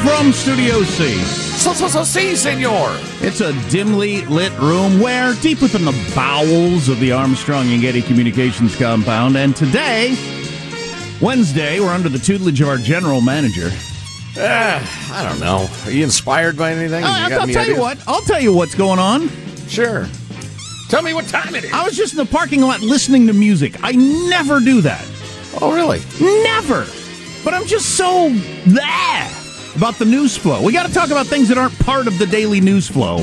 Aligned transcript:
From 0.00 0.32
Studio 0.32 0.82
C. 0.82 1.14
So, 1.58 1.72
so, 1.72 1.88
so, 1.88 2.04
see, 2.04 2.36
senor. 2.36 2.88
It's 3.20 3.40
a 3.40 3.52
dimly 3.70 4.24
lit 4.26 4.52
room 4.58 5.00
where, 5.00 5.34
deep 5.34 5.60
within 5.60 5.84
the 5.84 6.12
bowels 6.14 6.88
of 6.88 7.00
the 7.00 7.12
Armstrong 7.12 7.68
and 7.72 7.80
Getty 7.80 8.02
Communications 8.02 8.76
compound, 8.76 9.36
and 9.36 9.54
today, 9.56 10.16
Wednesday, 11.20 11.80
we're 11.80 11.88
under 11.92 12.08
the 12.08 12.18
tutelage 12.18 12.60
of 12.60 12.68
our 12.68 12.76
general 12.78 13.20
manager. 13.20 13.70
Uh, 14.36 14.80
I 15.12 15.28
don't 15.28 15.40
know. 15.40 15.68
Are 15.84 15.90
you 15.90 16.04
inspired 16.04 16.56
by 16.56 16.72
anything? 16.72 17.02
Uh, 17.02 17.24
You 17.24 17.28
got 17.28 17.32
I'll 17.32 17.42
any 17.42 17.52
tell 17.52 17.66
you 17.66 17.80
what. 17.80 17.98
I'll 18.06 18.22
tell 18.22 18.40
you 18.40 18.52
what's 18.52 18.74
going 18.74 18.98
on. 18.98 19.28
Sure. 19.68 20.06
Tell 20.88 21.02
me 21.02 21.12
what 21.12 21.26
time 21.26 21.54
it 21.54 21.64
is. 21.64 21.72
I 21.72 21.84
was 21.84 21.96
just 21.96 22.12
in 22.12 22.18
the 22.18 22.26
parking 22.26 22.60
lot 22.60 22.80
listening 22.80 23.26
to 23.26 23.32
music. 23.32 23.74
I 23.82 23.92
never 23.92 24.60
do 24.60 24.80
that. 24.82 25.04
Oh, 25.60 25.74
really? 25.74 26.00
Never. 26.44 26.86
But 27.44 27.54
I'm 27.54 27.66
just 27.66 27.96
so 27.96 28.30
there 28.66 29.37
about 29.78 29.94
the 29.94 30.04
news 30.04 30.36
flow. 30.36 30.60
We 30.60 30.72
got 30.72 30.88
to 30.88 30.92
talk 30.92 31.10
about 31.10 31.28
things 31.28 31.48
that 31.48 31.56
aren't 31.56 31.78
part 31.78 32.08
of 32.08 32.18
the 32.18 32.26
daily 32.26 32.60
news 32.60 32.88
flow 32.88 33.22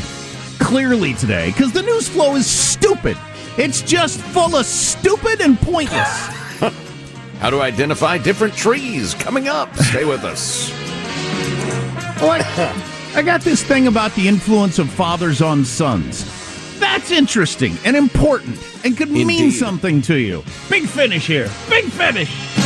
clearly 0.58 1.14
today 1.14 1.52
because 1.52 1.74
the 1.74 1.82
news 1.82 2.08
flow 2.08 2.36
is 2.36 2.48
stupid. 2.48 3.18
It's 3.58 3.82
just 3.82 4.22
full 4.22 4.56
of 4.56 4.66
stupid 4.66 5.42
and 5.42 5.60
pointless. 5.60 6.08
How 7.40 7.50
to 7.50 7.62
identify 7.62 8.18
different 8.18 8.54
trees 8.54 9.16
coming 9.16 9.50
up. 9.50 9.76
Stay 9.76 10.06
with 10.06 10.24
us. 10.24 10.72
like, 12.22 12.46
I 13.16 13.22
got 13.22 13.42
this 13.42 13.62
thing 13.62 13.88
about 13.88 14.16
the 14.16 14.26
influence 14.26 14.80
of 14.80 14.90
fathers 14.90 15.42
on 15.42 15.66
sons. 15.66 16.24
That's 16.80 17.12
interesting 17.12 17.78
and 17.84 17.98
important 17.98 18.58
and 18.86 18.96
could 18.96 19.12
mean 19.12 19.52
something 19.52 20.02
to 20.04 20.16
you. 20.16 20.42
Big 20.70 20.88
finish 20.88 21.28
here. 21.28 21.50
Big 21.70 21.84
finish. 21.86 22.65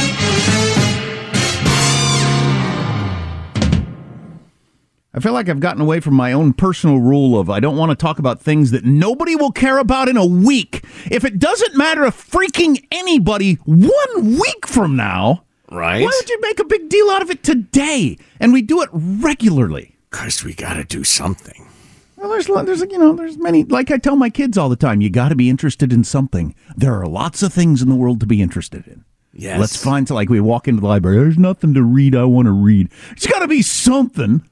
I 5.13 5.19
feel 5.19 5.33
like 5.33 5.49
I've 5.49 5.59
gotten 5.59 5.81
away 5.81 5.99
from 5.99 6.13
my 6.13 6.31
own 6.33 6.53
personal 6.53 6.99
rule 6.99 7.39
of 7.39 7.49
I 7.49 7.59
don't 7.59 7.77
want 7.77 7.89
to 7.89 7.95
talk 7.95 8.19
about 8.19 8.39
things 8.41 8.69
that 8.71 8.85
nobody 8.85 9.35
will 9.35 9.51
care 9.51 9.79
about 9.79 10.07
in 10.07 10.17
a 10.17 10.25
week. 10.25 10.83
If 11.09 11.25
it 11.25 11.39
doesn't 11.39 11.75
matter 11.75 12.03
to 12.03 12.11
freaking 12.11 12.85
anybody 12.91 13.55
one 13.65 14.37
week 14.39 14.67
from 14.67 14.95
now, 14.95 15.45
Right? 15.71 16.01
why 16.03 16.11
would 16.13 16.29
you 16.29 16.39
make 16.41 16.59
a 16.59 16.63
big 16.65 16.89
deal 16.89 17.09
out 17.09 17.21
of 17.23 17.29
it 17.31 17.43
today? 17.43 18.17
And 18.39 18.53
we 18.53 18.61
do 18.61 18.81
it 18.81 18.89
regularly. 18.93 19.95
Because 20.11 20.43
we 20.43 20.53
got 20.53 20.73
to 20.73 20.83
do 20.83 21.03
something. 21.03 21.67
Well, 22.15 22.29
there's 22.29 22.47
there's 22.47 22.81
you 22.81 22.97
know 22.99 23.13
there's 23.13 23.37
many 23.37 23.63
like 23.63 23.91
I 23.91 23.97
tell 23.97 24.15
my 24.17 24.29
kids 24.29 24.57
all 24.57 24.67
the 24.67 24.75
time. 24.75 24.99
You 24.99 25.09
got 25.09 25.29
to 25.29 25.35
be 25.35 25.49
interested 25.49 25.93
in 25.93 26.03
something. 26.03 26.53
There 26.75 26.93
are 26.95 27.07
lots 27.07 27.41
of 27.43 27.53
things 27.53 27.81
in 27.81 27.87
the 27.89 27.95
world 27.95 28.19
to 28.19 28.25
be 28.25 28.41
interested 28.41 28.85
in. 28.87 29.05
Yes. 29.31 29.59
Let's 29.59 29.81
find 29.81 30.09
like 30.09 30.27
we 30.27 30.41
walk 30.41 30.67
into 30.67 30.81
the 30.81 30.87
library. 30.87 31.17
There's 31.17 31.37
nothing 31.37 31.73
to 31.75 31.83
read. 31.83 32.15
I 32.15 32.25
want 32.25 32.47
to 32.47 32.51
read. 32.51 32.89
It's 33.11 33.27
got 33.27 33.39
to 33.39 33.47
be 33.47 33.61
something. 33.61 34.43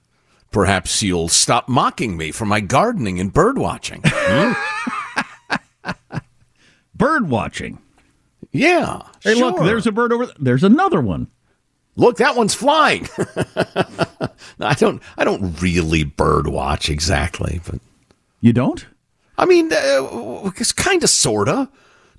Perhaps 0.52 1.04
you'll 1.04 1.28
stop 1.28 1.68
mocking 1.68 2.16
me 2.18 2.32
for 2.32 2.46
my 2.46 2.60
gardening 2.62 3.20
and 3.20 3.32
bird 3.34 3.58
watching. 3.58 4.02
Hmm? 4.06 4.54
Bird 6.96 7.30
watching. 7.30 7.78
yeah. 8.52 9.04
Hey, 9.24 9.36
look, 9.36 9.60
there's 9.60 9.86
a 9.86 9.92
bird 9.92 10.12
over 10.12 10.26
there. 10.26 10.36
There's 10.40 10.64
another 10.64 11.00
one. 11.00 11.28
Look, 11.96 12.18
that 12.18 12.36
one's 12.36 12.54
flying. 12.56 13.08
No, 13.26 13.28
I 14.62 14.74
don't. 14.74 15.02
I 15.18 15.24
don't 15.24 15.62
really 15.62 16.04
bird 16.04 16.48
watch 16.48 16.90
exactly, 16.90 17.62
but 17.68 17.80
You 18.42 18.54
don't? 18.54 18.86
I 19.38 19.46
mean, 19.46 19.72
uh, 19.72 20.50
it's 20.56 20.72
kind 20.72 21.04
of, 21.04 21.10
sorta. 21.12 21.70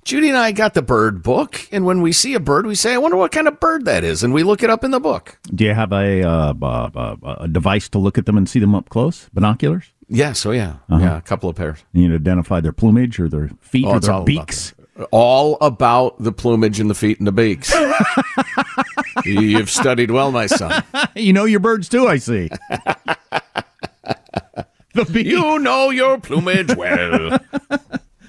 Judy 0.05 0.29
and 0.29 0.37
I 0.37 0.51
got 0.51 0.73
the 0.73 0.81
bird 0.81 1.21
book, 1.21 1.67
and 1.71 1.85
when 1.85 2.01
we 2.01 2.11
see 2.11 2.33
a 2.33 2.39
bird, 2.39 2.65
we 2.65 2.73
say, 2.75 2.93
"I 2.93 2.97
wonder 2.97 3.17
what 3.17 3.31
kind 3.31 3.47
of 3.47 3.59
bird 3.59 3.85
that 3.85 4.03
is," 4.03 4.23
and 4.23 4.33
we 4.33 4.43
look 4.43 4.63
it 4.63 4.69
up 4.69 4.83
in 4.83 4.91
the 4.91 4.99
book. 4.99 5.37
Do 5.53 5.63
you 5.65 5.73
have 5.73 5.91
a 5.91 6.23
uh, 6.27 7.37
a 7.41 7.47
device 7.47 7.89
to 7.89 7.99
look 7.99 8.17
at 8.17 8.25
them 8.25 8.37
and 8.37 8.49
see 8.49 8.59
them 8.59 8.73
up 8.73 8.89
close? 8.89 9.29
Binoculars? 9.33 9.91
Yeah. 10.07 10.33
So 10.33 10.51
yeah, 10.51 10.77
yeah, 10.89 11.17
a 11.17 11.21
couple 11.21 11.49
of 11.49 11.55
pairs. 11.55 11.83
You 11.93 12.03
need 12.03 12.09
to 12.09 12.15
identify 12.15 12.59
their 12.61 12.71
plumage 12.73 13.19
or 13.19 13.27
their 13.29 13.49
feet 13.61 13.85
Oh, 13.85 13.91
or 13.91 13.99
their 13.99 14.13
all 14.13 14.23
beaks. 14.23 14.71
About 14.71 14.79
all 15.11 15.57
about 15.61 16.21
the 16.21 16.31
plumage 16.33 16.79
and 16.81 16.89
the 16.89 16.95
feet 16.95 17.19
and 17.19 17.27
the 17.27 17.31
beaks. 17.31 17.73
You've 19.25 19.69
studied 19.69 20.11
well, 20.11 20.31
my 20.31 20.47
son. 20.47 20.83
You 21.15 21.31
know 21.33 21.45
your 21.45 21.59
birds 21.61 21.87
too. 21.89 22.07
I 22.07 22.17
see. 22.17 22.49
the 24.93 25.05
beaks. 25.11 25.29
You 25.29 25.59
know 25.59 25.89
your 25.89 26.19
plumage 26.19 26.75
well. 26.75 27.39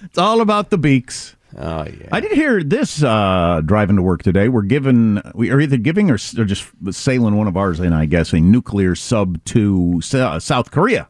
It's 0.04 0.18
all 0.18 0.40
about 0.40 0.70
the 0.70 0.78
beaks. 0.78 1.34
Oh 1.56 1.84
yeah. 1.84 2.08
I 2.12 2.20
did 2.20 2.32
hear 2.32 2.62
this 2.62 3.02
uh, 3.02 3.60
driving 3.64 3.96
to 3.96 4.02
work 4.02 4.22
today. 4.22 4.48
We're 4.48 4.62
given, 4.62 5.20
we 5.34 5.50
are 5.50 5.60
either 5.60 5.76
giving 5.76 6.10
or, 6.10 6.14
or 6.14 6.44
just 6.44 6.70
sailing 6.92 7.36
one 7.36 7.48
of 7.48 7.56
ours 7.56 7.80
in, 7.80 7.92
I 7.92 8.06
guess, 8.06 8.32
a 8.32 8.40
nuclear 8.40 8.94
sub 8.94 9.44
to 9.46 10.00
South 10.00 10.70
Korea. 10.70 11.08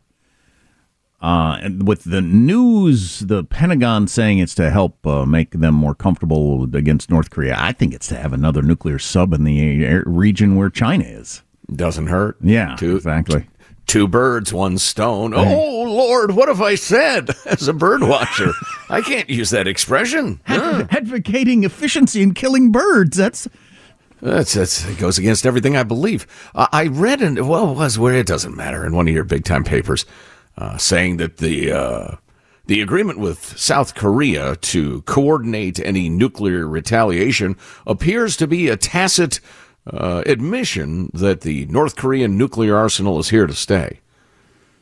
Uh, 1.23 1.59
and 1.61 1.87
with 1.87 2.05
the 2.05 2.23
news, 2.23 3.21
the 3.21 3.45
Pentagon 3.45 4.09
saying 4.09 4.39
it's 4.39 4.55
to 4.55 4.71
help 4.71 5.07
uh, 5.07 5.27
make 5.27 5.51
them 5.51 5.75
more 5.75 5.95
comfortable 5.95 6.65
against 6.75 7.11
North 7.11 7.29
Korea. 7.29 7.57
I 7.59 7.73
think 7.73 7.93
it's 7.93 8.09
to 8.09 8.17
have 8.17 8.33
another 8.33 8.63
nuclear 8.63 8.99
sub 8.99 9.35
in 9.35 9.45
the 9.45 10.03
region 10.07 10.57
where 10.57 10.71
China 10.71 11.05
is. 11.05 11.43
Doesn't 11.71 12.07
hurt. 12.07 12.39
Yeah, 12.41 12.75
two, 12.77 12.97
exactly. 12.97 13.47
Two 13.91 14.07
birds, 14.07 14.53
one 14.53 14.79
stone. 14.79 15.35
Oh 15.35 15.83
Lord, 15.83 16.37
what 16.37 16.47
have 16.47 16.63
I 16.63 16.77
said? 16.77 17.31
As 17.45 17.67
a 17.67 17.73
bird 17.73 18.05
watcher, 18.05 18.53
I 18.89 19.01
can't 19.01 19.29
use 19.29 19.51
that 19.51 19.67
expression. 19.67 20.41
Huh. 20.47 20.87
Advocating 20.91 21.65
efficiency 21.65 22.23
in 22.23 22.33
killing 22.33 22.71
birds. 22.71 23.17
That's 23.17 23.49
that's, 24.23 24.55
that's 24.55 24.89
it 24.89 24.97
goes 24.99 25.19
against 25.19 25.45
everything 25.45 25.77
I 25.77 25.83
believe. 25.83 26.29
Uh, 26.55 26.69
I 26.71 26.87
read 26.87 27.21
in 27.21 27.49
well, 27.49 27.73
it 27.73 27.79
was 27.79 27.99
where 27.99 28.15
it 28.15 28.29
doesn't 28.29 28.55
matter 28.57 28.87
in 28.87 28.95
one 28.95 29.09
of 29.09 29.13
your 29.13 29.25
big 29.25 29.45
time 29.45 29.65
papers 29.65 30.07
uh, 30.57 30.77
saying 30.77 31.17
that 31.17 31.39
the 31.39 31.73
uh, 31.73 32.17
the 32.67 32.83
agreement 32.83 33.19
with 33.19 33.59
South 33.59 33.97
Korea 33.97 34.55
to 34.55 35.03
coordinate 35.03 35.81
any 35.81 36.09
nuclear 36.09 36.69
retaliation 36.69 37.57
appears 37.89 38.37
to 38.37 38.47
be 38.47 38.69
a 38.69 38.77
tacit 38.77 39.41
uh, 39.87 40.23
admission 40.27 41.11
that 41.15 41.43
the 41.43 41.67
North 41.67 41.97
Korean 41.97 42.37
nuclear 42.37 42.77
arsenal 42.77 43.19
is 43.19 43.31
here 43.31 43.47
to 43.47 43.55
stay. 43.55 44.01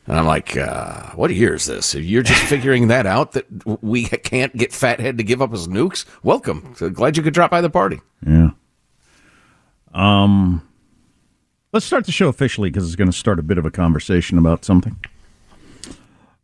And 0.07 0.17
I'm 0.17 0.25
like, 0.25 0.57
uh, 0.57 1.11
what 1.11 1.33
year 1.33 1.53
is 1.53 1.65
this? 1.65 1.93
You're 1.93 2.23
just 2.23 2.41
figuring 2.49 2.87
that 2.87 3.05
out 3.05 3.33
that 3.33 3.45
we 3.83 4.05
can't 4.05 4.55
get 4.55 4.73
Fathead 4.73 5.17
to 5.17 5.23
give 5.23 5.41
up 5.41 5.51
his 5.51 5.67
nukes? 5.67 6.05
Welcome. 6.23 6.73
glad 6.93 7.15
you 7.15 7.23
could 7.23 7.33
drop 7.33 7.51
by 7.51 7.61
the 7.61 7.69
party. 7.69 8.01
Yeah. 8.25 8.49
Um, 9.93 10.67
let's 11.73 11.85
start 11.85 12.05
the 12.05 12.11
show 12.11 12.27
officially 12.27 12.69
because 12.69 12.85
it's 12.85 12.95
going 12.95 13.11
to 13.11 13.17
start 13.17 13.39
a 13.39 13.43
bit 13.43 13.57
of 13.57 13.65
a 13.65 13.71
conversation 13.71 14.37
about 14.37 14.65
something. 14.65 14.97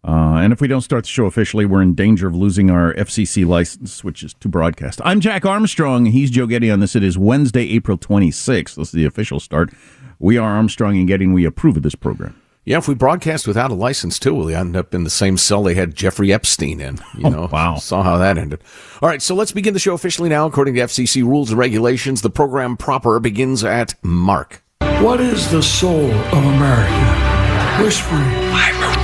Uh, 0.05 0.35
and 0.35 0.53
if 0.53 0.61
we 0.61 0.67
don't 0.67 0.81
start 0.81 1.03
the 1.03 1.09
show 1.09 1.25
officially, 1.25 1.65
we're 1.65 1.81
in 1.81 1.95
danger 1.95 2.27
of 2.27 2.35
losing 2.35 2.69
our 2.69 2.93
FCC 2.93 3.45
license, 3.45 4.03
which 4.03 4.21
is 4.21 4.35
to 4.35 4.47
broadcast. 4.47 5.01
I'm 5.03 5.19
Jack 5.19 5.45
Armstrong. 5.45 6.05
He's 6.05 6.29
Joe 6.29 6.45
Getty 6.45 6.69
on 6.69 6.79
this. 6.79 6.95
It 6.95 7.03
is 7.03 7.17
Wednesday, 7.17 7.67
April 7.71 7.97
26th. 7.97 8.75
This 8.75 8.89
is 8.89 8.91
the 8.91 9.05
official 9.05 9.39
start. 9.39 9.71
We 10.19 10.37
are 10.37 10.51
Armstrong 10.51 10.97
and 10.97 11.07
Getty, 11.07 11.25
and 11.25 11.33
we 11.33 11.43
approve 11.43 11.77
of 11.77 11.83
this 11.83 11.95
program. 11.95 12.39
Yeah, 12.65 12.77
if 12.77 12.87
we 12.87 12.93
broadcast 12.93 13.47
without 13.47 13.71
a 13.71 13.75
license 13.75 14.17
too, 14.19 14.33
we'll 14.33 14.55
end 14.55 14.75
up 14.75 14.93
in 14.93 15.03
the 15.03 15.09
same 15.09 15.37
cell 15.37 15.63
they 15.63 15.75
had 15.75 15.95
Jeffrey 15.95 16.31
Epstein 16.31 16.81
in. 16.81 16.99
You 17.15 17.29
know, 17.29 17.43
oh, 17.43 17.49
wow. 17.51 17.75
Saw 17.77 18.01
how 18.01 18.17
that 18.17 18.37
ended. 18.37 18.63
All 19.01 19.09
right, 19.09 19.21
so 19.21 19.35
let's 19.35 19.51
begin 19.51 19.73
the 19.73 19.79
show 19.79 19.93
officially 19.93 20.29
now. 20.29 20.45
According 20.47 20.75
to 20.75 20.81
FCC 20.81 21.23
rules 21.23 21.49
and 21.49 21.59
regulations, 21.59 22.21
the 22.21 22.29
program 22.29 22.77
proper 22.77 23.19
begins 23.19 23.63
at 23.63 23.95
Mark. 24.03 24.63
What 24.79 25.19
is 25.19 25.51
the 25.51 25.61
soul 25.61 26.11
of 26.11 26.45
America? 26.45 27.83
Whispering. 27.83 28.94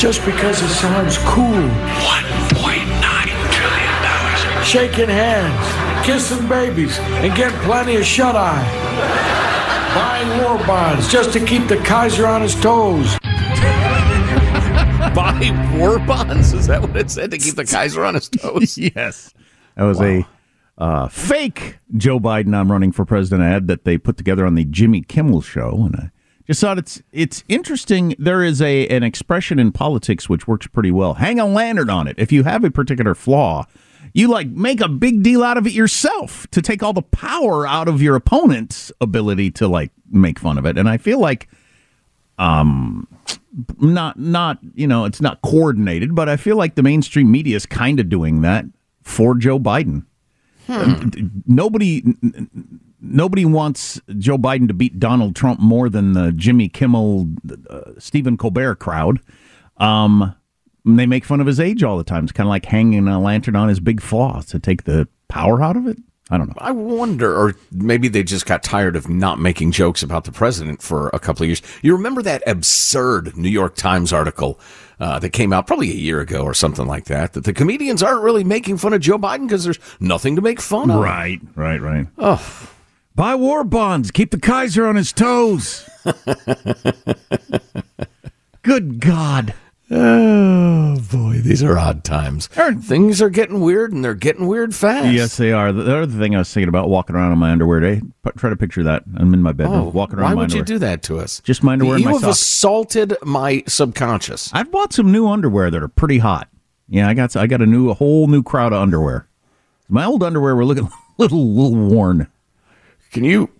Just 0.00 0.24
because 0.24 0.62
it 0.62 0.68
sounds 0.68 1.18
cool. 1.18 1.44
$1.9 1.44 2.54
trillion. 3.52 4.64
Shaking 4.64 5.10
hands, 5.10 6.06
kissing 6.06 6.48
babies, 6.48 6.98
and 6.98 7.36
getting 7.36 7.58
plenty 7.60 7.96
of 7.96 8.04
shut 8.06 8.34
eye. 8.34 8.64
Buying 9.94 10.42
war 10.42 10.56
bonds 10.66 11.12
just 11.12 11.34
to 11.34 11.44
keep 11.44 11.68
the 11.68 11.76
Kaiser 11.76 12.26
on 12.26 12.40
his 12.40 12.54
toes. 12.54 13.18
Buy 15.14 15.76
war 15.78 15.98
bonds? 15.98 16.54
Is 16.54 16.66
that 16.68 16.80
what 16.80 16.96
it 16.96 17.10
said? 17.10 17.30
To 17.32 17.38
keep 17.38 17.56
the 17.56 17.66
Kaiser 17.66 18.02
on 18.02 18.14
his 18.14 18.28
toes? 18.30 18.78
yes. 18.78 19.34
That 19.76 19.84
was 19.84 19.98
wow. 19.98 20.24
a 20.78 20.82
uh, 20.82 21.08
fake 21.08 21.78
Joe 21.94 22.18
Biden 22.18 22.54
I'm 22.54 22.72
running 22.72 22.90
for 22.90 23.04
president 23.04 23.42
ad 23.42 23.66
that 23.66 23.84
they 23.84 23.98
put 23.98 24.16
together 24.16 24.46
on 24.46 24.54
the 24.54 24.64
Jimmy 24.64 25.02
Kimmel 25.02 25.42
show. 25.42 25.82
And 25.84 25.94
I 25.94 26.10
thought 26.52 26.78
it's 26.78 27.02
it's 27.12 27.44
interesting. 27.48 28.14
There 28.18 28.42
is 28.42 28.60
a 28.60 28.88
an 28.88 29.02
expression 29.02 29.58
in 29.58 29.72
politics 29.72 30.28
which 30.28 30.48
works 30.48 30.66
pretty 30.66 30.90
well. 30.90 31.14
Hang 31.14 31.38
a 31.38 31.46
lantern 31.46 31.90
on 31.90 32.08
it. 32.08 32.16
If 32.18 32.32
you 32.32 32.42
have 32.44 32.64
a 32.64 32.70
particular 32.70 33.14
flaw, 33.14 33.66
you 34.12 34.28
like 34.28 34.48
make 34.48 34.80
a 34.80 34.88
big 34.88 35.22
deal 35.22 35.42
out 35.42 35.56
of 35.56 35.66
it 35.66 35.72
yourself 35.72 36.46
to 36.50 36.62
take 36.62 36.82
all 36.82 36.92
the 36.92 37.02
power 37.02 37.66
out 37.66 37.88
of 37.88 38.02
your 38.02 38.16
opponent's 38.16 38.90
ability 39.00 39.50
to 39.52 39.68
like 39.68 39.92
make 40.10 40.38
fun 40.38 40.58
of 40.58 40.66
it. 40.66 40.76
And 40.76 40.88
I 40.88 40.96
feel 40.96 41.20
like 41.20 41.48
um 42.38 43.06
not 43.78 44.18
not 44.18 44.58
you 44.74 44.86
know 44.86 45.04
it's 45.04 45.20
not 45.20 45.42
coordinated, 45.42 46.14
but 46.14 46.28
I 46.28 46.36
feel 46.36 46.56
like 46.56 46.74
the 46.74 46.82
mainstream 46.82 47.30
media 47.30 47.56
is 47.56 47.66
kind 47.66 48.00
of 48.00 48.08
doing 48.08 48.42
that 48.42 48.64
for 49.02 49.34
Joe 49.34 49.58
Biden. 49.58 50.04
Hmm. 50.66 51.08
Nobody 51.46 52.02
nobody 53.00 53.44
wants 53.44 54.00
Joe 54.18 54.38
Biden 54.38 54.68
to 54.68 54.74
beat 54.74 54.98
Donald 54.98 55.36
Trump 55.36 55.60
more 55.60 55.88
than 55.88 56.12
the 56.12 56.32
Jimmy 56.32 56.68
Kimmel, 56.68 57.28
uh, 57.68 57.92
Stephen 57.98 58.36
Colbert 58.36 58.76
crowd. 58.76 59.20
Um, 59.76 60.34
they 60.84 61.06
make 61.06 61.24
fun 61.24 61.40
of 61.40 61.46
his 61.46 61.60
age 61.60 61.82
all 61.82 61.98
the 61.98 62.04
time. 62.04 62.24
It's 62.24 62.32
kind 62.32 62.46
of 62.46 62.50
like 62.50 62.64
hanging 62.64 63.06
a 63.08 63.20
lantern 63.20 63.56
on 63.56 63.68
his 63.68 63.80
big 63.80 64.00
flaws 64.00 64.46
to 64.46 64.58
take 64.58 64.84
the 64.84 65.08
power 65.28 65.62
out 65.62 65.76
of 65.76 65.86
it. 65.86 65.98
I 66.32 66.38
don't 66.38 66.48
know. 66.48 66.54
I 66.58 66.70
wonder, 66.70 67.36
or 67.36 67.56
maybe 67.72 68.06
they 68.06 68.22
just 68.22 68.46
got 68.46 68.62
tired 68.62 68.94
of 68.94 69.08
not 69.08 69.40
making 69.40 69.72
jokes 69.72 70.00
about 70.00 70.24
the 70.24 70.32
president 70.32 70.80
for 70.80 71.08
a 71.08 71.18
couple 71.18 71.42
of 71.42 71.48
years. 71.48 71.60
You 71.82 71.92
remember 71.96 72.22
that 72.22 72.44
absurd 72.46 73.36
New 73.36 73.48
York 73.48 73.74
Times 73.74 74.12
article 74.12 74.60
uh, 75.00 75.18
that 75.18 75.30
came 75.30 75.52
out 75.52 75.66
probably 75.66 75.90
a 75.90 75.94
year 75.94 76.20
ago 76.20 76.44
or 76.44 76.54
something 76.54 76.86
like 76.86 77.06
that, 77.06 77.32
that 77.32 77.42
the 77.42 77.52
comedians 77.52 78.00
aren't 78.00 78.22
really 78.22 78.44
making 78.44 78.76
fun 78.76 78.92
of 78.92 79.00
Joe 79.00 79.18
Biden 79.18 79.48
because 79.48 79.64
there's 79.64 79.80
nothing 79.98 80.36
to 80.36 80.42
make 80.42 80.60
fun 80.60 80.92
of. 80.92 81.00
Right, 81.02 81.40
right, 81.56 81.80
right. 81.80 82.06
Oh. 82.16 82.70
Buy 83.14 83.34
war 83.34 83.64
bonds. 83.64 84.10
Keep 84.10 84.30
the 84.30 84.38
Kaiser 84.38 84.86
on 84.86 84.96
his 84.96 85.12
toes. 85.12 85.88
Good 88.62 89.00
God. 89.00 89.54
Oh 89.92 91.00
boy, 91.10 91.40
these 91.40 91.64
are 91.64 91.76
odd 91.76 92.04
times. 92.04 92.46
Things 92.46 93.20
are 93.20 93.28
getting 93.28 93.60
weird, 93.60 93.92
and 93.92 94.04
they're 94.04 94.14
getting 94.14 94.46
weird 94.46 94.72
fast. 94.72 95.12
Yes, 95.12 95.36
they 95.36 95.50
are. 95.50 95.72
The 95.72 95.82
other 95.82 96.06
thing 96.06 96.36
I 96.36 96.38
was 96.38 96.54
thinking 96.54 96.68
about 96.68 96.88
walking 96.88 97.16
around 97.16 97.32
in 97.32 97.38
my 97.38 97.50
underwear 97.50 97.80
today. 97.80 98.00
Try 98.36 98.50
to 98.50 98.56
picture 98.56 98.84
that. 98.84 99.02
I'm 99.16 99.34
in 99.34 99.42
my 99.42 99.50
bedroom, 99.52 99.80
oh, 99.80 99.88
walking 99.88 100.20
around. 100.20 100.30
Why 100.30 100.34
would 100.34 100.42
underwear. 100.44 100.60
you 100.60 100.64
do 100.64 100.78
that 100.78 101.02
to 101.04 101.18
us? 101.18 101.40
Just 101.40 101.64
my 101.64 101.72
underwear. 101.72 101.98
You 101.98 102.04
my 102.04 102.12
have 102.12 102.24
assaulted 102.24 103.16
my 103.24 103.64
subconscious. 103.66 104.50
I've 104.52 104.70
bought 104.70 104.92
some 104.92 105.10
new 105.10 105.26
underwear 105.26 105.72
that 105.72 105.82
are 105.82 105.88
pretty 105.88 106.18
hot. 106.18 106.48
Yeah, 106.88 107.08
I 107.08 107.14
got 107.14 107.34
I 107.34 107.48
got 107.48 107.60
a 107.60 107.66
new 107.66 107.90
a 107.90 107.94
whole 107.94 108.28
new 108.28 108.44
crowd 108.44 108.72
of 108.72 108.80
underwear. 108.80 109.26
My 109.88 110.04
old 110.04 110.22
underwear 110.22 110.54
were 110.54 110.64
looking 110.64 110.84
a 110.86 110.90
little 111.18 111.48
little 111.52 111.76
worn. 111.76 112.28
Can 113.10 113.24
you 113.24 113.50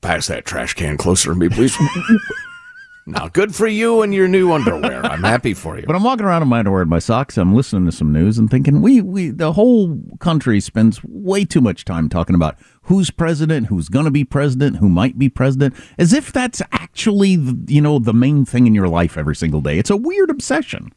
pass 0.00 0.26
that 0.26 0.44
trash 0.44 0.74
can 0.74 0.96
closer 0.96 1.30
to 1.32 1.38
me, 1.38 1.48
please? 1.48 1.76
now, 3.06 3.28
good 3.28 3.54
for 3.54 3.68
you 3.68 4.02
and 4.02 4.12
your 4.12 4.26
new 4.26 4.52
underwear. 4.52 5.06
I'm 5.06 5.22
happy 5.22 5.54
for 5.54 5.78
you. 5.78 5.86
But 5.86 5.94
I'm 5.94 6.02
walking 6.02 6.26
around 6.26 6.42
in 6.42 6.48
my 6.48 6.58
underwear 6.58 6.82
and 6.82 6.90
my 6.90 6.98
socks. 6.98 7.36
I'm 7.36 7.54
listening 7.54 7.86
to 7.86 7.92
some 7.92 8.12
news 8.12 8.38
and 8.38 8.50
thinking, 8.50 8.82
we, 8.82 9.00
we, 9.00 9.30
the 9.30 9.52
whole 9.52 10.00
country 10.18 10.60
spends 10.60 11.00
way 11.04 11.44
too 11.44 11.60
much 11.60 11.84
time 11.84 12.08
talking 12.08 12.34
about 12.34 12.56
who's 12.82 13.10
president, 13.10 13.68
who's 13.68 13.88
going 13.88 14.04
to 14.04 14.10
be 14.10 14.24
president, 14.24 14.76
who 14.76 14.88
might 14.88 15.16
be 15.16 15.28
president, 15.28 15.74
as 15.96 16.12
if 16.12 16.32
that's 16.32 16.60
actually, 16.72 17.38
you 17.68 17.80
know, 17.80 18.00
the 18.00 18.14
main 18.14 18.44
thing 18.44 18.66
in 18.66 18.74
your 18.74 18.88
life 18.88 19.16
every 19.16 19.36
single 19.36 19.60
day. 19.60 19.78
It's 19.78 19.90
a 19.90 19.96
weird 19.96 20.28
obsession. 20.28 20.92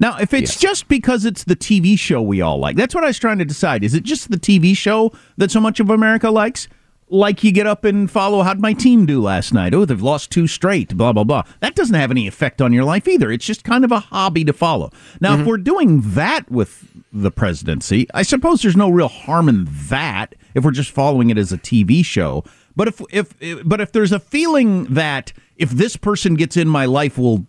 Now, 0.00 0.18
if 0.18 0.34
it's 0.34 0.52
yes. 0.52 0.60
just 0.60 0.88
because 0.88 1.24
it's 1.24 1.44
the 1.44 1.56
TV 1.56 1.98
show 1.98 2.20
we 2.20 2.42
all 2.42 2.58
like, 2.58 2.76
that's 2.76 2.94
what 2.94 3.04
I 3.04 3.08
was 3.08 3.18
trying 3.18 3.38
to 3.38 3.44
decide. 3.44 3.82
Is 3.82 3.94
it 3.94 4.04
just 4.04 4.30
the 4.30 4.36
TV 4.36 4.76
show 4.76 5.12
that 5.38 5.50
so 5.50 5.60
much 5.60 5.80
of 5.80 5.90
America 5.90 6.30
likes? 6.30 6.68
Like 7.10 7.42
you 7.42 7.52
get 7.52 7.66
up 7.66 7.84
and 7.84 8.10
follow 8.10 8.42
how'd 8.42 8.60
my 8.60 8.72
team 8.72 9.06
do 9.06 9.20
last 9.20 9.52
night? 9.52 9.74
Oh 9.74 9.84
they've 9.84 10.00
lost 10.00 10.30
two 10.30 10.46
straight 10.46 10.96
blah 10.96 11.12
blah 11.12 11.24
blah. 11.24 11.42
That 11.60 11.74
doesn't 11.74 11.94
have 11.94 12.10
any 12.10 12.26
effect 12.26 12.60
on 12.60 12.72
your 12.72 12.84
life 12.84 13.08
either. 13.08 13.30
It's 13.30 13.46
just 13.46 13.64
kind 13.64 13.84
of 13.84 13.92
a 13.92 14.00
hobby 14.00 14.44
to 14.44 14.52
follow. 14.52 14.90
Now 15.20 15.32
mm-hmm. 15.32 15.42
if 15.42 15.46
we're 15.46 15.58
doing 15.58 16.00
that 16.14 16.50
with 16.50 16.84
the 17.10 17.30
presidency 17.30 18.06
i 18.12 18.20
suppose 18.20 18.60
there's 18.60 18.76
no 18.76 18.90
real 18.90 19.08
harm 19.08 19.48
in 19.48 19.66
that 19.88 20.34
if 20.54 20.62
we're 20.64 20.70
just 20.70 20.90
following 20.90 21.30
it 21.30 21.38
as 21.38 21.52
a 21.52 21.58
tv 21.58 22.04
show. 22.04 22.44
But 22.76 22.88
if 22.88 23.00
if, 23.10 23.34
if 23.40 23.66
but 23.66 23.80
if 23.80 23.92
there's 23.92 24.12
a 24.12 24.20
feeling 24.20 24.84
that 24.86 25.32
if 25.56 25.70
this 25.70 25.96
person 25.96 26.34
gets 26.34 26.56
in 26.56 26.68
my 26.68 26.84
life 26.84 27.18
will 27.18 27.46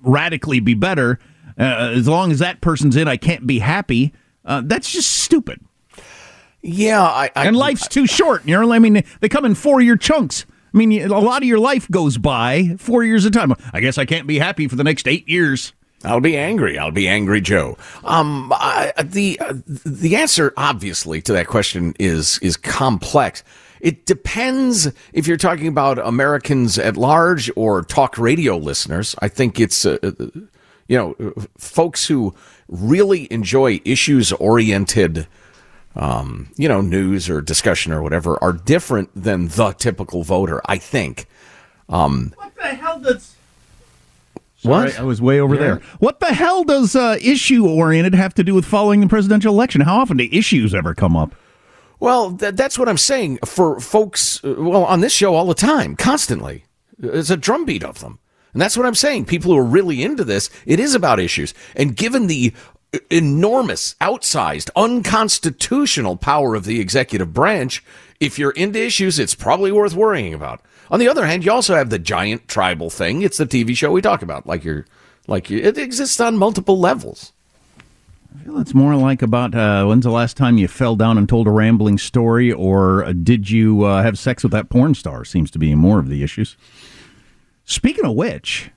radically 0.00 0.60
be 0.60 0.74
better 0.74 1.18
uh, 1.58 1.92
as 1.94 2.08
long 2.08 2.32
as 2.32 2.40
that 2.40 2.60
person's 2.60 2.96
in 2.96 3.06
i 3.06 3.16
can't 3.16 3.46
be 3.46 3.60
happy 3.60 4.12
uh, 4.44 4.62
that's 4.64 4.90
just 4.90 5.08
stupid 5.08 5.60
yeah, 6.62 7.02
I, 7.02 7.30
I, 7.34 7.46
and 7.46 7.56
life's 7.56 7.88
too 7.88 8.06
short. 8.06 8.46
You 8.46 8.58
know, 8.60 8.72
I 8.72 8.78
mean, 8.78 9.02
they 9.20 9.28
come 9.28 9.44
in 9.44 9.54
four 9.54 9.80
year 9.80 9.96
chunks. 9.96 10.46
I 10.72 10.78
mean, 10.78 10.92
a 11.10 11.18
lot 11.18 11.42
of 11.42 11.48
your 11.48 11.58
life 11.58 11.90
goes 11.90 12.16
by 12.16 12.76
four 12.78 13.04
years 13.04 13.26
at 13.26 13.36
a 13.36 13.38
time. 13.38 13.52
I 13.72 13.80
guess 13.80 13.98
I 13.98 14.06
can't 14.06 14.26
be 14.26 14.38
happy 14.38 14.68
for 14.68 14.76
the 14.76 14.84
next 14.84 15.06
eight 15.06 15.28
years. 15.28 15.72
I'll 16.04 16.20
be 16.20 16.36
angry. 16.36 16.78
I'll 16.78 16.90
be 16.90 17.08
angry, 17.08 17.40
Joe. 17.40 17.76
Um, 18.04 18.52
I, 18.54 18.92
the 19.02 19.38
uh, 19.40 19.54
the 19.66 20.16
answer, 20.16 20.52
obviously, 20.56 21.20
to 21.22 21.32
that 21.32 21.46
question 21.46 21.94
is 21.98 22.38
is 22.38 22.56
complex. 22.56 23.44
It 23.80 24.06
depends 24.06 24.88
if 25.12 25.26
you're 25.26 25.36
talking 25.36 25.66
about 25.66 25.98
Americans 25.98 26.78
at 26.78 26.96
large 26.96 27.50
or 27.56 27.82
talk 27.82 28.16
radio 28.16 28.56
listeners. 28.56 29.14
I 29.20 29.28
think 29.28 29.60
it's 29.60 29.84
uh, 29.84 29.98
uh 30.02 30.26
you 30.88 30.96
know 30.96 31.34
folks 31.58 32.06
who 32.06 32.34
really 32.68 33.30
enjoy 33.32 33.80
issues 33.84 34.32
oriented 34.32 35.26
um, 35.96 36.48
you 36.56 36.68
know, 36.68 36.80
news 36.80 37.28
or 37.28 37.40
discussion 37.40 37.92
or 37.92 38.02
whatever 38.02 38.42
are 38.42 38.52
different 38.52 39.10
than 39.14 39.48
the 39.48 39.72
typical 39.72 40.22
voter. 40.22 40.60
I 40.66 40.78
think. 40.78 41.26
Um, 41.88 42.32
what 42.36 42.54
the 42.56 42.68
hell 42.68 43.00
does? 43.00 43.34
What? 44.62 44.98
I 44.98 45.02
was 45.02 45.20
way 45.20 45.40
over 45.40 45.54
Yeah. 45.56 45.60
there. 45.60 45.80
What 45.98 46.20
the 46.20 46.32
hell 46.32 46.62
does 46.64 46.94
uh, 46.94 47.18
issue 47.20 47.66
oriented 47.66 48.14
have 48.14 48.32
to 48.34 48.44
do 48.44 48.54
with 48.54 48.64
following 48.64 49.00
the 49.00 49.08
presidential 49.08 49.52
election? 49.52 49.80
How 49.80 49.96
often 49.98 50.16
do 50.18 50.28
issues 50.30 50.72
ever 50.74 50.94
come 50.94 51.16
up? 51.16 51.34
Well, 51.98 52.32
th- 52.36 52.54
that's 52.54 52.78
what 52.78 52.88
I'm 52.88 52.98
saying 52.98 53.38
for 53.44 53.80
folks. 53.80 54.42
uh, 54.44 54.54
Well, 54.58 54.84
on 54.84 55.00
this 55.00 55.12
show 55.12 55.34
all 55.34 55.46
the 55.46 55.54
time, 55.54 55.96
constantly. 55.96 56.64
It's 57.02 57.30
a 57.30 57.36
drumbeat 57.36 57.82
of 57.82 57.98
them. 58.00 58.20
And 58.52 58.60
that's 58.62 58.76
what 58.76 58.86
I'm 58.86 58.94
saying. 58.94 59.24
People 59.24 59.50
who 59.52 59.58
are 59.58 59.64
really 59.64 60.02
into 60.02 60.22
this, 60.24 60.48
it 60.66 60.78
is 60.78 60.94
about 60.94 61.18
issues. 61.18 61.54
And 61.74 61.96
given 61.96 62.26
the 62.28 62.52
enormous, 63.10 63.94
outsized, 64.00 64.70
unconstitutional 64.76 66.16
power 66.16 66.54
of 66.54 66.64
the 66.64 66.80
executive 66.80 67.32
branch, 67.32 67.84
if 68.20 68.38
you're 68.38 68.52
into 68.52 68.80
issues, 68.80 69.18
it's 69.18 69.34
probably 69.34 69.72
worth 69.72 69.94
worrying 69.94 70.34
about. 70.34 70.60
On 70.90 71.00
the 71.00 71.08
other 71.08 71.26
hand, 71.26 71.44
you 71.44 71.50
also 71.50 71.74
have 71.74 71.90
the 71.90 71.98
giant 71.98 72.48
tribal 72.48 72.90
thing. 72.90 73.22
It's 73.22 73.38
the 73.38 73.46
TV 73.46 73.76
show 73.76 73.90
we 73.90 74.02
talk 74.02 74.22
about. 74.22 74.46
Like 74.46 74.62
you're, 74.62 74.86
like 75.26 75.48
you, 75.48 75.58
it 75.58 75.78
exists 75.78 76.20
on 76.20 76.36
multiple 76.36 76.78
levels. 76.78 77.32
I 78.34 78.44
feel 78.44 78.58
it's 78.58 78.74
more 78.74 78.94
like 78.96 79.22
about 79.22 79.54
uh, 79.54 79.84
when's 79.84 80.04
the 80.04 80.10
last 80.10 80.36
time 80.36 80.58
you 80.58 80.68
fell 80.68 80.96
down 80.96 81.18
and 81.18 81.28
told 81.28 81.46
a 81.46 81.50
rambling 81.50 81.98
story, 81.98 82.52
or 82.52 83.04
uh, 83.04 83.12
did 83.12 83.50
you 83.50 83.84
uh, 83.84 84.02
have 84.02 84.18
sex 84.18 84.42
with 84.42 84.52
that 84.52 84.70
porn 84.70 84.94
star? 84.94 85.24
Seems 85.24 85.50
to 85.50 85.58
be 85.58 85.74
more 85.74 85.98
of 85.98 86.08
the 86.08 86.22
issues. 86.22 86.56
Speaking 87.64 88.04
of 88.04 88.14
which, 88.14 88.70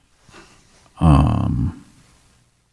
um, 1.00 1.85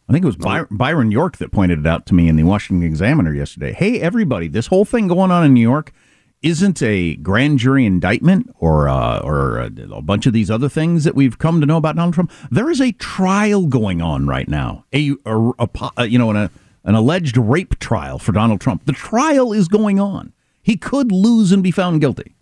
I 0.07 0.13
think 0.13 0.23
it 0.23 0.27
was 0.27 0.35
By- 0.35 0.65
Byron 0.69 1.11
York 1.11 1.37
that 1.37 1.51
pointed 1.51 1.79
it 1.79 1.87
out 1.87 2.05
to 2.07 2.13
me 2.13 2.27
in 2.27 2.35
the 2.35 2.43
Washington 2.43 2.85
Examiner 2.85 3.33
yesterday. 3.33 3.73
Hey, 3.73 4.01
everybody, 4.01 4.47
this 4.47 4.67
whole 4.67 4.85
thing 4.85 5.07
going 5.07 5.31
on 5.31 5.45
in 5.45 5.53
New 5.53 5.61
York 5.61 5.93
isn't 6.41 6.83
a 6.83 7.15
grand 7.15 7.57
jury 7.57 7.85
indictment 7.85 8.53
or 8.59 8.89
uh, 8.89 9.19
or 9.19 9.59
a, 9.59 9.71
a 9.91 10.01
bunch 10.01 10.25
of 10.25 10.33
these 10.33 10.51
other 10.51 10.67
things 10.67 11.05
that 11.05 11.15
we've 11.15 11.39
come 11.39 11.61
to 11.61 11.65
know 11.65 11.77
about 11.77 11.95
Donald 11.95 12.13
Trump. 12.13 12.31
There 12.51 12.69
is 12.69 12.81
a 12.81 12.91
trial 12.91 13.65
going 13.65 14.01
on 14.01 14.27
right 14.27 14.47
now. 14.47 14.83
A, 14.91 15.11
a, 15.25 15.51
a 15.57 15.69
uh, 15.97 16.03
you 16.03 16.19
know 16.19 16.29
an, 16.31 16.49
an 16.83 16.95
alleged 16.95 17.37
rape 17.37 17.79
trial 17.79 18.19
for 18.19 18.33
Donald 18.33 18.59
Trump. 18.59 18.85
The 18.85 18.91
trial 18.91 19.53
is 19.53 19.69
going 19.69 20.01
on. 20.01 20.33
He 20.61 20.75
could 20.75 21.11
lose 21.13 21.53
and 21.53 21.63
be 21.63 21.71
found 21.71 22.01
guilty, 22.01 22.35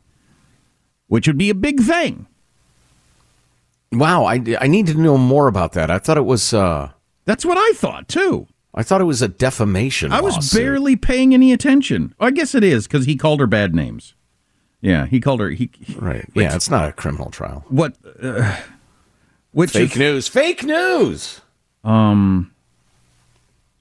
which 1.08 1.28
would 1.28 1.38
be 1.38 1.52
a 1.52 1.56
big 1.56 1.82
thing. 1.82 2.26
Wow, 3.92 4.26
I, 4.26 4.42
I 4.60 4.68
need 4.68 4.88
to 4.88 4.94
know 4.96 5.18
more 5.18 5.48
about 5.48 5.74
that. 5.74 5.92
I 5.92 6.00
thought 6.00 6.18
it 6.18 6.26
was. 6.26 6.56
Uh, 6.56 6.92
That's 7.26 7.46
what 7.46 7.58
I 7.58 7.74
thought 7.74 8.08
too. 8.08 8.48
I 8.74 8.84
thought 8.84 9.02
it 9.02 9.06
was 9.06 9.22
a 9.22 9.28
defamation. 9.28 10.12
I 10.12 10.22
was 10.22 10.36
lawsuit. 10.36 10.60
barely 10.60 10.96
paying 10.96 11.34
any 11.34 11.52
attention. 11.52 12.16
I 12.20 12.32
guess 12.32 12.56
it 12.56 12.64
is 12.64 12.88
because 12.88 13.06
he 13.06 13.16
called 13.16 13.40
her 13.40 13.48
bad 13.48 13.76
names. 13.76 14.14
Yeah, 14.80 15.06
he 15.06 15.20
called 15.20 15.42
her. 15.42 15.50
He 15.50 15.70
right. 15.96 16.28
Yeah, 16.34 16.56
it's 16.56 16.70
not 16.70 16.90
a 16.90 16.94
criminal 16.94 17.30
trial. 17.30 17.66
What? 17.68 17.96
Uh, 18.22 18.58
which 19.52 19.72
Fake 19.72 19.92
is, 19.92 19.98
news. 19.98 20.28
Fake 20.28 20.64
news. 20.64 21.42
Um, 21.84 22.54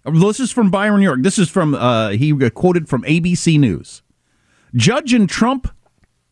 this 0.04 0.40
is 0.40 0.50
from 0.50 0.70
Byron 0.70 1.02
York. 1.02 1.20
This 1.22 1.38
is 1.38 1.48
from 1.48 1.74
uh, 1.74 2.10
he 2.10 2.32
quoted 2.50 2.88
from 2.88 3.02
ABC 3.02 3.58
News. 3.58 4.02
Judge 4.74 5.14
in 5.14 5.26
Trump 5.26 5.72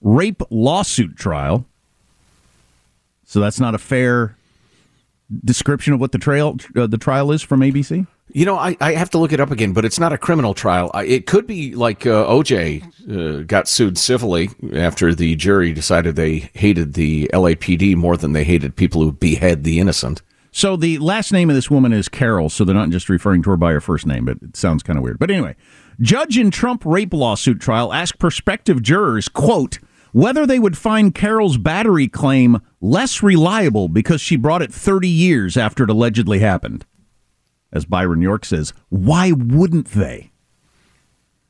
rape 0.00 0.42
lawsuit 0.50 1.16
trial. 1.16 1.64
So 3.24 3.40
that's 3.40 3.60
not 3.60 3.74
a 3.74 3.78
fair 3.78 4.37
description 5.44 5.92
of 5.92 6.00
what 6.00 6.12
the 6.12 6.18
trail 6.18 6.56
uh, 6.76 6.86
the 6.86 6.98
trial 6.98 7.32
is 7.32 7.42
from 7.42 7.60
ABC. 7.60 8.06
You 8.30 8.44
know, 8.44 8.56
I, 8.56 8.76
I 8.80 8.92
have 8.92 9.08
to 9.10 9.18
look 9.18 9.32
it 9.32 9.40
up 9.40 9.50
again, 9.50 9.72
but 9.72 9.86
it's 9.86 9.98
not 9.98 10.12
a 10.12 10.18
criminal 10.18 10.52
trial. 10.52 10.90
I, 10.92 11.04
it 11.04 11.26
could 11.26 11.46
be 11.46 11.74
like 11.74 12.06
uh, 12.06 12.26
OJ 12.26 12.82
uh, 13.10 13.42
got 13.44 13.68
sued 13.68 13.96
civilly 13.96 14.50
after 14.74 15.14
the 15.14 15.34
jury 15.34 15.72
decided 15.72 16.16
they 16.16 16.50
hated 16.52 16.92
the 16.92 17.30
LAPD 17.32 17.96
more 17.96 18.18
than 18.18 18.34
they 18.34 18.44
hated 18.44 18.76
people 18.76 19.02
who 19.02 19.12
behead 19.12 19.64
the 19.64 19.80
innocent. 19.80 20.20
So 20.50 20.76
the 20.76 20.98
last 20.98 21.32
name 21.32 21.50
of 21.50 21.56
this 21.56 21.70
woman 21.70 21.92
is 21.92 22.08
Carroll, 22.08 22.48
so 22.48 22.64
they're 22.64 22.74
not 22.74 22.90
just 22.90 23.08
referring 23.08 23.42
to 23.44 23.50
her 23.50 23.56
by 23.56 23.72
her 23.72 23.80
first 23.80 24.06
name, 24.06 24.24
but 24.24 24.38
it 24.42 24.56
sounds 24.56 24.82
kind 24.82 24.98
of 24.98 25.02
weird. 25.02 25.18
But 25.18 25.30
anyway, 25.30 25.56
judge 26.00 26.36
in 26.36 26.50
Trump 26.50 26.82
rape 26.84 27.14
lawsuit 27.14 27.60
trial 27.60 27.92
asked 27.92 28.18
prospective 28.18 28.82
jurors, 28.82 29.28
quote, 29.28 29.78
whether 30.12 30.46
they 30.46 30.58
would 30.58 30.76
find 30.76 31.14
Carroll's 31.14 31.58
battery 31.58 32.08
claim 32.08 32.60
less 32.80 33.22
reliable 33.22 33.88
because 33.88 34.20
she 34.20 34.36
brought 34.36 34.62
it 34.62 34.72
30 34.72 35.08
years 35.08 35.56
after 35.56 35.84
it 35.84 35.90
allegedly 35.90 36.38
happened. 36.38 36.84
As 37.72 37.84
Byron 37.84 38.22
York 38.22 38.44
says, 38.44 38.72
why 38.88 39.32
wouldn't 39.32 39.88
they? 39.88 40.30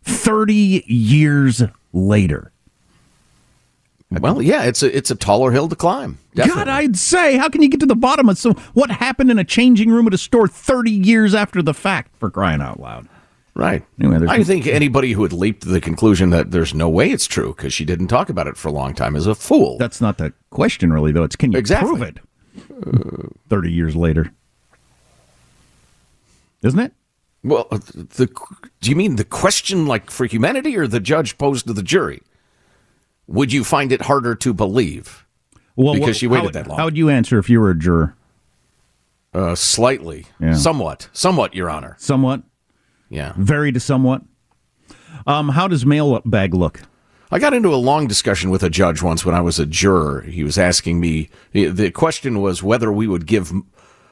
30 0.03 0.85
years 0.87 1.63
later. 1.93 2.53
Well, 4.11 4.41
yeah, 4.41 4.65
it's 4.65 4.83
a 4.83 4.97
it's 4.97 5.11
a 5.11 5.15
taller 5.15 5.53
hill 5.53 5.69
to 5.69 5.77
climb. 5.77 6.19
Definitely. 6.35 6.65
God, 6.65 6.69
I'd 6.69 6.97
say, 6.97 7.37
how 7.37 7.51
can 7.51 7.61
you 7.61 7.69
get 7.69 7.81
to 7.81 7.87
the 7.87 7.95
bottom 7.95 8.31
of 8.31 8.39
some 8.39 8.55
what 8.73 8.91
happened 8.91 9.31
in 9.31 9.39
a 9.39 9.45
changing 9.45 9.91
room 9.91 10.07
at 10.07 10.15
a 10.15 10.19
store 10.19 10.49
30 10.49 10.91
years 10.91 11.35
after 11.35 11.61
the 11.61 11.75
fact 11.75 12.17
for 12.17 12.31
crying 12.31 12.63
out 12.63 12.81
loud? 12.81 13.07
Right. 13.59 13.85
Anyway, 14.01 14.25
I 14.29 14.45
think 14.45 14.67
anybody 14.69 15.13
who 15.13 15.25
had 15.25 15.33
leaped 15.33 15.63
to 15.65 15.69
the 15.69 15.81
conclusion 15.81 16.31
that 16.31 16.53
there's 16.53 16.73
no 16.75 16.89
way 16.89 17.11
it's 17.11 17.27
true 17.27 17.55
because 17.57 17.73
she 17.75 17.85
didn't 17.85 18.07
talk 18.07 18.29
about 18.31 18.47
it 18.47 18.57
for 18.57 18.69
a 18.69 18.73
long 18.73 18.95
time 18.95 19.17
is 19.17 19.27
a 19.27 19.35
fool. 19.35 19.77
That's 19.79 20.01
not 20.01 20.17
the 20.19 20.33
question, 20.51 20.93
really, 20.93 21.11
though. 21.11 21.25
It's 21.25 21.35
can 21.35 21.51
you 21.51 21.59
Exactly. 21.59 21.89
prove 21.89 22.03
it? 22.03 22.19
Thirty 23.49 23.73
years 23.73 23.97
later, 23.97 24.33
isn't 26.63 26.79
it? 26.79 26.93
Well, 27.43 27.67
uh, 27.71 27.79
the 27.79 28.29
do 28.81 28.91
you 28.91 28.97
mean 28.97 29.17
the 29.17 29.25
question 29.25 29.87
like 29.87 30.11
for 30.11 30.27
humanity 30.27 30.77
or 30.77 30.87
the 30.87 31.01
judge 31.01 31.37
posed 31.39 31.67
to 31.67 31.73
the 31.73 31.83
jury? 31.83 32.23
Would 33.27 33.53
you 33.53 33.65
find 33.65 33.91
it 33.93 34.03
harder 34.03 34.35
to 34.37 34.55
believe? 34.55 35.27
Well, 35.77 35.95
because 35.95 36.09
what- 36.11 36.17
she 36.17 36.27
waited 36.29 36.55
how, 36.55 36.63
that 36.63 36.67
long. 36.69 36.79
How 36.79 36.85
would 36.87 36.97
you 36.97 37.09
answer 37.11 37.39
if 37.39 37.51
you 37.51 37.61
were 37.61 37.71
a 37.71 37.79
juror? 37.79 38.15
Uh, 39.35 39.55
slightly, 39.55 40.27
Yeah. 40.41 40.55
somewhat, 40.55 41.09
somewhat, 41.13 41.55
Your 41.55 41.69
Honor. 41.71 41.97
Somewhat, 41.99 42.43
Yeah. 43.09 43.33
to 43.73 43.81
somewhat. 43.81 44.23
Um, 45.27 45.51
how 45.51 45.69
does 45.69 45.85
mailbag 45.85 46.55
look? 46.55 46.81
I 47.31 47.39
got 47.39 47.53
into 47.53 47.75
a 47.75 47.77
long 47.77 48.07
discussion 48.07 48.49
with 48.51 48.63
a 48.63 48.71
judge 48.71 49.03
once 49.03 49.25
when 49.25 49.35
I 49.35 49.41
was 49.41 49.59
a 49.59 49.67
juror. 49.67 50.23
He 50.23 50.43
was 50.43 50.57
asking 50.57 50.99
me, 51.01 51.29
the 51.53 51.91
question 51.91 52.41
was 52.41 52.63
whether 52.63 52.91
we 52.91 53.07
would 53.07 53.27
give. 53.27 53.53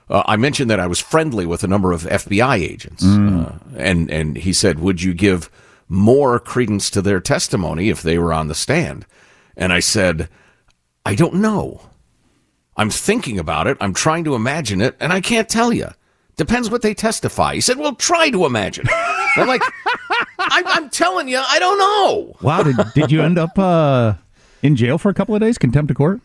Uh, 0.09 0.23
I 0.27 0.37
mentioned 0.37 0.71
that 0.71 0.81
I 0.81 0.87
was 0.87 1.01
friendly 1.01 1.47
with 1.47 1.65
a 1.65 1.69
number 1.69 1.93
of 1.93 2.03
FBI 2.03 2.59
agents, 2.59 3.05
uh, 3.05 3.59
and 3.77 4.11
and 4.11 4.37
he 4.37 4.53
said, 4.53 4.79
"Would 4.79 5.03
you 5.03 5.15
give 5.15 5.51
more 5.89 6.39
credence 6.39 6.91
to 6.91 7.03
their 7.03 7.19
testimony 7.21 7.89
if 7.89 8.03
they 8.03 8.19
were 8.19 8.33
on 8.33 8.49
the 8.49 8.55
stand?" 8.55 9.07
And 9.57 9.73
I 9.73 9.81
said, 9.81 10.29
"I 11.05 11.15
don't 11.15 11.35
know. 11.35 11.81
I'm 12.77 12.91
thinking 12.91 13.39
about 13.39 13.67
it. 13.67 13.79
I'm 13.81 13.95
trying 13.95 14.25
to 14.25 14.35
imagine 14.35 14.81
it, 14.81 14.95
and 15.01 15.13
I 15.13 15.21
can't 15.21 15.49
tell 15.49 15.73
you. 15.73 15.89
Depends 16.37 16.71
what 16.71 16.83
they 16.83 16.95
testify." 16.95 17.55
He 17.55 17.61
said, 17.61 17.79
"Well, 17.79 17.95
try 17.95 18.31
to 18.31 18.47
imagine." 18.47 18.87
I'm 19.37 19.47
like, 19.49 19.63
I'm, 20.39 20.67
"I'm 20.67 20.91
telling 20.91 21.29
you, 21.29 21.39
I 21.39 21.59
don't 21.59 21.79
know." 21.79 22.37
Wow, 22.43 22.63
did, 22.63 22.77
did 22.95 23.13
you 23.13 23.23
end 23.23 23.39
up 23.39 23.59
uh, 23.59 24.15
in 24.63 24.77
jail 24.77 24.99
for 24.99 25.09
a 25.11 25.15
couple 25.15 25.35
of 25.35 25.41
days, 25.41 25.59
contempt 25.59 25.91
of 25.91 25.97
court? 25.97 26.21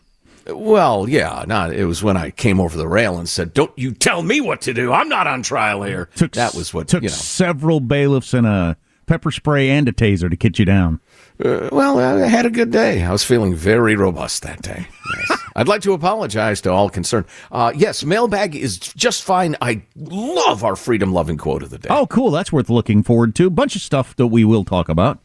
Well, 0.46 1.08
yeah, 1.08 1.44
not. 1.46 1.72
It 1.72 1.84
was 1.84 2.02
when 2.02 2.16
I 2.16 2.30
came 2.30 2.58
over 2.60 2.76
the 2.76 2.88
rail 2.88 3.18
and 3.18 3.28
said, 3.28 3.54
"Don't 3.54 3.76
you 3.78 3.92
tell 3.92 4.22
me 4.22 4.40
what 4.40 4.60
to 4.62 4.74
do. 4.74 4.92
I'm 4.92 5.08
not 5.08 5.26
on 5.26 5.42
trial 5.42 5.82
here." 5.82 6.08
Took 6.16 6.32
that 6.32 6.54
was 6.54 6.74
what 6.74 6.88
took 6.88 7.02
you 7.02 7.08
know. 7.08 7.14
several 7.14 7.80
bailiffs 7.80 8.34
and 8.34 8.46
a 8.46 8.76
pepper 9.06 9.30
spray 9.30 9.70
and 9.70 9.88
a 9.88 9.92
taser 9.92 10.30
to 10.30 10.36
get 10.36 10.58
you 10.58 10.64
down. 10.64 11.00
Uh, 11.42 11.68
well, 11.72 11.98
I 11.98 12.26
had 12.28 12.46
a 12.46 12.50
good 12.50 12.70
day. 12.70 13.02
I 13.02 13.10
was 13.12 13.24
feeling 13.24 13.54
very 13.54 13.96
robust 13.96 14.42
that 14.42 14.62
day. 14.62 14.86
Yes. 15.28 15.38
I'd 15.56 15.68
like 15.68 15.82
to 15.82 15.92
apologize 15.92 16.60
to 16.62 16.72
all 16.72 16.88
concerned. 16.88 17.26
Uh, 17.50 17.72
yes, 17.74 18.04
mailbag 18.04 18.54
is 18.56 18.78
just 18.78 19.22
fine. 19.22 19.56
I 19.60 19.82
love 19.96 20.64
our 20.64 20.76
freedom-loving 20.76 21.38
quote 21.38 21.62
of 21.62 21.70
the 21.70 21.78
day. 21.78 21.88
Oh, 21.90 22.06
cool. 22.06 22.30
That's 22.30 22.52
worth 22.52 22.70
looking 22.70 23.02
forward 23.02 23.34
to. 23.36 23.50
Bunch 23.50 23.76
of 23.76 23.82
stuff 23.82 24.16
that 24.16 24.28
we 24.28 24.44
will 24.44 24.64
talk 24.64 24.88
about. 24.88 25.18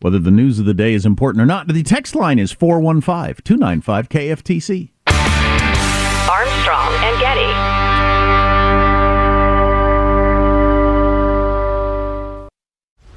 Whether 0.00 0.18
the 0.18 0.32
news 0.32 0.58
of 0.58 0.66
the 0.66 0.74
day 0.74 0.94
is 0.94 1.06
important 1.06 1.40
or 1.42 1.46
not. 1.46 1.68
The 1.68 1.82
text 1.82 2.14
line 2.14 2.38
is 2.38 2.50
415 2.52 3.42
295 3.44 4.08
KFTC. 4.08 4.90
Armstrong 6.28 6.92
and 7.04 7.20
Getty. 7.20 7.71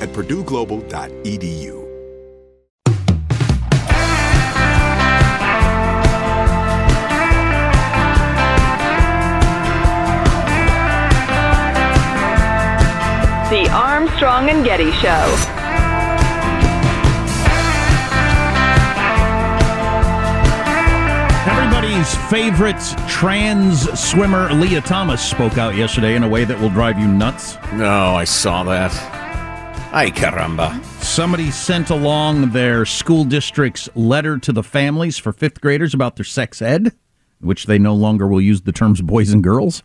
at 0.00 0.08
purdueglobal.edu. 0.10 1.78
The 13.50 13.66
Armstrong 13.70 14.50
and 14.50 14.62
Getty 14.62 14.92
Show. 14.92 15.58
Everybody's 21.50 22.14
favorite 22.30 22.76
trans 23.08 23.98
swimmer, 23.98 24.52
Lia 24.52 24.82
Thomas, 24.82 25.22
spoke 25.22 25.56
out 25.56 25.74
yesterday 25.74 26.14
in 26.14 26.24
a 26.24 26.28
way 26.28 26.44
that 26.44 26.60
will 26.60 26.68
drive 26.68 26.98
you 26.98 27.08
nuts. 27.08 27.56
No, 27.72 28.14
I 28.14 28.24
saw 28.24 28.64
that. 28.64 29.17
Ay 29.90 30.10
caramba. 30.10 30.84
Somebody 31.02 31.50
sent 31.50 31.88
along 31.88 32.50
their 32.50 32.84
school 32.84 33.24
district's 33.24 33.88
letter 33.94 34.36
to 34.36 34.52
the 34.52 34.62
families 34.62 35.16
for 35.16 35.32
fifth 35.32 35.62
graders 35.62 35.94
about 35.94 36.16
their 36.16 36.26
sex 36.26 36.60
ed, 36.60 36.92
which 37.40 37.64
they 37.64 37.78
no 37.78 37.94
longer 37.94 38.28
will 38.28 38.40
use 38.40 38.60
the 38.62 38.72
terms 38.72 39.00
boys 39.00 39.30
and 39.30 39.42
girls 39.42 39.82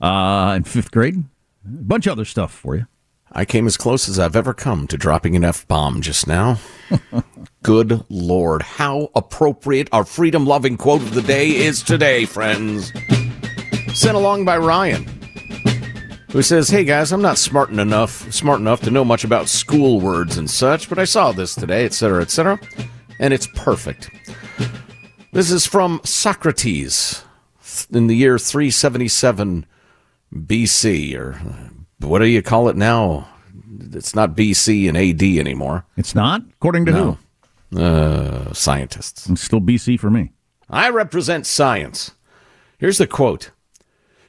uh, 0.00 0.54
in 0.56 0.64
fifth 0.64 0.90
grade. 0.90 1.16
A 1.16 1.68
bunch 1.68 2.06
of 2.06 2.12
other 2.12 2.24
stuff 2.24 2.50
for 2.50 2.76
you. 2.76 2.86
I 3.30 3.44
came 3.44 3.66
as 3.66 3.76
close 3.76 4.08
as 4.08 4.18
I've 4.18 4.36
ever 4.36 4.54
come 4.54 4.86
to 4.88 4.96
dropping 4.96 5.36
an 5.36 5.44
F 5.44 5.68
bomb 5.68 6.00
just 6.00 6.26
now. 6.26 6.58
Good 7.62 8.04
Lord, 8.08 8.62
how 8.62 9.10
appropriate 9.14 9.88
our 9.92 10.04
freedom 10.04 10.46
loving 10.46 10.78
quote 10.78 11.02
of 11.02 11.12
the 11.12 11.22
day 11.22 11.50
is 11.50 11.82
today, 11.82 12.24
friends. 12.24 12.90
Sent 13.92 14.16
along 14.16 14.46
by 14.46 14.56
Ryan, 14.56 15.06
who 16.32 16.42
says, 16.42 16.68
Hey 16.70 16.84
guys, 16.84 17.12
I'm 17.12 17.22
not 17.22 17.38
smart 17.38 17.70
enough 17.70 18.32
smart 18.32 18.60
enough 18.60 18.80
to 18.82 18.90
know 18.90 19.04
much 19.04 19.22
about 19.24 19.48
school 19.48 20.00
words 20.00 20.36
and 20.38 20.48
such, 20.48 20.88
but 20.88 20.98
I 20.98 21.04
saw 21.04 21.32
this 21.32 21.54
today, 21.54 21.84
etc., 21.84 22.22
etc., 22.22 22.58
and 23.18 23.32
it's 23.32 23.46
perfect. 23.54 24.10
This 25.32 25.50
is 25.50 25.66
from 25.66 26.00
Socrates 26.04 27.24
in 27.92 28.06
the 28.06 28.16
year 28.16 28.38
377 28.38 29.66
BC, 30.34 31.14
or 31.16 31.40
what 32.00 32.18
do 32.18 32.26
you 32.26 32.42
call 32.42 32.68
it 32.68 32.76
now? 32.76 33.28
It's 33.92 34.14
not 34.14 34.36
BC 34.36 34.88
and 34.88 34.96
AD 34.96 35.22
anymore. 35.22 35.84
It's 35.96 36.14
not? 36.14 36.42
According 36.54 36.86
to 36.86 36.92
No. 36.92 37.18
Uh, 37.74 38.52
scientists. 38.52 39.28
It's 39.30 39.40
still 39.42 39.60
BC 39.60 39.98
for 39.98 40.10
me. 40.10 40.32
I 40.68 40.90
represent 40.90 41.46
science. 41.46 42.12
Here's 42.78 42.98
the 42.98 43.06
quote 43.06 43.50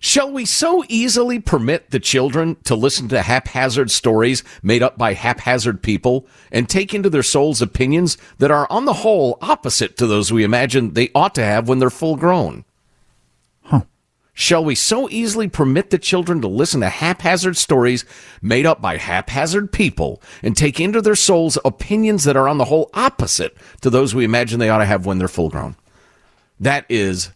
Shall 0.06 0.30
we 0.30 0.44
so 0.44 0.84
easily 0.90 1.40
permit 1.40 1.92
the 1.92 2.00
children 2.00 2.58
to 2.66 2.76
listen 2.76 3.08
to 3.08 3.22
haphazard 3.22 3.90
stories 3.90 4.44
made 4.62 4.84
up 4.84 4.98
by 4.98 5.14
haphazard 5.14 5.82
people 5.82 6.28
and 6.52 6.68
take 6.68 6.94
into 6.94 7.10
their 7.10 7.24
souls 7.24 7.62
opinions 7.62 8.18
that 8.38 8.52
are, 8.52 8.68
on 8.70 8.84
the 8.84 8.92
whole, 8.92 9.38
opposite 9.42 9.96
to 9.96 10.06
those 10.06 10.30
we 10.30 10.44
imagine 10.44 10.92
they 10.92 11.10
ought 11.16 11.34
to 11.36 11.44
have 11.44 11.70
when 11.70 11.80
they're 11.80 11.90
full 11.90 12.18
grown? 12.18 12.66
Shall 14.34 14.66
we 14.66 14.76
so 14.76 15.10
easily 15.10 15.48
permit 15.48 15.90
the 15.90 15.98
children 15.98 16.42
to 16.42 16.50
listen 16.50 16.82
to 16.82 16.90
haphazard 16.90 17.56
stories 17.56 18.04
made 18.42 18.66
up 18.66 18.82
by 18.82 18.98
haphazard 18.98 19.72
people 19.72 20.22
and 20.42 20.58
take 20.58 20.82
into 20.82 21.02
their 21.02 21.16
souls 21.16 21.58
opinions 21.64 22.26
that 22.26 22.36
are 22.36 22.50
on 22.50 22.58
the 22.58 22.66
whole 22.66 22.90
opposite 22.94 23.56
to 23.80 23.90
those 23.90 24.14
we 24.14 24.26
imagine 24.26 24.60
they 24.60 24.70
ought 24.70 24.80
to 24.80 24.86
have 24.86 25.06
when 25.06 25.18
they're 25.18 25.30
full 25.30 25.50
grown? 25.50 25.78
That 26.60 26.86
is 26.90 27.32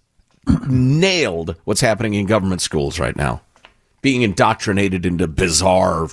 nailed 0.68 1.56
what's 1.64 1.82
happening 1.82 2.14
in 2.14 2.26
government 2.26 2.62
schools 2.62 3.00
right 3.00 3.16
now. 3.16 3.42
Being 4.02 4.22
indoctrinated 4.22 5.06
into 5.06 5.28
bizarre 5.28 6.08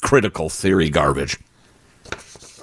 critical 0.00 0.48
theory 0.48 0.88
garbage. 0.88 1.38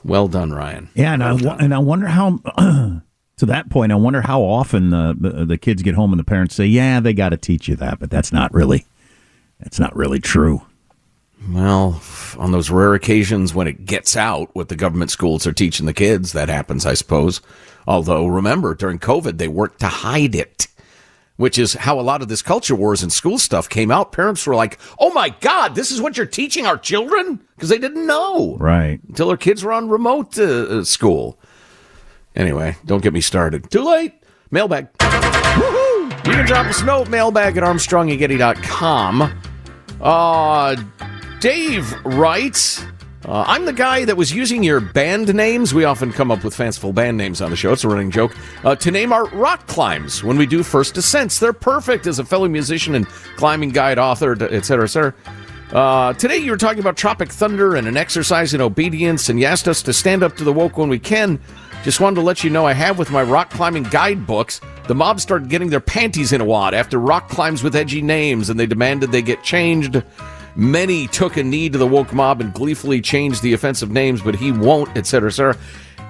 Well 0.03 0.27
done, 0.27 0.51
Ryan. 0.51 0.89
Yeah, 0.95 1.13
and 1.13 1.23
I 1.23 1.33
wo- 1.33 1.57
and 1.59 1.73
I 1.73 1.79
wonder 1.79 2.07
how. 2.07 2.39
to 3.37 3.45
that 3.47 3.69
point, 3.69 3.91
I 3.91 3.95
wonder 3.95 4.21
how 4.21 4.41
often 4.41 4.89
the, 4.89 5.15
the 5.19 5.45
the 5.45 5.57
kids 5.57 5.83
get 5.83 5.95
home 5.95 6.11
and 6.13 6.19
the 6.19 6.23
parents 6.23 6.55
say, 6.55 6.65
"Yeah, 6.65 6.99
they 6.99 7.13
got 7.13 7.29
to 7.29 7.37
teach 7.37 7.67
you 7.67 7.75
that," 7.75 7.99
but 7.99 8.09
that's 8.09 8.31
not 8.31 8.53
really 8.53 8.85
that's 9.59 9.79
not 9.79 9.95
really 9.95 10.19
true. 10.19 10.63
Well, 11.49 12.01
on 12.37 12.51
those 12.51 12.69
rare 12.69 12.93
occasions 12.93 13.53
when 13.53 13.67
it 13.67 13.85
gets 13.85 14.15
out 14.15 14.49
what 14.53 14.69
the 14.69 14.75
government 14.75 15.09
schools 15.09 15.47
are 15.47 15.53
teaching 15.53 15.87
the 15.87 15.93
kids, 15.93 16.33
that 16.33 16.49
happens, 16.49 16.85
I 16.85 16.93
suppose. 16.93 17.41
Although, 17.87 18.27
remember, 18.27 18.75
during 18.75 18.99
COVID, 18.99 19.37
they 19.37 19.47
worked 19.47 19.79
to 19.79 19.87
hide 19.87 20.35
it, 20.35 20.67
which 21.41 21.57
is 21.57 21.73
how 21.73 21.99
a 21.99 22.01
lot 22.01 22.21
of 22.21 22.27
this 22.27 22.43
culture 22.43 22.75
wars 22.75 23.01
and 23.01 23.11
school 23.11 23.39
stuff 23.39 23.67
came 23.67 23.89
out. 23.89 24.11
Parents 24.11 24.45
were 24.45 24.53
like, 24.53 24.77
oh 24.99 25.11
my 25.11 25.29
God, 25.41 25.73
this 25.73 25.89
is 25.89 25.99
what 25.99 26.15
you're 26.15 26.27
teaching 26.27 26.67
our 26.67 26.77
children? 26.77 27.41
Because 27.55 27.69
they 27.69 27.79
didn't 27.79 28.05
know 28.05 28.57
Right. 28.59 28.99
until 29.09 29.27
their 29.29 29.37
kids 29.37 29.63
were 29.63 29.73
on 29.73 29.89
remote 29.89 30.37
uh, 30.37 30.43
uh, 30.43 30.83
school. 30.83 31.39
Anyway, 32.35 32.77
don't 32.85 33.01
get 33.01 33.11
me 33.11 33.21
started. 33.21 33.71
Too 33.71 33.83
late. 33.83 34.13
Mailbag. 34.51 34.93
Woohoo! 34.99 36.11
You 36.27 36.33
can 36.33 36.45
drop 36.45 36.67
us 36.67 36.81
a 36.81 36.85
note, 36.85 37.09
mailbag 37.09 37.57
at 37.57 37.63
armstrongandgetty.com. 37.63 39.41
Uh, 39.99 40.75
Dave 41.39 41.91
writes, 42.05 42.85
uh, 43.25 43.43
I'm 43.47 43.65
the 43.65 43.73
guy 43.73 44.05
that 44.05 44.17
was 44.17 44.33
using 44.33 44.63
your 44.63 44.79
band 44.79 45.33
names. 45.33 45.73
We 45.73 45.83
often 45.83 46.11
come 46.11 46.31
up 46.31 46.43
with 46.43 46.55
fanciful 46.55 46.93
band 46.93 47.17
names 47.17 47.41
on 47.41 47.49
the 47.49 47.55
show. 47.55 47.71
It's 47.71 47.83
a 47.83 47.87
running 47.87 48.11
joke. 48.11 48.35
Uh, 48.63 48.75
to 48.75 48.91
name 48.91 49.13
our 49.13 49.25
rock 49.29 49.67
climbs 49.67 50.23
when 50.23 50.37
we 50.37 50.45
do 50.45 50.63
first 50.63 50.95
descents. 50.95 51.39
They're 51.39 51.53
perfect 51.53 52.07
as 52.07 52.19
a 52.19 52.25
fellow 52.25 52.47
musician 52.47 52.95
and 52.95 53.07
climbing 53.37 53.69
guide, 53.69 53.99
author, 53.99 54.33
et 54.33 54.65
cetera, 54.65 54.85
et 54.85 54.87
cetera. 54.87 55.13
Uh, 55.71 56.11
today 56.13 56.37
you 56.37 56.51
were 56.51 56.57
talking 56.57 56.79
about 56.79 56.97
Tropic 56.97 57.31
Thunder 57.31 57.75
and 57.75 57.87
an 57.87 57.95
exercise 57.95 58.53
in 58.53 58.59
obedience, 58.59 59.29
and 59.29 59.39
you 59.39 59.45
asked 59.45 59.67
us 59.69 59.81
to 59.83 59.93
stand 59.93 60.21
up 60.21 60.35
to 60.35 60.43
the 60.43 60.51
woke 60.51 60.77
when 60.77 60.89
we 60.89 60.99
can. 60.99 61.39
Just 61.83 61.99
wanted 61.99 62.15
to 62.15 62.21
let 62.21 62.43
you 62.43 62.49
know 62.49 62.65
I 62.65 62.73
have 62.73 62.99
with 62.99 63.09
my 63.09 63.23
rock 63.23 63.49
climbing 63.49 63.83
guidebooks. 63.83 64.61
The 64.87 64.93
mob 64.93 65.19
started 65.19 65.49
getting 65.49 65.69
their 65.69 65.79
panties 65.79 66.33
in 66.33 66.41
a 66.41 66.45
wad 66.45 66.73
after 66.73 66.99
rock 66.99 67.29
climbs 67.29 67.63
with 67.63 67.75
edgy 67.75 68.01
names, 68.01 68.49
and 68.49 68.59
they 68.59 68.65
demanded 68.65 69.11
they 69.11 69.21
get 69.21 69.43
changed. 69.43 70.03
Many 70.55 71.07
took 71.07 71.37
a 71.37 71.43
knee 71.43 71.69
to 71.69 71.77
the 71.77 71.87
woke 71.87 72.13
mob 72.13 72.41
and 72.41 72.53
gleefully 72.53 73.01
changed 73.01 73.41
the 73.41 73.53
offensive 73.53 73.91
names, 73.91 74.21
but 74.21 74.35
he 74.35 74.51
won't, 74.51 74.97
etc., 74.97 75.29
etc. 75.29 75.57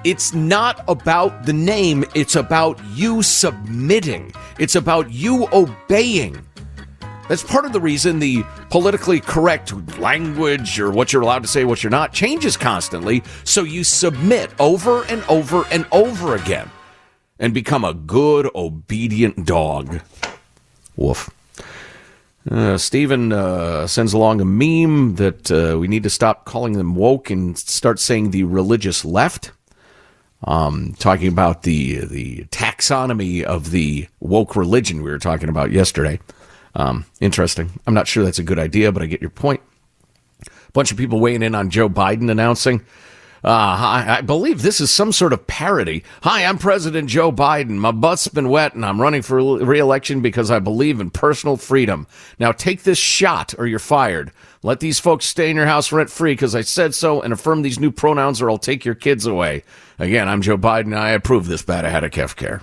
It's 0.04 0.34
not 0.34 0.82
about 0.88 1.46
the 1.46 1.52
name, 1.52 2.04
it's 2.14 2.34
about 2.34 2.80
you 2.92 3.22
submitting, 3.22 4.32
it's 4.58 4.74
about 4.74 5.12
you 5.12 5.48
obeying. 5.52 6.44
That's 7.28 7.44
part 7.44 7.64
of 7.64 7.72
the 7.72 7.80
reason 7.80 8.18
the 8.18 8.42
politically 8.68 9.20
correct 9.20 9.72
language 9.98 10.78
or 10.80 10.90
what 10.90 11.12
you're 11.12 11.22
allowed 11.22 11.42
to 11.42 11.48
say, 11.48 11.64
what 11.64 11.82
you're 11.82 11.90
not, 11.90 12.12
changes 12.12 12.56
constantly. 12.56 13.22
So 13.44 13.62
you 13.62 13.84
submit 13.84 14.50
over 14.58 15.04
and 15.04 15.22
over 15.28 15.64
and 15.70 15.86
over 15.92 16.34
again 16.34 16.68
and 17.38 17.54
become 17.54 17.84
a 17.84 17.94
good, 17.94 18.50
obedient 18.54 19.46
dog. 19.46 20.00
Woof. 20.96 21.30
Uh, 22.50 22.76
Stephen 22.76 23.32
uh, 23.32 23.86
sends 23.86 24.12
along 24.12 24.40
a 24.40 24.44
meme 24.44 25.14
that 25.16 25.50
uh, 25.50 25.78
we 25.78 25.86
need 25.86 26.02
to 26.02 26.10
stop 26.10 26.44
calling 26.44 26.72
them 26.72 26.94
woke 26.94 27.30
and 27.30 27.56
start 27.56 28.00
saying 28.00 28.30
the 28.30 28.44
religious 28.44 29.04
left. 29.04 29.52
Um, 30.44 30.96
talking 30.98 31.28
about 31.28 31.62
the 31.62 32.04
the 32.04 32.44
taxonomy 32.46 33.44
of 33.44 33.70
the 33.70 34.08
woke 34.18 34.56
religion 34.56 35.04
we 35.04 35.10
were 35.10 35.20
talking 35.20 35.48
about 35.48 35.70
yesterday. 35.70 36.18
Um, 36.74 37.04
interesting. 37.20 37.70
I'm 37.86 37.94
not 37.94 38.08
sure 38.08 38.24
that's 38.24 38.40
a 38.40 38.44
good 38.44 38.58
idea, 38.58 38.90
but 38.90 39.02
I 39.02 39.06
get 39.06 39.20
your 39.20 39.30
point. 39.30 39.60
A 40.44 40.72
bunch 40.72 40.90
of 40.90 40.98
people 40.98 41.20
weighing 41.20 41.42
in 41.42 41.54
on 41.54 41.70
Joe 41.70 41.88
Biden 41.88 42.28
announcing. 42.28 42.84
Uh, 43.44 43.48
I, 43.48 44.18
I 44.18 44.20
believe 44.20 44.62
this 44.62 44.80
is 44.80 44.90
some 44.90 45.10
sort 45.10 45.32
of 45.32 45.48
parody. 45.48 46.04
Hi, 46.22 46.44
I'm 46.44 46.58
President 46.58 47.08
Joe 47.08 47.32
Biden. 47.32 47.70
My 47.70 47.90
butt's 47.90 48.28
been 48.28 48.48
wet 48.48 48.74
and 48.74 48.86
I'm 48.86 49.00
running 49.00 49.22
for 49.22 49.36
reelection 49.36 50.20
because 50.20 50.48
I 50.48 50.60
believe 50.60 51.00
in 51.00 51.10
personal 51.10 51.56
freedom. 51.56 52.06
Now 52.38 52.52
take 52.52 52.84
this 52.84 52.98
shot 52.98 53.52
or 53.58 53.66
you're 53.66 53.80
fired. 53.80 54.30
Let 54.62 54.78
these 54.78 55.00
folks 55.00 55.26
stay 55.26 55.50
in 55.50 55.56
your 55.56 55.66
house 55.66 55.90
rent 55.90 56.08
free 56.08 56.34
because 56.34 56.54
I 56.54 56.60
said 56.60 56.94
so 56.94 57.20
and 57.20 57.32
affirm 57.32 57.62
these 57.62 57.80
new 57.80 57.90
pronouns 57.90 58.40
or 58.40 58.48
I'll 58.48 58.58
take 58.58 58.84
your 58.84 58.94
kids 58.94 59.26
away. 59.26 59.64
Again, 59.98 60.28
I'm 60.28 60.42
Joe 60.42 60.56
Biden. 60.56 60.96
I 60.96 61.10
approve 61.10 61.48
this 61.48 61.62
bad 61.62 61.84
ahead 61.84 62.04
of 62.04 62.12
Kef 62.12 62.36
care. 62.36 62.62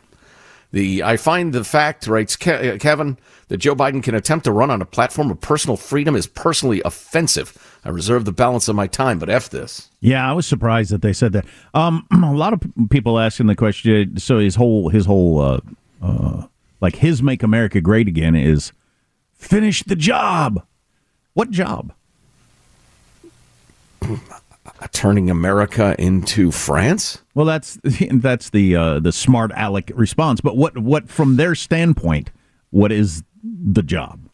The 0.72 1.04
I 1.04 1.18
find 1.18 1.52
the 1.52 1.64
fact, 1.64 2.08
writes 2.08 2.38
Ke- 2.38 2.80
Kevin, 2.80 3.18
that 3.50 3.58
Joe 3.58 3.76
Biden 3.76 4.04
can 4.04 4.16
attempt 4.16 4.46
to 4.46 4.52
run 4.52 4.70
on 4.70 4.82
a 4.82 4.86
platform 4.86 5.32
of 5.32 5.42
personal 5.42 5.76
freedom 5.76 6.16
is 6.16 6.28
personally 6.28 6.82
offensive. 6.86 7.69
I 7.86 7.90
reserve 7.90 8.26
the 8.26 8.32
balance 8.32 8.68
of 8.68 8.76
my 8.76 8.88
time, 8.88 9.20
but 9.20 9.30
f 9.30 9.50
this. 9.50 9.90
Yeah, 10.02 10.30
I 10.30 10.34
was 10.34 10.46
surprised 10.46 10.92
that 10.92 11.02
they 11.02 11.14
said 11.14 11.34
that. 11.34 11.46
Um, 11.74 12.06
a 12.24 12.34
lot 12.34 12.54
of 12.54 12.62
people 12.90 13.20
asking 13.20 13.48
the 13.48 13.56
question. 13.56 14.18
So 14.18 14.40
his 14.40 14.56
whole 14.56 14.90
his 14.90 15.06
whole 15.06 15.40
uh, 15.40 15.60
uh, 16.02 16.48
like 16.82 16.98
his 16.98 17.24
"Make 17.24 17.44
America 17.44 17.80
Great 17.80 18.08
Again" 18.08 18.36
is 18.36 18.74
finish 19.34 19.84
the 19.84 19.96
job. 19.96 20.66
What 21.34 21.52
job? 21.52 21.94
Turning 24.92 25.30
America 25.30 25.96
into 25.98 26.52
France? 26.52 27.22
Well, 27.34 27.46
that's 27.46 27.80
that's 28.12 28.50
the 28.50 28.76
uh, 28.76 29.00
the 29.00 29.14
smart 29.14 29.52
aleck 29.56 29.92
response. 29.96 30.42
But 30.42 30.58
what 30.58 30.78
what 30.78 31.10
from 31.10 31.38
their 31.38 31.56
standpoint, 31.56 32.32
what 32.72 32.92
is 32.92 33.24
the 33.44 33.84
job? 33.84 34.29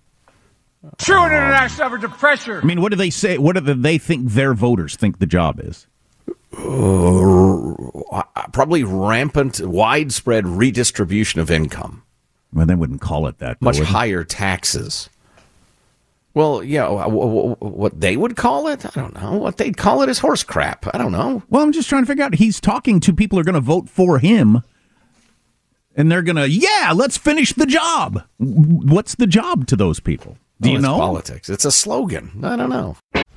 True 0.98 1.26
international 1.26 1.88
effort 1.88 2.02
to 2.02 2.10
pressure. 2.10 2.62
I 2.62 2.66
mean, 2.66 2.82
what 2.82 2.90
do 2.92 2.96
they 2.96 3.10
say? 3.10 3.38
What 3.38 3.56
do 3.56 3.74
they 3.74 3.98
think 3.98 4.30
their 4.30 4.54
voters 4.54 4.96
think 4.96 5.20
the 5.20 5.26
job 5.26 5.60
is? 5.60 5.88
Uh, 6.58 8.24
probably 8.54 8.84
rampant, 8.84 9.60
widespread 9.60 10.48
redistribution 10.48 11.42
of 11.42 11.52
income. 11.52 12.04
Well, 12.54 12.66
they 12.66 12.76
wouldn't 12.76 13.02
call 13.02 13.28
it 13.28 13.40
that. 13.40 13.62
Much 13.62 13.80
higher 13.80 14.24
taxes. 14.24 15.10
Well, 16.34 16.64
yeah, 16.64 16.88
what 16.88 18.00
they 18.00 18.18
would 18.18 18.36
call 18.36 18.68
it, 18.68 18.86
I 18.86 18.90
don't 19.00 19.16
know. 19.16 19.34
What 19.38 19.58
they'd 19.58 19.78
call 19.78 20.02
it 20.02 20.10
is 20.10 20.20
horse 20.20 20.44
crap. 20.44 20.86
I 20.94 20.98
don't 20.98 21.14
know. 21.14 21.44
Well, 21.50 21.64
I'm 21.64 21.72
just 21.72 21.88
trying 21.88 22.04
to 22.04 22.08
figure 22.08 22.26
out. 22.26 22.36
He's 22.36 22.60
talking 22.60 23.00
to 23.02 23.14
people 23.14 23.38
who 23.38 23.42
are 23.42 23.46
going 23.46 23.56
to 23.56 23.62
vote 23.62 23.90
for 23.90 24.20
him, 24.20 24.62
and 25.96 26.12
they're 26.12 26.22
going 26.22 26.36
to, 26.36 26.50
yeah, 26.50 26.92
let's 26.94 27.18
finish 27.18 27.54
the 27.54 27.66
job. 27.66 28.24
What's 28.38 29.16
the 29.16 29.28
job 29.28 29.66
to 29.68 29.78
those 29.78 30.02
people? 30.02 30.38
Do 30.62 30.70
well, 30.70 30.76
you 30.76 30.82
know? 30.82 30.98
Politics. 30.98 31.50
It's 31.50 31.66
a 31.66 31.72
slogan. 31.72 32.40
I 32.44 32.56
don't 32.56 32.70
know. 32.70 32.98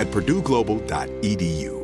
at 0.00 0.06
purdueglobal.edu. 0.06 1.76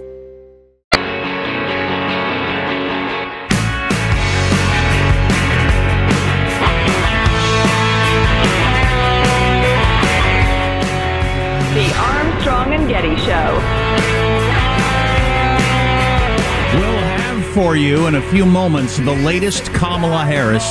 The 11.74 11.94
Armstrong 11.98 12.72
and 12.72 12.88
Getty 12.88 13.16
Show. 13.16 13.52
We'll 16.72 16.98
have 16.98 17.44
for 17.52 17.76
you 17.76 18.06
in 18.06 18.14
a 18.14 18.22
few 18.30 18.46
moments 18.46 18.96
the 18.96 19.12
latest 19.12 19.74
Kamala 19.74 20.24
Harris 20.24 20.64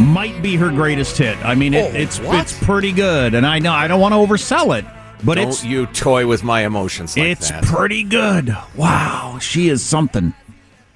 might 0.00 0.42
be 0.42 0.56
her 0.56 0.70
greatest 0.70 1.16
hit. 1.16 1.38
I 1.44 1.54
mean, 1.54 1.74
it, 1.74 1.94
oh, 1.94 1.96
it's 1.96 2.18
what? 2.18 2.40
it's 2.40 2.58
pretty 2.64 2.90
good, 2.90 3.34
and 3.34 3.46
I 3.46 3.60
know 3.60 3.72
I 3.72 3.86
don't 3.86 4.00
want 4.00 4.14
to 4.14 4.18
oversell 4.18 4.76
it, 4.76 4.84
but 5.24 5.34
Don't 5.36 5.48
it's 5.48 5.64
you 5.64 5.86
toy 5.86 6.26
with 6.26 6.44
my 6.44 6.64
emotions 6.64 7.16
like 7.16 7.26
it's 7.28 7.50
that. 7.50 7.64
pretty 7.64 8.02
good. 8.02 8.56
Wow, 8.76 9.38
she 9.40 9.68
is 9.68 9.84
something. 9.84 10.34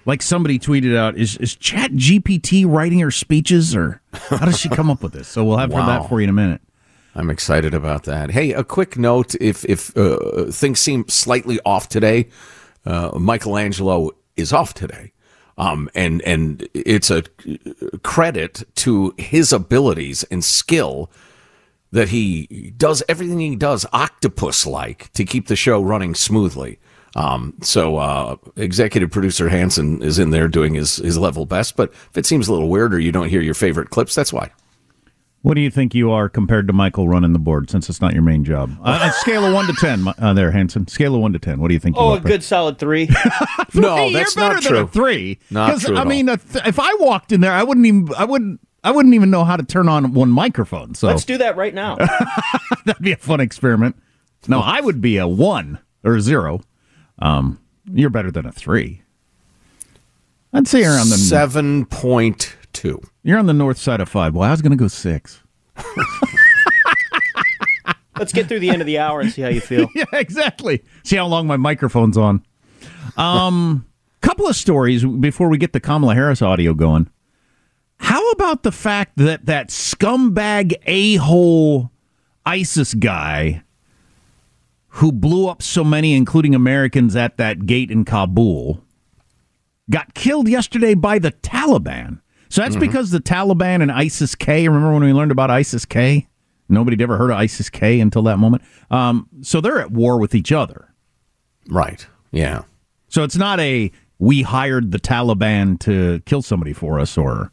Like 0.07 0.23
somebody 0.23 0.59
tweeted 0.59 0.97
out, 0.97 1.17
is 1.17 1.37
is 1.37 1.55
Chat 1.57 1.93
GPT 1.93 2.65
writing 2.67 3.01
her 3.01 3.11
speeches, 3.11 3.75
or 3.77 4.01
how 4.13 4.45
does 4.47 4.59
she 4.59 4.69
come 4.69 4.91
up 4.91 5.03
with 5.03 5.13
this? 5.13 5.29
So 5.29 5.45
we'll 5.45 5.59
have 5.59 5.71
Wow. 5.73 5.87
that 5.87 6.09
for 6.09 6.21
you 6.21 6.25
in 6.25 6.31
a 6.31 6.35
minute. 6.35 6.61
I'm 7.15 7.29
excited 7.29 7.75
about 7.75 8.05
that. 8.05 8.31
Hey, 8.31 8.53
a 8.53 8.65
quick 8.65 8.97
note: 8.97 9.35
if 9.41 9.65
if 9.67 9.97
uh, 9.97 10.47
things 10.51 10.81
seem 10.81 11.07
slightly 11.09 11.59
off 11.65 11.89
today, 11.89 12.29
uh, 12.87 13.11
Michael 13.19 13.57
Angelo 13.59 14.11
is 14.37 14.53
off 14.53 14.75
today, 14.75 15.13
um, 15.59 15.91
and 15.95 16.23
and 16.23 16.67
it's 16.73 17.11
a 17.11 17.25
credit 18.03 18.63
to 18.77 19.15
his 19.19 19.53
abilities 19.53 20.25
and 20.31 20.43
skill 20.45 21.11
that 21.93 22.09
he 22.11 22.73
does 22.77 23.03
everything 23.09 23.41
he 23.41 23.57
does 23.57 23.85
octopus 23.93 24.67
like 24.67 25.13
to 25.15 25.25
keep 25.25 25.49
the 25.49 25.57
show 25.57 25.83
running 25.83 26.15
smoothly. 26.15 26.79
Um, 27.17 27.55
so 27.63 27.97
uh, 27.97 28.37
executive 28.57 29.11
producer 29.11 29.49
Hanson 29.49 30.01
is 30.01 30.19
in 30.19 30.31
there 30.31 30.47
doing 30.47 30.75
his 30.75 30.97
his 30.97 31.19
level 31.19 31.47
best. 31.47 31.75
But 31.77 31.91
if 31.93 32.17
it 32.17 32.27
seems 32.27 32.47
a 32.47 32.53
little 32.53 32.69
weird 32.69 32.95
or 32.95 33.01
you 33.01 33.11
don't 33.11 33.29
hear 33.29 33.41
your 33.41 33.55
favorite 33.55 33.91
clips, 33.91 34.15
that's 34.15 34.33
why. 34.33 34.51
What 35.43 35.55
do 35.55 35.63
you 35.63 35.71
think 35.71 35.95
you 35.95 36.11
are 36.13 36.29
compared 36.29 36.67
to 36.67 36.75
Michael 36.75 37.09
running 37.09 37.33
the 37.33 37.39
board, 37.39 37.71
since 37.71 37.89
it's 37.89 38.03
not 38.03 38.13
your 38.13 38.23
main 38.23 38.45
job? 38.45 38.77
Uh, 38.85 39.09
a 39.11 39.13
scale 39.21 39.43
of 39.47 39.55
one 39.55 39.67
to 39.69 39.73
ten, 39.73 40.07
uh, 40.19 40.35
there, 40.35 40.51
Hanson. 40.51 40.87
Scale 40.87 41.15
of 41.15 41.23
one 41.23 41.33
to 41.33 41.39
ten. 41.39 41.59
What 41.61 41.69
do 41.69 41.75
you 41.75 41.81
think? 41.81 41.97
Oh, 41.99 42.11
you 42.13 42.19
a 42.19 42.21
good 42.21 42.45
solid 42.45 42.79
three. 42.79 43.09
No, 43.75 44.11
that's 44.13 44.35
you're 44.37 44.43
better 44.45 44.55
not 44.55 44.63
than 44.65 44.73
true. 44.73 44.79
a 44.81 44.87
three. 44.89 45.39
Not 45.51 45.71
'Cause, 45.71 45.85
true 45.85 45.97
at 45.97 46.05
I 46.05 46.09
mean, 46.09 46.29
a 46.29 46.37
th- 46.37 46.67
if 46.67 46.79
I 46.81 46.93
walked 47.01 47.31
in 47.33 47.41
there, 47.41 47.53
I 47.53 47.63
wouldn't 47.63 47.87
even. 47.87 48.09
I 48.17 48.25
wouldn't. 48.25 48.61
I 48.83 48.91
wouldn't 48.91 49.15
even 49.15 49.31
know 49.31 49.45
how 49.45 49.57
to 49.57 49.63
turn 49.63 49.89
on 49.89 50.15
one 50.15 50.31
microphone. 50.31 50.95
So 50.95 51.07
Let's 51.09 51.25
do 51.25 51.39
that 51.39 51.57
right 51.57 51.75
now. 51.75 51.97
that'd 52.87 53.03
be 53.03 53.13
a 53.13 53.17
fun 53.17 53.41
experiment. 53.41 53.97
No, 54.49 54.61
I 54.61 54.81
would 54.81 55.01
be 55.01 55.19
a 55.19 55.29
one 55.29 55.79
or 56.03 56.17
a 56.17 56.21
zero. 56.21 56.63
Um, 57.19 57.61
you're 57.93 58.11
better 58.11 58.31
than 58.31 58.47
a 58.47 58.53
three. 58.53 59.03
I'd 60.53 60.67
say 60.67 60.81
you're 60.81 60.99
on 60.99 61.11
the 61.11 61.19
seven 61.19 61.85
point 61.87 62.57
two. 62.73 63.01
You're 63.23 63.39
on 63.39 63.47
the 63.47 63.53
north 63.53 63.79
side 63.79 64.01
of 64.01 64.09
five. 64.09 64.35
Well, 64.35 64.49
I 64.49 64.51
was 64.51 64.63
going 64.63 64.73
to 64.73 64.77
go 64.77 64.89
six. 64.89 65.41
Let's 68.19 68.33
get 68.33 68.49
through 68.49 68.61
the 68.61 68.71
end 68.71 68.83
of 68.83 68.87
the 68.87 68.99
hour 68.99 69.21
and 69.21 69.31
see 69.31 69.43
how 69.43 69.49
you 69.49 69.61
feel. 69.61 69.89
yeah, 69.95 70.05
exactly. 70.13 70.83
See 71.05 71.17
how 71.17 71.27
long 71.27 71.47
my 71.47 71.57
microphone's 71.57 72.19
on. 72.19 72.45
Um, 73.17 73.87
couple 74.21 74.47
of 74.47 74.57
stories 74.57 75.05
before 75.05 75.49
we 75.49 75.57
get 75.59 75.73
the 75.73 75.81
Kamala 75.81 76.15
Harris 76.15 76.43
audio 76.43 76.75
going. 76.75 77.09
How 78.01 78.31
about 78.31 78.63
the 78.63 78.73
fact 78.73 79.13
that 79.17 79.47
that 79.47 79.69
scumbag 79.69 80.75
a 80.87 81.17
hole 81.17 81.91
ISIS 82.47 82.95
guy 82.95 83.63
who 84.89 85.13
blew 85.13 85.49
up 85.49 85.63
so 85.63 85.85
many, 85.85 86.15
including 86.15 86.55
Americans, 86.55 87.15
at 87.15 87.37
that 87.37 87.67
gate 87.67 87.91
in 87.91 88.07
Kabul, 88.07 88.83
got 89.91 90.15
killed 90.15 90.49
yesterday 90.49 90.95
by 90.95 91.19
the 91.19 91.31
Taliban? 91.31 92.21
So 92.49 92.63
that's 92.63 92.75
because 92.75 93.11
the 93.11 93.21
Taliban 93.21 93.83
and 93.83 93.93
ISIS 93.93 94.35
K. 94.35 94.67
Remember 94.67 94.93
when 94.93 95.05
we 95.05 95.13
learned 95.13 95.31
about 95.31 95.51
ISIS 95.51 95.85
K? 95.85 96.27
Nobody'd 96.71 97.03
ever 97.03 97.19
heard 97.19 97.31
of 97.31 97.37
ISIS 97.37 97.69
K 97.69 98.01
until 98.01 98.23
that 98.23 98.39
moment. 98.39 98.63
Um, 98.91 99.29
so 99.43 99.61
they're 99.61 99.81
at 99.81 99.93
war 99.93 100.19
with 100.19 100.35
each 100.35 100.53
other. 100.53 100.93
Right. 101.69 102.07
Yeah. 102.33 102.63
So 103.09 103.25
it's 103.25 103.37
not 103.37 103.61
a 103.61 103.93
we 104.19 104.43
hired 104.43 104.91
the 104.91 104.99
Taliban 104.99 105.79
to 105.81 106.21
kill 106.27 106.43
somebody 106.43 106.73
for 106.73 106.99
us 106.99 107.19
or 107.19 107.53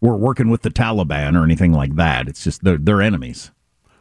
we're 0.00 0.16
working 0.16 0.50
with 0.50 0.62
the 0.62 0.70
Taliban 0.70 1.38
or 1.38 1.44
anything 1.44 1.72
like 1.72 1.96
that. 1.96 2.28
It's 2.28 2.44
just 2.44 2.64
they're, 2.64 2.78
they're 2.78 3.02
enemies. 3.02 3.50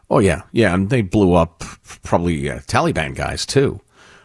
Oh 0.09 0.19
yeah, 0.19 0.43
yeah, 0.51 0.73
and 0.73 0.89
they 0.89 1.01
blew 1.01 1.33
up 1.33 1.59
probably 2.03 2.49
uh, 2.49 2.59
Taliban 2.59 3.15
guys 3.15 3.45
too, 3.45 3.81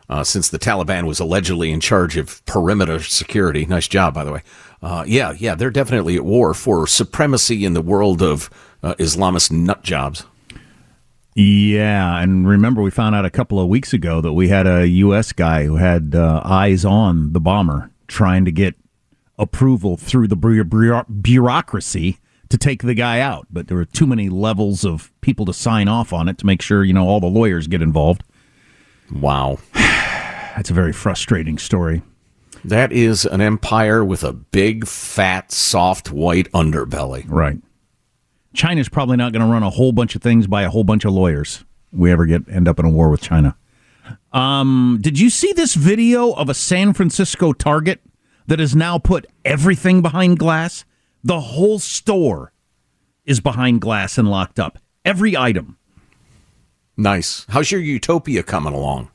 uh, 0.08 0.24
since 0.24 0.48
the 0.48 0.58
Taliban 0.58 1.06
was 1.06 1.20
allegedly 1.20 1.70
in 1.70 1.80
charge 1.80 2.16
of 2.16 2.44
perimeter 2.44 3.00
security. 3.02 3.64
Nice 3.64 3.88
job, 3.88 4.12
by 4.12 4.24
the 4.24 4.32
way. 4.32 4.42
Uh, 4.82 5.04
yeah, 5.06 5.32
yeah, 5.38 5.54
they're 5.54 5.70
definitely 5.70 6.16
at 6.16 6.24
war 6.24 6.52
for 6.52 6.86
supremacy 6.86 7.64
in 7.64 7.72
the 7.72 7.82
world 7.82 8.22
of 8.22 8.50
uh, 8.82 8.94
Islamist 8.94 9.50
nut 9.50 9.82
jobs. 9.82 10.24
Yeah, 11.34 12.20
and 12.20 12.46
remember 12.46 12.82
we 12.82 12.90
found 12.90 13.14
out 13.14 13.24
a 13.24 13.30
couple 13.30 13.60
of 13.60 13.68
weeks 13.68 13.92
ago 13.92 14.20
that 14.20 14.32
we 14.32 14.48
had 14.48 14.66
a 14.66 14.86
U.S. 14.86 15.32
guy 15.32 15.64
who 15.64 15.76
had 15.76 16.14
uh, 16.14 16.42
eyes 16.44 16.84
on 16.84 17.32
the 17.32 17.40
bomber 17.40 17.90
trying 18.08 18.44
to 18.44 18.52
get 18.52 18.74
approval 19.40 19.96
through 19.96 20.28
the 20.28 20.36
bu- 20.36 20.62
bu- 20.64 21.04
bureaucracy 21.20 22.18
to 22.48 22.58
take 22.58 22.82
the 22.82 22.94
guy 22.94 23.20
out, 23.20 23.46
but 23.50 23.68
there 23.68 23.76
were 23.76 23.84
too 23.84 24.06
many 24.06 24.28
levels 24.28 24.84
of 24.84 25.12
people 25.20 25.46
to 25.46 25.52
sign 25.52 25.88
off 25.88 26.12
on 26.12 26.28
it 26.28 26.38
to 26.38 26.46
make 26.46 26.60
sure 26.60 26.84
you 26.84 26.92
know 26.92 27.08
all 27.08 27.20
the 27.20 27.26
lawyers 27.26 27.66
get 27.66 27.80
involved. 27.80 28.22
Wow, 29.12 29.58
that's 29.72 30.70
a 30.70 30.74
very 30.74 30.92
frustrating 30.92 31.58
story. 31.58 32.02
That 32.64 32.92
is 32.92 33.24
an 33.24 33.40
empire 33.40 34.04
with 34.04 34.22
a 34.22 34.32
big, 34.32 34.86
fat, 34.86 35.50
soft, 35.50 36.12
white 36.12 36.50
underbelly. 36.52 37.24
Right. 37.26 37.58
China's 38.52 38.88
probably 38.88 39.16
not 39.16 39.32
going 39.32 39.46
to 39.46 39.50
run 39.50 39.62
a 39.62 39.70
whole 39.70 39.92
bunch 39.92 40.14
of 40.14 40.22
things 40.22 40.46
by 40.46 40.62
a 40.62 40.70
whole 40.70 40.84
bunch 40.84 41.04
of 41.04 41.12
lawyers. 41.12 41.64
We 41.92 42.10
ever 42.10 42.26
get 42.26 42.48
end 42.48 42.68
up 42.68 42.78
in 42.78 42.84
a 42.84 42.90
war 42.90 43.08
with 43.08 43.22
China. 43.22 43.56
Um, 44.32 44.98
did 45.00 45.18
you 45.18 45.30
see 45.30 45.52
this 45.52 45.74
video 45.74 46.32
of 46.32 46.48
a 46.48 46.54
San 46.54 46.92
Francisco 46.92 47.52
Target 47.52 48.00
that 48.46 48.58
has 48.58 48.74
now 48.76 48.98
put 48.98 49.26
everything 49.44 50.02
behind 50.02 50.38
glass? 50.38 50.84
The 51.22 51.40
whole 51.40 51.78
store 51.78 52.52
is 53.24 53.40
behind 53.40 53.80
glass 53.80 54.18
and 54.18 54.28
locked 54.30 54.58
up. 54.58 54.78
Every 55.04 55.36
item. 55.36 55.76
Nice. 56.96 57.46
How's 57.48 57.70
your 57.70 57.80
utopia 57.80 58.42
coming 58.42 58.72
along? 58.74 59.10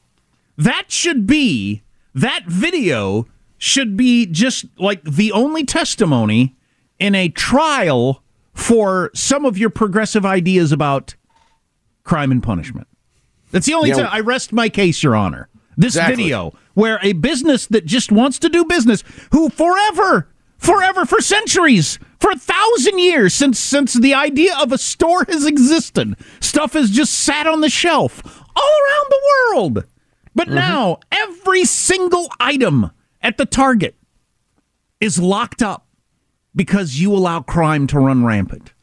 That 0.57 0.91
should 0.91 1.27
be 1.27 1.83
that 2.13 2.45
video 2.47 3.27
should 3.57 3.97
be 3.97 4.25
just 4.25 4.65
like 4.79 5.03
the 5.03 5.31
only 5.31 5.65
testimony 5.65 6.55
in 6.99 7.13
a 7.15 7.29
trial 7.29 8.23
for 8.53 9.11
some 9.13 9.45
of 9.45 9.57
your 9.57 9.69
progressive 9.69 10.25
ideas 10.25 10.71
about 10.71 11.15
crime 12.03 12.31
and 12.31 12.41
punishment. 12.41 12.87
That's 13.51 13.65
the 13.65 13.73
only 13.73 13.89
Yeah. 13.89 13.95
time 13.95 14.09
I 14.11 14.19
rest 14.21 14.53
my 14.53 14.69
case, 14.69 15.03
Your 15.03 15.15
Honor. 15.15 15.49
This 15.77 15.95
Exactly. 15.95 16.23
video 16.23 16.53
where 16.75 16.99
a 17.01 17.13
business 17.13 17.65
that 17.67 17.85
just 17.85 18.11
wants 18.11 18.37
to 18.39 18.49
do 18.49 18.63
business, 18.63 19.03
who 19.31 19.49
forever, 19.49 20.29
forever, 20.57 21.05
for 21.05 21.19
centuries, 21.19 21.97
for 22.19 22.31
a 22.31 22.37
thousand 22.37 22.99
years 22.99 23.33
since 23.33 23.59
since 23.59 23.93
the 23.93 24.13
idea 24.13 24.55
of 24.61 24.71
a 24.71 24.77
store 24.77 25.25
has 25.27 25.45
existed, 25.45 26.15
stuff 26.39 26.73
has 26.73 26.91
just 26.91 27.13
sat 27.13 27.47
on 27.47 27.61
the 27.61 27.69
shelf 27.69 28.21
all 28.55 28.63
around 28.63 29.05
the 29.09 29.21
world. 29.29 29.85
But 30.35 30.47
mm-hmm. 30.47 30.55
now 30.55 30.99
every 31.11 31.65
single 31.65 32.29
item 32.39 32.91
at 33.21 33.37
the 33.37 33.45
Target 33.45 33.95
is 34.99 35.19
locked 35.19 35.61
up 35.61 35.87
because 36.55 36.99
you 36.99 37.13
allow 37.13 37.41
crime 37.41 37.87
to 37.87 37.99
run 37.99 38.25
rampant. 38.25 38.73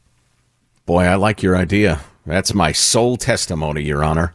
Boy, 0.85 1.03
I 1.03 1.15
like 1.15 1.41
your 1.41 1.55
idea. 1.55 2.01
That's 2.25 2.53
my 2.53 2.71
sole 2.71 3.17
testimony, 3.17 3.83
Your 3.83 4.03
Honor. 4.03 4.33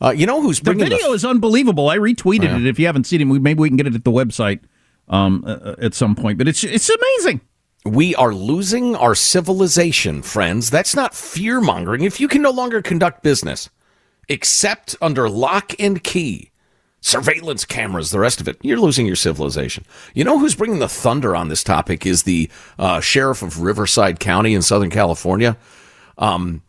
Uh, 0.00 0.10
you 0.10 0.26
know 0.26 0.42
who's 0.42 0.60
The 0.60 0.74
video 0.74 1.12
is 1.12 1.24
unbelievable. 1.24 1.88
I 1.88 1.96
retweeted 1.98 2.44
Yeah. 2.44 2.56
it. 2.58 2.66
If 2.66 2.78
you 2.78 2.86
haven't 2.86 3.04
seen 3.04 3.20
it, 3.22 3.24
we- 3.24 3.38
maybe 3.38 3.60
we 3.60 3.68
can 3.68 3.76
get 3.76 3.86
it 3.86 3.94
at 3.94 4.04
the 4.04 4.12
website 4.12 4.60
um, 5.08 5.42
uh, 5.46 5.74
at 5.80 5.94
some 5.94 6.14
point. 6.14 6.36
But 6.38 6.48
it's 6.48 6.62
it's 6.64 6.90
amazing. 6.90 7.40
We 7.84 8.14
are 8.16 8.34
losing 8.34 8.96
our 8.96 9.14
civilization, 9.14 10.20
friends. 10.22 10.70
That's 10.70 10.94
not 10.96 11.14
fear 11.14 11.60
mongering. 11.60 12.02
If 12.02 12.20
you 12.20 12.26
can 12.28 12.42
no 12.42 12.50
longer 12.50 12.82
conduct 12.82 13.22
business 13.22 13.70
except 14.28 14.96
under 15.00 15.28
lock 15.30 15.72
and 15.78 16.02
key, 16.02 16.50
surveillance 17.00 17.64
cameras, 17.64 18.10
the 18.10 18.18
rest 18.18 18.40
of 18.40 18.48
it, 18.48 18.58
you're 18.62 18.80
losing 18.80 19.06
your 19.06 19.14
civilization. 19.16 19.84
You 20.14 20.24
know 20.24 20.38
who's 20.40 20.56
bringing 20.56 20.80
the 20.80 20.88
thunder 20.88 21.36
on 21.36 21.48
this 21.48 21.62
topic 21.62 22.04
is 22.04 22.24
the 22.24 22.50
uh, 22.78 23.00
sheriff 23.00 23.42
of 23.42 23.60
Riverside 23.62 24.18
County 24.18 24.52
in 24.54 24.62
Southern 24.62 24.90
California. 24.90 25.56
Um, 26.18 26.62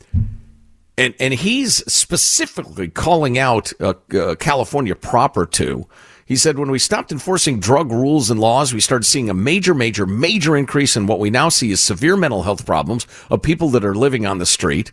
and 0.98 1.14
and 1.20 1.34
he's 1.34 1.76
specifically 1.92 2.88
calling 2.88 3.38
out 3.38 3.72
uh, 3.80 3.94
uh, 4.16 4.36
California 4.36 4.96
proper 4.96 5.46
too. 5.46 5.88
He 6.26 6.36
said, 6.36 6.60
when 6.60 6.70
we 6.70 6.78
stopped 6.78 7.14
enforcing 7.14 7.62
drug 7.62 7.90
rules 7.90 8.30
and 8.30 8.38
laws, 8.38 8.74
we 8.74 8.82
started 8.82 9.06
seeing 9.06 9.30
a 9.30 9.34
major, 9.34 9.74
major, 9.74 10.06
major 10.06 10.58
increase 10.58 10.98
in 10.98 11.08
what 11.08 11.20
we 11.20 11.30
now 11.30 11.48
see 11.48 11.72
is 11.72 11.82
severe 11.82 12.18
mental 12.18 12.44
health 12.44 12.66
problems 12.66 13.08
of 13.30 13.42
people 13.42 13.70
that 13.70 13.86
are 13.86 13.96
living 13.96 14.26
on 14.26 14.38
the 14.38 14.46
street. 14.46 14.92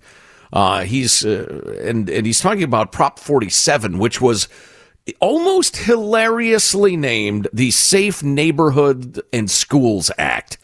Uh, 0.53 0.85
he's 0.85 1.27
uh, 1.27 1.81
and 1.83 2.09
and 2.09 2.25
he's 2.25 2.40
talking 2.40 2.62
about 2.62 2.93
Prop 2.93 3.19
47, 3.19 3.99
which 3.99 4.21
was 4.21 4.47
almost 5.19 5.77
hilariously 5.77 6.97
named 6.97 7.49
the 7.53 7.73
Safe 7.73 8.23
Neighborhood 8.23 9.21
and 9.33 9.51
Schools 9.51 10.12
Act. 10.17 10.57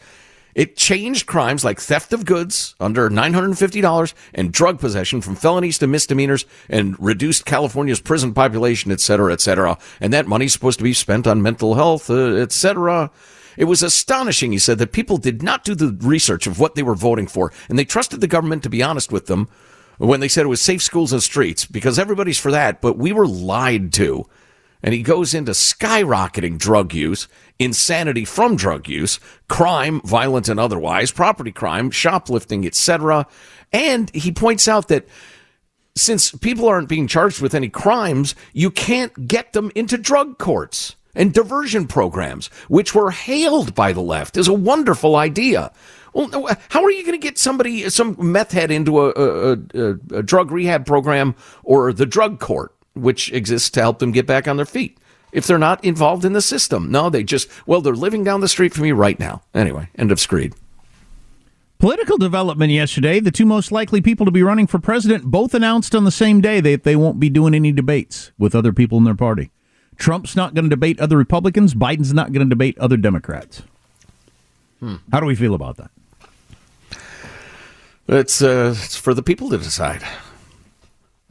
It 0.55 0.75
changed 0.75 1.27
crimes 1.27 1.63
like 1.63 1.79
theft 1.79 2.13
of 2.13 2.25
goods 2.25 2.75
under 2.79 3.09
$950 3.09 4.13
and 4.33 4.51
drug 4.51 4.79
possession 4.79 5.21
from 5.21 5.35
felonies 5.35 5.77
to 5.79 5.87
misdemeanors 5.87 6.45
and 6.69 6.99
reduced 6.99 7.45
California's 7.45 8.01
prison 8.01 8.33
population, 8.33 8.91
et 8.91 8.99
cetera, 8.99 9.31
et 9.31 9.41
cetera. 9.41 9.77
And 9.99 10.11
that 10.13 10.27
money's 10.27 10.53
supposed 10.53 10.79
to 10.79 10.83
be 10.83 10.93
spent 10.93 11.27
on 11.27 11.41
mental 11.41 11.75
health, 11.75 12.09
uh, 12.09 12.35
et 12.35 12.51
cetera. 12.51 13.11
It 13.57 13.65
was 13.65 13.83
astonishing, 13.83 14.51
he 14.51 14.59
said, 14.59 14.77
that 14.79 14.91
people 14.91 15.17
did 15.17 15.43
not 15.43 15.63
do 15.63 15.75
the 15.75 15.97
research 16.01 16.47
of 16.47 16.59
what 16.59 16.75
they 16.75 16.83
were 16.83 16.95
voting 16.95 17.27
for, 17.27 17.51
and 17.69 17.77
they 17.77 17.85
trusted 17.85 18.21
the 18.21 18.27
government 18.27 18.63
to 18.63 18.69
be 18.69 18.83
honest 18.83 19.11
with 19.11 19.27
them 19.27 19.49
when 19.97 20.19
they 20.19 20.27
said 20.27 20.45
it 20.45 20.49
was 20.49 20.61
safe 20.61 20.81
schools 20.81 21.13
and 21.13 21.21
streets, 21.21 21.65
because 21.65 21.99
everybody's 21.99 22.39
for 22.39 22.51
that, 22.51 22.81
but 22.81 22.97
we 22.97 23.11
were 23.11 23.27
lied 23.27 23.93
to. 23.93 24.25
And 24.83 24.93
he 24.93 25.03
goes 25.03 25.33
into 25.33 25.51
skyrocketing 25.51 26.57
drug 26.57 26.93
use, 26.93 27.27
insanity 27.59 28.25
from 28.25 28.55
drug 28.55 28.87
use, 28.87 29.19
crime, 29.47 30.01
violent 30.01 30.49
and 30.49 30.59
otherwise, 30.59 31.11
property 31.11 31.51
crime, 31.51 31.91
shoplifting, 31.91 32.65
etc. 32.65 33.27
And 33.71 34.09
he 34.15 34.31
points 34.31 34.67
out 34.67 34.87
that 34.87 35.07
since 35.95 36.31
people 36.31 36.67
aren't 36.67 36.89
being 36.89 37.07
charged 37.07 37.41
with 37.41 37.53
any 37.53 37.69
crimes, 37.69 38.33
you 38.53 38.71
can't 38.71 39.27
get 39.27 39.53
them 39.53 39.71
into 39.75 39.97
drug 39.97 40.37
courts 40.37 40.95
and 41.13 41.33
diversion 41.33 41.87
programs, 41.87 42.47
which 42.67 42.95
were 42.95 43.11
hailed 43.11 43.75
by 43.75 43.91
the 43.91 44.01
left 44.01 44.37
as 44.37 44.47
a 44.47 44.53
wonderful 44.53 45.15
idea. 45.15 45.71
Well, 46.13 46.57
how 46.69 46.83
are 46.83 46.91
you 46.91 47.03
going 47.03 47.19
to 47.19 47.25
get 47.25 47.37
somebody, 47.37 47.89
some 47.89 48.15
meth 48.19 48.51
head, 48.51 48.71
into 48.71 48.99
a, 48.99 49.11
a, 49.11 49.51
a, 49.73 50.17
a 50.17 50.23
drug 50.23 50.51
rehab 50.51 50.85
program 50.85 51.35
or 51.63 51.93
the 51.93 52.05
drug 52.05 52.39
court, 52.39 52.75
which 52.93 53.31
exists 53.31 53.69
to 53.71 53.81
help 53.81 53.99
them 53.99 54.11
get 54.11 54.27
back 54.27 54.47
on 54.47 54.57
their 54.57 54.65
feet? 54.65 54.97
if 55.31 55.47
they're 55.47 55.57
not 55.57 55.83
involved 55.83 56.25
in 56.25 56.33
the 56.33 56.41
system. 56.41 56.91
No, 56.91 57.09
they 57.09 57.23
just, 57.23 57.49
well, 57.65 57.81
they're 57.81 57.95
living 57.95 58.23
down 58.23 58.41
the 58.41 58.47
street 58.47 58.73
from 58.73 58.83
me 58.83 58.91
right 58.91 59.19
now. 59.19 59.41
Anyway, 59.53 59.89
end 59.95 60.11
of 60.11 60.19
screed. 60.19 60.53
Political 61.79 62.17
development 62.17 62.71
yesterday. 62.71 63.19
The 63.19 63.31
two 63.31 63.45
most 63.45 63.71
likely 63.71 64.01
people 64.01 64.25
to 64.25 64.31
be 64.31 64.43
running 64.43 64.67
for 64.67 64.77
president 64.77 65.25
both 65.25 65.53
announced 65.53 65.95
on 65.95 66.03
the 66.03 66.11
same 66.11 66.41
day 66.41 66.59
that 66.61 66.83
they 66.83 66.95
won't 66.95 67.19
be 67.19 67.29
doing 67.29 67.55
any 67.55 67.71
debates 67.71 68.31
with 68.37 68.53
other 68.53 68.71
people 68.71 68.97
in 68.97 69.03
their 69.03 69.15
party. 69.15 69.51
Trump's 69.97 70.35
not 70.35 70.53
going 70.53 70.65
to 70.65 70.69
debate 70.69 70.99
other 70.99 71.17
Republicans. 71.17 71.73
Biden's 71.73 72.13
not 72.13 72.33
going 72.33 72.45
to 72.45 72.49
debate 72.49 72.77
other 72.77 72.97
Democrats. 72.97 73.63
Hmm. 74.79 74.97
How 75.11 75.19
do 75.19 75.25
we 75.25 75.35
feel 75.35 75.53
about 75.53 75.77
that? 75.77 75.91
It's, 78.07 78.41
uh, 78.41 78.75
it's 78.77 78.95
for 78.95 79.13
the 79.13 79.23
people 79.23 79.49
to 79.49 79.57
decide. 79.57 80.03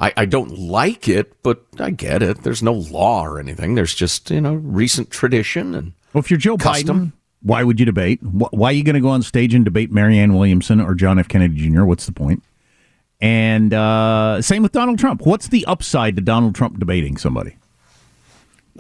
I, 0.01 0.13
I 0.17 0.25
don't 0.25 0.59
like 0.59 1.09
it, 1.09 1.43
but 1.43 1.63
I 1.79 1.91
get 1.91 2.23
it. 2.23 2.43
There's 2.43 2.63
no 2.63 2.73
law 2.73 3.23
or 3.23 3.39
anything. 3.39 3.75
There's 3.75 3.95
just, 3.95 4.31
you 4.31 4.41
know, 4.41 4.55
recent 4.55 5.11
tradition 5.11 5.75
and 5.75 5.93
well, 6.13 6.21
if 6.21 6.31
you're 6.31 6.39
Joe 6.39 6.57
custom. 6.57 6.99
Biden, 6.99 7.13
why 7.43 7.63
would 7.65 7.79
you 7.79 7.87
debate? 7.87 8.23
Why 8.23 8.71
are 8.71 8.73
you 8.73 8.85
going 8.85 8.95
to 8.95 9.01
go 9.01 9.09
on 9.09 9.23
stage 9.23 9.55
and 9.55 9.65
debate 9.65 9.91
Marianne 9.91 10.35
Williamson 10.35 10.81
or 10.81 10.95
John 10.95 11.19
F. 11.19 11.29
Kennedy 11.29 11.71
Jr.? 11.71 11.85
What's 11.85 12.07
the 12.07 12.13
point? 12.13 12.43
And 13.21 13.73
uh, 13.75 14.41
same 14.43 14.63
with 14.63 14.73
Donald 14.73 14.99
Trump. 14.99 15.27
What's 15.27 15.49
the 15.49 15.65
upside 15.67 16.17
to 16.17 16.23
Donald 16.23 16.55
Trump 16.55 16.79
debating 16.79 17.17
somebody? 17.17 17.57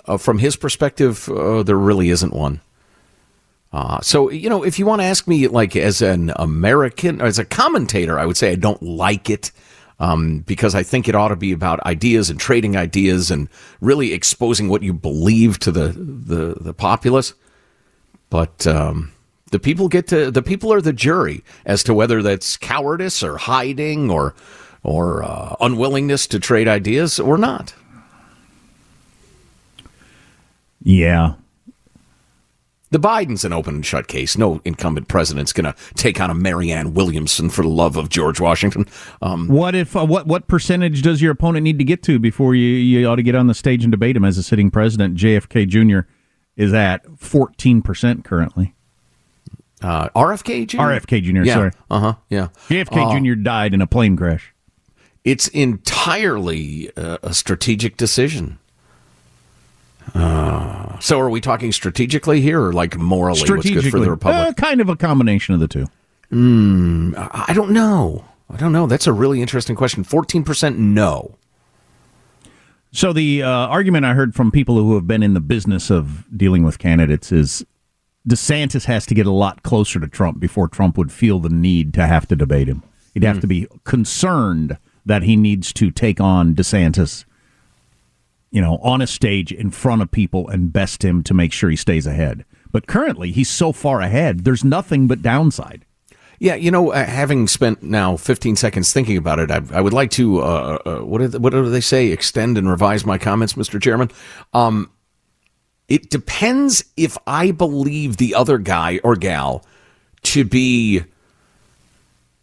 Uh, 0.06 0.16
from 0.16 0.38
his 0.38 0.56
perspective, 0.56 1.28
uh, 1.28 1.62
there 1.62 1.76
really 1.76 2.10
isn't 2.10 2.32
one. 2.32 2.60
Uh, 3.72 4.00
so, 4.00 4.30
you 4.30 4.48
know, 4.48 4.62
if 4.62 4.78
you 4.78 4.86
want 4.86 5.00
to 5.00 5.06
ask 5.06 5.28
me, 5.28 5.46
like, 5.46 5.76
as 5.76 6.02
an 6.02 6.32
American, 6.36 7.20
as 7.20 7.38
a 7.38 7.44
commentator, 7.44 8.18
I 8.18 8.26
would 8.26 8.36
say 8.36 8.50
I 8.50 8.56
don't 8.56 8.82
like 8.82 9.30
it 9.30 9.52
um, 10.00 10.40
because 10.40 10.74
I 10.74 10.82
think 10.82 11.08
it 11.08 11.14
ought 11.14 11.28
to 11.28 11.36
be 11.36 11.52
about 11.52 11.84
ideas 11.84 12.30
and 12.30 12.40
trading 12.40 12.76
ideas 12.76 13.30
and 13.30 13.48
really 13.80 14.12
exposing 14.12 14.68
what 14.68 14.82
you 14.82 14.92
believe 14.92 15.58
to 15.60 15.70
the 15.70 15.88
the, 15.88 16.56
the 16.60 16.74
populace. 16.74 17.34
But 18.30 18.66
um, 18.66 19.12
the 19.50 19.58
people 19.58 19.88
get 19.88 20.08
to 20.08 20.30
the 20.30 20.42
people 20.42 20.72
are 20.72 20.80
the 20.80 20.92
jury 20.92 21.44
as 21.66 21.84
to 21.84 21.94
whether 21.94 22.22
that's 22.22 22.56
cowardice 22.56 23.22
or 23.22 23.36
hiding 23.36 24.10
or 24.10 24.34
or 24.82 25.22
uh, 25.22 25.54
unwillingness 25.60 26.26
to 26.28 26.40
trade 26.40 26.66
ideas 26.66 27.20
or 27.20 27.36
not. 27.36 27.74
Yeah, 30.82 31.34
the 32.90 32.98
Biden's 32.98 33.44
an 33.44 33.52
open 33.52 33.76
and 33.76 33.86
shut 33.86 34.08
case. 34.08 34.36
No 34.36 34.60
incumbent 34.64 35.08
president's 35.08 35.52
going 35.52 35.72
to 35.72 35.74
take 35.94 36.20
on 36.20 36.30
a 36.30 36.34
Marianne 36.34 36.94
Williamson 36.94 37.48
for 37.50 37.62
the 37.62 37.68
love 37.68 37.96
of 37.96 38.08
George 38.08 38.40
Washington. 38.40 38.86
Um, 39.22 39.48
what 39.48 39.74
if 39.74 39.96
uh, 39.96 40.04
what 40.04 40.26
what 40.26 40.48
percentage 40.48 41.02
does 41.02 41.22
your 41.22 41.32
opponent 41.32 41.64
need 41.64 41.78
to 41.78 41.84
get 41.84 42.02
to 42.04 42.18
before 42.18 42.54
you 42.54 42.68
you 42.68 43.06
ought 43.06 43.16
to 43.16 43.22
get 43.22 43.34
on 43.34 43.46
the 43.46 43.54
stage 43.54 43.84
and 43.84 43.90
debate 43.90 44.16
him 44.16 44.24
as 44.24 44.38
a 44.38 44.42
sitting 44.42 44.70
president? 44.70 45.16
JFK 45.16 45.68
Jr. 45.68 46.08
is 46.56 46.72
at 46.72 47.06
fourteen 47.18 47.82
percent 47.82 48.24
currently. 48.24 48.74
Uh, 49.82 50.08
RFK 50.10 50.66
Jr. 50.66 50.78
RFK 50.78 51.22
Jr. 51.22 51.42
Yeah. 51.44 51.54
Sorry. 51.54 51.70
Uh 51.90 52.00
huh. 52.00 52.14
Yeah. 52.28 52.48
JFK 52.68 53.06
uh, 53.06 53.18
Jr. 53.18 53.40
died 53.40 53.72
in 53.72 53.80
a 53.80 53.86
plane 53.86 54.16
crash. 54.16 54.54
It's 55.24 55.48
entirely 55.48 56.90
uh, 56.96 57.18
a 57.22 57.34
strategic 57.34 57.96
decision. 57.96 58.58
Uh, 60.14 60.98
so 60.98 61.18
are 61.20 61.30
we 61.30 61.40
talking 61.40 61.72
strategically 61.72 62.40
here 62.40 62.62
or 62.62 62.72
like 62.72 62.96
morally 62.96 63.40
what's 63.40 63.70
good 63.70 63.90
for 63.90 64.00
the 64.00 64.10
Republic? 64.10 64.48
Uh, 64.48 64.52
kind 64.52 64.80
of 64.80 64.88
a 64.88 64.96
combination 64.96 65.54
of 65.54 65.60
the 65.60 65.68
two. 65.68 65.86
Mm, 66.32 67.14
I 67.16 67.52
don't 67.52 67.70
know. 67.70 68.24
I 68.48 68.56
don't 68.56 68.72
know. 68.72 68.86
That's 68.86 69.06
a 69.06 69.12
really 69.12 69.40
interesting 69.40 69.76
question. 69.76 70.04
14% 70.04 70.76
no. 70.76 71.36
So 72.92 73.12
the 73.12 73.42
uh, 73.42 73.48
argument 73.48 74.04
I 74.04 74.14
heard 74.14 74.34
from 74.34 74.50
people 74.50 74.76
who 74.76 74.94
have 74.94 75.06
been 75.06 75.22
in 75.22 75.34
the 75.34 75.40
business 75.40 75.90
of 75.90 76.24
dealing 76.36 76.64
with 76.64 76.78
candidates 76.78 77.30
is 77.30 77.64
DeSantis 78.28 78.84
has 78.84 79.06
to 79.06 79.14
get 79.14 79.26
a 79.26 79.30
lot 79.30 79.62
closer 79.62 80.00
to 80.00 80.08
Trump 80.08 80.40
before 80.40 80.68
Trump 80.68 80.98
would 80.98 81.12
feel 81.12 81.38
the 81.38 81.48
need 81.48 81.94
to 81.94 82.06
have 82.06 82.26
to 82.28 82.36
debate 82.36 82.68
him. 82.68 82.82
He'd 83.14 83.22
have 83.22 83.38
mm. 83.38 83.42
to 83.42 83.46
be 83.46 83.68
concerned 83.84 84.76
that 85.06 85.22
he 85.22 85.36
needs 85.36 85.72
to 85.74 85.90
take 85.90 86.20
on 86.20 86.54
DeSantis 86.54 87.24
you 88.50 88.60
know, 88.60 88.78
on 88.78 89.00
a 89.00 89.06
stage 89.06 89.52
in 89.52 89.70
front 89.70 90.02
of 90.02 90.10
people 90.10 90.48
and 90.48 90.72
best 90.72 91.04
him 91.04 91.22
to 91.24 91.34
make 91.34 91.52
sure 91.52 91.70
he 91.70 91.76
stays 91.76 92.06
ahead. 92.06 92.44
But 92.72 92.86
currently, 92.86 93.32
he's 93.32 93.48
so 93.48 93.72
far 93.72 94.00
ahead, 94.00 94.44
there's 94.44 94.64
nothing 94.64 95.06
but 95.06 95.22
downside. 95.22 95.84
Yeah, 96.38 96.54
you 96.54 96.70
know, 96.70 96.90
uh, 96.90 97.04
having 97.04 97.46
spent 97.48 97.82
now 97.82 98.16
15 98.16 98.56
seconds 98.56 98.92
thinking 98.94 99.18
about 99.18 99.38
it, 99.38 99.50
I, 99.50 99.60
I 99.72 99.80
would 99.82 99.92
like 99.92 100.10
to, 100.12 100.40
uh, 100.40 100.78
uh, 100.86 100.98
what, 101.00 101.30
do, 101.30 101.38
what 101.38 101.50
do 101.50 101.68
they 101.68 101.82
say, 101.82 102.08
extend 102.08 102.56
and 102.56 102.68
revise 102.68 103.04
my 103.04 103.18
comments, 103.18 103.52
Mr. 103.54 103.80
Chairman. 103.80 104.10
Um, 104.54 104.90
it 105.86 106.08
depends 106.08 106.82
if 106.96 107.18
I 107.26 107.50
believe 107.50 108.16
the 108.16 108.34
other 108.34 108.56
guy 108.56 109.00
or 109.04 109.16
gal 109.16 109.66
to 110.22 110.44
be 110.44 111.04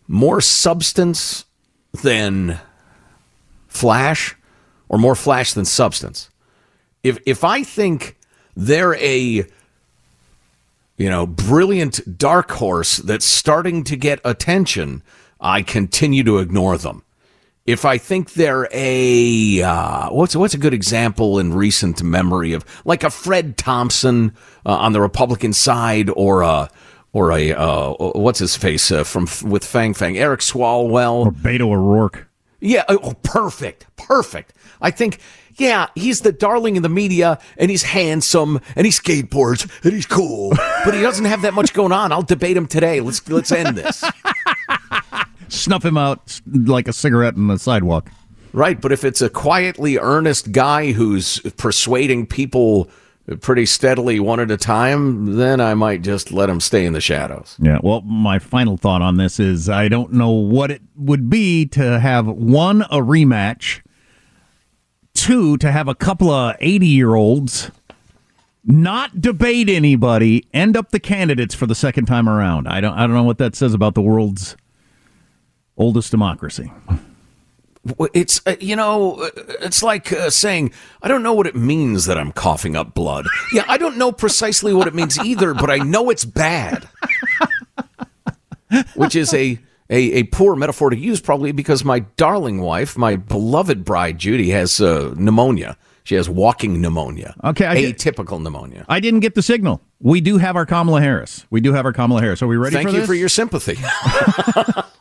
more 0.08 0.41
substance 0.41 1.46
than 2.04 2.60
flash 3.67 4.36
or 4.89 4.97
more 4.97 5.15
flash 5.15 5.54
than 5.54 5.65
substance. 5.65 6.30
If 7.04 7.19
if 7.26 7.43
I 7.43 7.63
think 7.63 8.17
they're 8.56 8.95
a 8.95 9.45
you 10.97 11.10
know 11.10 11.28
brilliant 11.28 12.17
dark 12.17 12.52
horse 12.52 12.97
that's 12.97 13.26
starting 13.26 13.84
to 13.86 13.95
get 13.95 14.19
attention, 14.26 15.04
I 15.39 15.62
continue 15.62 16.23
to 16.23 16.39
ignore 16.39 16.78
them. 16.78 17.04
If 17.65 17.84
I 17.84 17.97
think 17.97 18.34
they're 18.34 18.69
a 18.71 19.62
uh, 19.62 20.10
what's 20.10 20.36
what's 20.36 20.54
a 20.54 20.58
good 20.58 20.73
example 20.73 21.38
in 21.38 21.54
recent 21.54 22.02
memory 22.02 22.54
of 22.54 22.65
like 22.86 23.04
a 23.04 23.10
Fred 23.10 23.58
Thompson 23.58 24.34
uh, 24.65 24.71
on 24.71 24.93
the 24.93 25.02
Republican 25.02 25.54
side 25.54 26.10
or 26.10 26.43
a 26.43 26.69
or 27.12 27.32
a 27.32 27.52
uh, 27.52 27.93
what's 28.15 28.39
his 28.39 28.56
face 28.56 28.89
uh, 28.89 29.04
from 29.04 29.28
with 29.43 29.65
Fang 29.65 29.93
Fang 29.93 30.17
Eric 30.17 30.39
Swalwell 30.39 31.26
or 31.26 31.32
Beto 31.32 31.73
O'Rourke. 31.73 32.28
Yeah, 32.60 32.84
oh, 32.89 33.00
oh, 33.04 33.13
perfect, 33.24 33.86
perfect. 33.98 34.54
I 34.82 34.89
think, 34.89 35.20
yeah, 35.58 35.88
he's 35.96 36.22
the 36.22 36.32
darling 36.32 36.76
in 36.76 36.84
the 36.84 36.89
media, 36.89 37.39
and 37.58 37.70
he's 37.70 37.84
handsome, 37.84 38.60
and 38.76 38.86
he 38.86 38.91
skateboards, 38.91 39.70
and 39.84 39.93
he's 39.93 40.08
cool, 40.08 40.54
but 40.86 40.93
he 40.93 41.02
doesn't 41.02 41.26
have 41.26 41.43
that 41.43 41.54
much 41.54 41.74
going 41.74 41.91
on. 41.91 42.12
I'll 42.12 42.24
debate 42.24 42.58
him 42.58 42.67
today. 42.67 43.00
Let's 43.00 43.28
let's 43.30 43.51
end 43.51 43.78
this. 43.78 44.03
Snuff 45.49 45.86
him 45.86 45.97
out 45.97 46.41
like 46.51 46.88
a 46.88 46.93
cigarette 46.93 47.36
on 47.36 47.47
the 47.47 47.60
sidewalk. 47.60 48.10
Right, 48.53 48.80
but 48.82 48.91
if 48.91 49.03
it's 49.03 49.22
a 49.22 49.30
quietly 49.30 49.97
earnest 49.97 50.51
guy 50.51 50.91
who's 50.93 51.39
persuading 51.58 52.26
people 52.26 52.89
pretty 53.41 53.65
steadily 53.65 54.19
one 54.19 54.39
at 54.39 54.51
a 54.51 54.57
time, 54.57 55.36
then 55.36 55.59
I 55.59 55.73
might 55.73 56.01
just 56.01 56.32
let 56.32 56.49
him 56.49 56.59
stay 56.59 56.86
in 56.86 56.93
the 56.93 57.01
shadows. 57.01 57.57
Yeah. 57.59 57.80
Well, 57.84 58.01
my 58.01 58.39
final 58.39 58.78
thought 58.78 59.01
on 59.01 59.17
this 59.17 59.39
is 59.39 59.69
I 59.69 59.88
don't 59.89 60.13
know 60.13 60.32
what 60.32 60.71
it 60.71 60.82
would 60.95 61.30
be 61.30 61.65
to 61.67 61.99
have 61.99 62.28
one 62.28 62.84
a 62.84 62.97
rematch 62.97 63.82
two 65.13 65.57
to 65.57 65.71
have 65.71 65.88
a 65.88 65.95
couple 65.95 66.30
of 66.30 66.55
80 66.59 66.88
year 66.88 67.15
olds 67.15 67.71
not 68.69 69.21
debate 69.21 69.69
anybody, 69.69 70.45
end 70.53 70.75
up 70.75 70.91
the 70.91 70.99
candidates 70.99 71.55
for 71.55 71.65
the 71.65 71.73
second 71.73 72.05
time 72.05 72.28
around. 72.28 72.67
I 72.67 72.82
don't 72.82 72.93
I 72.93 73.01
don't 73.01 73.13
know 73.13 73.23
what 73.23 73.38
that 73.38 73.55
says 73.55 73.73
about 73.73 73.95
the 73.95 74.01
world's 74.01 74.57
oldest 75.78 76.11
democracy. 76.11 76.71
It's 78.13 78.41
uh, 78.45 78.55
you 78.59 78.75
know 78.75 79.15
uh, 79.15 79.29
it's 79.61 79.81
like 79.83 80.11
uh, 80.13 80.29
saying 80.29 80.71
I 81.01 81.07
don't 81.07 81.23
know 81.23 81.33
what 81.33 81.47
it 81.47 81.55
means 81.55 82.05
that 82.05 82.17
I'm 82.17 82.31
coughing 82.31 82.75
up 82.75 82.93
blood. 82.93 83.25
Yeah, 83.53 83.63
I 83.67 83.77
don't 83.77 83.97
know 83.97 84.11
precisely 84.11 84.73
what 84.73 84.88
it 84.88 84.93
means 84.95 85.17
either, 85.19 85.53
but 85.53 85.69
I 85.69 85.77
know 85.77 86.09
it's 86.09 86.25
bad. 86.25 86.88
which 88.95 89.15
is 89.15 89.33
a, 89.33 89.57
a, 89.89 89.95
a 90.19 90.23
poor 90.23 90.55
metaphor 90.55 90.89
to 90.89 90.97
use, 90.97 91.21
probably 91.21 91.51
because 91.51 91.85
my 91.85 91.99
darling 91.99 92.59
wife, 92.61 92.97
my 92.97 93.15
beloved 93.15 93.85
bride 93.85 94.17
Judy, 94.17 94.49
has 94.49 94.81
uh, 94.81 95.13
pneumonia. 95.15 95.77
She 96.03 96.15
has 96.15 96.29
walking 96.29 96.81
pneumonia. 96.81 97.35
Okay, 97.43 97.65
I 97.65 97.75
did- 97.75 97.97
atypical 97.97 98.41
pneumonia. 98.41 98.85
I 98.89 98.99
didn't 98.99 99.21
get 99.21 99.35
the 99.35 99.41
signal. 99.41 99.81
We 99.99 100.21
do 100.21 100.38
have 100.38 100.55
our 100.55 100.65
Kamala 100.65 101.01
Harris. 101.01 101.45
We 101.49 101.59
do 101.59 101.73
have 101.73 101.85
our 101.85 101.91
Kamala 101.93 102.21
Harris. 102.21 102.41
Are 102.41 102.47
we 102.47 102.55
ready 102.55 102.75
Thank 102.75 102.89
for 102.89 102.93
you 102.93 102.99
this? 103.01 103.07
for 103.07 103.13
your 103.13 103.29
sympathy. 103.29 103.77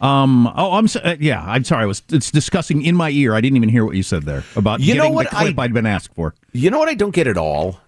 Um. 0.00 0.46
Oh, 0.56 0.72
I'm. 0.72 0.88
so- 0.88 1.00
Uh, 1.00 1.16
yeah. 1.20 1.42
I'm 1.46 1.64
sorry. 1.64 1.82
I 1.82 1.86
was. 1.86 2.02
It's 2.10 2.30
discussing 2.30 2.82
in 2.82 2.96
my 2.96 3.10
ear. 3.10 3.34
I 3.34 3.40
didn't 3.40 3.56
even 3.56 3.68
hear 3.68 3.84
what 3.84 3.96
you 3.96 4.02
said 4.02 4.22
there 4.22 4.44
about 4.56 4.80
You 4.80 4.94
know 4.94 5.02
getting 5.02 5.14
what 5.14 5.30
the 5.30 5.36
clip 5.36 5.58
I- 5.58 5.64
I'd 5.64 5.74
been 5.74 5.86
asked 5.86 6.14
for. 6.14 6.34
You 6.52 6.70
know 6.70 6.78
what 6.78 6.88
I 6.88 6.94
don't 6.94 7.14
get 7.14 7.26
at 7.26 7.36
all? 7.36 7.80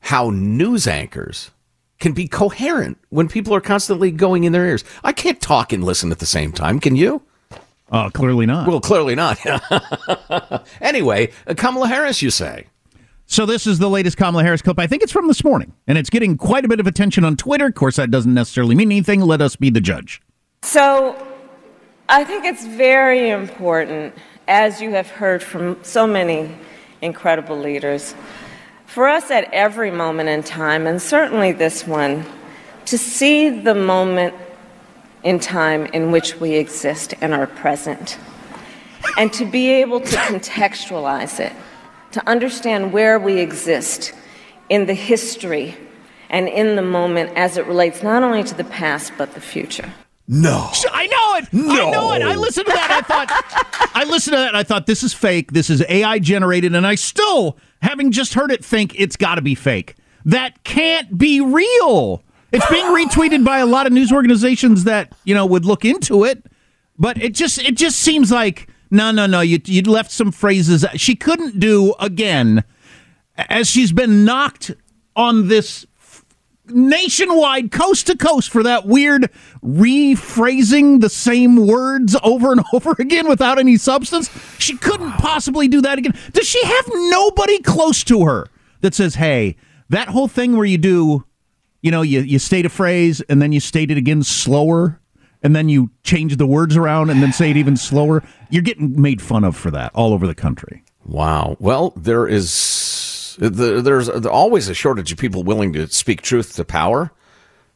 How 0.00 0.30
news 0.30 0.86
anchors 0.86 1.50
can 1.98 2.12
be 2.12 2.28
coherent 2.28 2.98
when 3.08 3.28
people 3.28 3.54
are 3.54 3.60
constantly 3.62 4.10
going 4.10 4.44
in 4.44 4.52
their 4.52 4.66
ears. 4.66 4.84
I 5.02 5.12
can't 5.12 5.40
talk 5.40 5.72
and 5.72 5.82
listen 5.82 6.10
at 6.12 6.18
the 6.18 6.26
same 6.26 6.52
time. 6.52 6.80
Can 6.80 6.96
you? 6.96 7.22
Uh, 7.90 8.10
clearly 8.10 8.44
not. 8.44 8.66
Well, 8.68 8.80
clearly 8.80 9.14
not. 9.14 9.38
anyway, 10.80 11.30
uh, 11.46 11.54
Kamala 11.54 11.86
Harris, 11.88 12.20
you 12.20 12.30
say? 12.30 12.66
So 13.26 13.46
this 13.46 13.66
is 13.66 13.78
the 13.78 13.88
latest 13.88 14.16
Kamala 14.18 14.42
Harris 14.42 14.60
clip. 14.60 14.78
I 14.78 14.86
think 14.86 15.02
it's 15.02 15.12
from 15.12 15.28
this 15.28 15.42
morning, 15.44 15.72
and 15.86 15.96
it's 15.96 16.10
getting 16.10 16.36
quite 16.36 16.64
a 16.64 16.68
bit 16.68 16.80
of 16.80 16.86
attention 16.86 17.24
on 17.24 17.36
Twitter. 17.36 17.66
Of 17.66 17.74
course, 17.74 17.96
that 17.96 18.10
doesn't 18.10 18.34
necessarily 18.34 18.74
mean 18.74 18.90
anything. 18.92 19.20
Let 19.22 19.40
us 19.40 19.56
be 19.56 19.70
the 19.70 19.80
judge. 19.80 20.20
So 20.62 21.16
I 22.08 22.22
think 22.24 22.44
it's 22.44 22.66
very 22.66 23.30
important, 23.30 24.14
as 24.46 24.82
you 24.82 24.90
have 24.90 25.08
heard 25.08 25.42
from 25.42 25.82
so 25.82 26.06
many 26.06 26.54
incredible 27.00 27.58
leaders, 27.58 28.14
for 28.84 29.08
us 29.08 29.30
at 29.30 29.50
every 29.54 29.90
moment 29.90 30.28
in 30.28 30.42
time, 30.42 30.86
and 30.86 31.00
certainly 31.00 31.52
this 31.52 31.86
one, 31.86 32.26
to 32.84 32.98
see 32.98 33.48
the 33.48 33.74
moment 33.74 34.34
in 35.22 35.40
time 35.40 35.86
in 35.86 36.12
which 36.12 36.38
we 36.38 36.52
exist 36.56 37.14
and 37.22 37.32
are 37.32 37.46
present, 37.46 38.18
and 39.16 39.32
to 39.32 39.46
be 39.46 39.70
able 39.70 40.00
to 40.00 40.16
contextualize 40.16 41.40
it, 41.40 41.54
to 42.12 42.28
understand 42.28 42.92
where 42.92 43.18
we 43.18 43.38
exist 43.38 44.12
in 44.68 44.84
the 44.84 44.94
history 44.94 45.74
and 46.28 46.48
in 46.48 46.76
the 46.76 46.82
moment 46.82 47.30
as 47.34 47.56
it 47.56 47.66
relates 47.66 48.02
not 48.02 48.22
only 48.22 48.44
to 48.44 48.54
the 48.54 48.64
past 48.64 49.10
but 49.16 49.32
the 49.32 49.40
future. 49.40 49.90
No. 50.26 50.70
I 50.90 51.06
know 51.06 51.36
it. 51.36 51.48
I 51.52 51.90
know 51.90 52.12
it. 52.12 52.22
I 52.22 52.34
listened 52.34 52.66
to 52.66 52.72
that. 52.72 52.90
I 52.90 53.00
thought. 53.02 53.90
I 53.94 54.04
listened 54.04 54.32
to 54.32 54.38
that. 54.38 54.48
and 54.48 54.56
I 54.56 54.62
thought 54.62 54.86
this 54.86 55.02
is 55.02 55.12
fake. 55.12 55.52
This 55.52 55.68
is 55.68 55.84
AI 55.88 56.18
generated, 56.18 56.74
and 56.74 56.86
I 56.86 56.94
still, 56.94 57.58
having 57.82 58.10
just 58.10 58.34
heard 58.34 58.50
it, 58.50 58.64
think 58.64 58.98
it's 58.98 59.16
got 59.16 59.34
to 59.34 59.42
be 59.42 59.54
fake. 59.54 59.96
That 60.24 60.64
can't 60.64 61.18
be 61.18 61.40
real. 61.40 62.22
It's 62.52 62.68
being 62.70 62.86
retweeted 62.86 63.44
by 63.44 63.58
a 63.58 63.66
lot 63.66 63.86
of 63.86 63.92
news 63.92 64.12
organizations 64.12 64.84
that 64.84 65.12
you 65.24 65.34
know 65.34 65.44
would 65.44 65.64
look 65.64 65.84
into 65.84 66.24
it, 66.24 66.46
but 66.98 67.20
it 67.20 67.34
just 67.34 67.58
it 67.58 67.76
just 67.76 67.98
seems 67.98 68.30
like 68.30 68.68
no, 68.90 69.10
no, 69.10 69.26
no. 69.26 69.40
You 69.40 69.60
you 69.64 69.82
left 69.82 70.10
some 70.10 70.32
phrases 70.32 70.86
she 70.94 71.16
couldn't 71.16 71.58
do 71.58 71.94
again, 71.98 72.64
as 73.36 73.68
she's 73.68 73.92
been 73.92 74.24
knocked 74.24 74.70
on 75.16 75.48
this 75.48 75.84
nationwide, 76.68 77.70
coast 77.70 78.06
to 78.06 78.16
coast, 78.16 78.50
for 78.50 78.62
that 78.62 78.86
weird 78.86 79.30
rephrasing 79.62 81.00
the 81.00 81.08
same 81.08 81.66
words 81.66 82.16
over 82.22 82.52
and 82.52 82.62
over 82.72 82.94
again 82.98 83.28
without 83.28 83.58
any 83.58 83.76
substance. 83.76 84.30
She 84.58 84.76
couldn't 84.76 85.12
possibly 85.12 85.68
do 85.68 85.80
that 85.82 85.98
again. 85.98 86.14
Does 86.32 86.46
she 86.46 86.64
have 86.64 86.90
nobody 86.92 87.60
close 87.60 88.04
to 88.04 88.24
her 88.24 88.46
that 88.80 88.94
says, 88.94 89.14
hey, 89.16 89.56
that 89.90 90.08
whole 90.08 90.28
thing 90.28 90.56
where 90.56 90.66
you 90.66 90.78
do, 90.78 91.24
you 91.82 91.90
know, 91.90 92.02
you, 92.02 92.20
you 92.20 92.38
state 92.38 92.66
a 92.66 92.70
phrase 92.70 93.20
and 93.28 93.40
then 93.40 93.52
you 93.52 93.60
state 93.60 93.90
it 93.90 93.98
again 93.98 94.22
slower 94.22 95.00
and 95.42 95.54
then 95.54 95.68
you 95.68 95.90
change 96.02 96.36
the 96.36 96.46
words 96.46 96.76
around 96.76 97.10
and 97.10 97.22
then 97.22 97.32
say 97.32 97.50
it 97.50 97.56
even 97.56 97.76
slower? 97.76 98.22
You're 98.50 98.62
getting 98.62 99.00
made 99.00 99.20
fun 99.20 99.44
of 99.44 99.56
for 99.56 99.70
that 99.70 99.92
all 99.94 100.12
over 100.12 100.26
the 100.26 100.34
country. 100.34 100.84
Wow. 101.04 101.56
Well, 101.60 101.92
there 101.96 102.26
is 102.26 102.50
the, 103.36 103.82
there's 103.82 104.08
always 104.08 104.68
a 104.68 104.74
shortage 104.74 105.12
of 105.12 105.18
people 105.18 105.42
willing 105.42 105.72
to 105.74 105.86
speak 105.88 106.22
truth 106.22 106.56
to 106.56 106.64
power. 106.64 107.12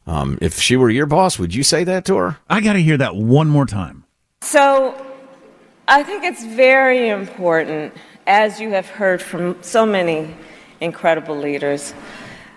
Um, 0.06 0.38
if 0.40 0.58
she 0.58 0.76
were 0.76 0.88
your 0.88 1.06
boss, 1.06 1.38
would 1.38 1.54
you 1.54 1.62
say 1.62 1.84
that 1.84 2.04
to 2.06 2.16
her? 2.16 2.38
I 2.48 2.60
got 2.60 2.72
to 2.74 2.78
hear 2.78 2.96
that 2.96 3.16
one 3.16 3.48
more 3.48 3.66
time. 3.66 4.04
So 4.40 4.94
I 5.86 6.02
think 6.02 6.24
it's 6.24 6.44
very 6.44 7.08
important, 7.08 7.92
as 8.26 8.60
you 8.60 8.70
have 8.70 8.86
heard 8.86 9.20
from 9.20 9.62
so 9.62 9.84
many 9.84 10.34
incredible 10.80 11.36
leaders, 11.36 11.92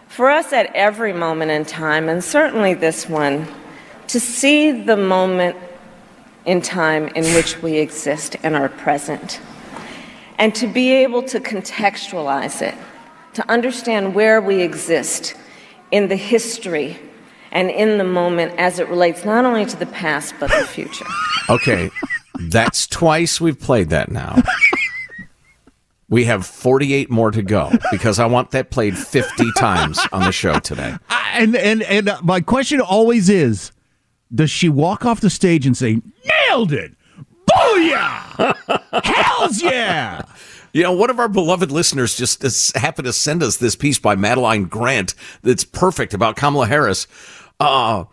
for 0.08 0.30
us 0.30 0.54
at 0.54 0.74
every 0.76 1.14
moment 1.14 1.52
in 1.52 1.66
time, 1.66 2.10
and 2.10 2.24
certainly 2.24 2.74
this 2.74 3.10
one, 3.10 3.47
to 4.08 4.20
see 4.20 4.72
the 4.72 4.97
moment 4.97 5.56
in 6.45 6.62
time 6.62 7.08
in 7.10 7.24
which 7.34 7.62
we 7.62 7.78
exist 7.78 8.36
and 8.43 8.56
are 8.56 8.70
present, 8.70 9.39
and 10.38 10.54
to 10.56 10.68
be 10.68 10.91
able 10.91 11.24
to 11.24 11.39
contextualize 11.39 12.62
it, 12.62 12.76
to 13.34 13.50
understand 13.50 14.16
where 14.16 14.42
we 14.42 14.62
exist 14.62 15.36
in 15.92 16.08
the 16.08 16.16
history 16.16 16.98
and 17.52 17.70
in 17.70 17.98
the 17.98 18.04
moment 18.04 18.54
as 18.58 18.80
it 18.80 18.88
relates 18.88 19.26
not 19.26 19.46
only 19.46 19.66
to 19.66 19.76
the 19.78 19.86
past 19.86 20.34
but 20.40 20.50
the 20.52 20.66
future. 20.66 21.06
Okay, 21.50 21.90
that's 22.40 22.88
twice 22.88 23.42
we've 23.42 23.60
played 23.60 23.90
that 23.90 24.10
now. 24.12 24.42
We 26.10 26.26
have 26.26 26.46
48 26.46 27.10
more 27.10 27.32
to 27.32 27.42
go 27.42 27.72
because 27.90 28.20
I 28.20 28.26
want 28.26 28.52
that 28.52 28.70
played 28.70 28.98
50 28.98 29.52
times 29.58 30.00
on 30.12 30.24
the 30.24 30.32
show 30.34 30.60
today. 30.60 30.96
And 31.34 31.56
and 31.56 31.84
and 31.84 32.10
uh, 32.10 32.20
my 32.22 32.42
question 32.42 32.82
always 32.82 33.30
is, 33.30 33.72
does 34.34 34.52
she 34.52 34.68
walk 34.68 35.06
off 35.06 35.22
the 35.22 35.30
stage 35.30 35.66
and 35.66 35.76
say, 35.78 36.02
"Nailed 36.50 36.74
it, 36.74 36.94
booyah, 37.50 39.04
hell's 39.06 39.64
yeah"? 39.64 40.24
You 40.74 40.84
know, 40.84 40.93
one 40.93 41.09
of 41.09 41.19
our 41.19 41.28
beloved 41.28 41.69
listeners 41.69 42.15
just 42.15 42.76
happened 42.78 43.05
to 43.05 43.13
send 43.13 43.43
us 43.43 43.57
this 43.57 43.76
piece 43.76 43.99
by 43.99 44.15
Madeline 44.15 44.65
Grant 44.65 45.15
that's 45.43 45.65
perfect 45.65 46.13
about 46.13 46.38
Kamala 46.38 46.67
Harris. 46.67 47.07
Uh, 47.59 48.05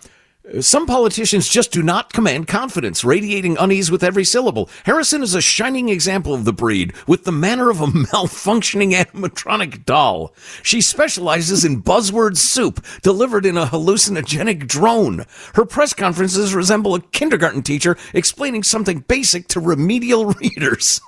some 0.61 0.87
politicians 0.87 1.47
just 1.47 1.71
do 1.71 1.83
not 1.83 2.13
command 2.13 2.49
confidence, 2.49 3.05
radiating 3.05 3.57
unease 3.59 3.91
with 3.91 4.03
every 4.03 4.25
syllable. 4.25 4.71
Harrison 4.85 5.23
is 5.23 5.35
a 5.35 5.43
shining 5.43 5.89
example 5.89 6.35
of 6.35 6.45
the 6.47 6.53
breed, 6.53 6.95
with 7.07 7.25
the 7.25 7.33
manner 7.33 7.71
of 7.71 7.81
a 7.81 7.87
malfunctioning 7.87 8.93
animatronic 8.93 9.85
doll. 9.85 10.35
She 10.63 10.81
specializes 10.81 11.65
in 11.65 11.83
buzzword 11.83 12.39
soup 12.39 12.85
delivered 13.03 13.45
in 13.45 13.59
a 13.59 13.67
hallucinogenic 13.67 14.67
drone. 14.67 15.27
Her 15.55 15.67
press 15.67 15.93
conferences 15.93 16.55
resemble 16.55 16.95
a 16.95 17.03
kindergarten 17.03 17.63
teacher 17.63 17.97
explaining 18.15 18.63
something 18.63 19.01
basic 19.01 19.49
to 19.49 19.61
remedial 19.61 20.27
readers. 20.41 21.01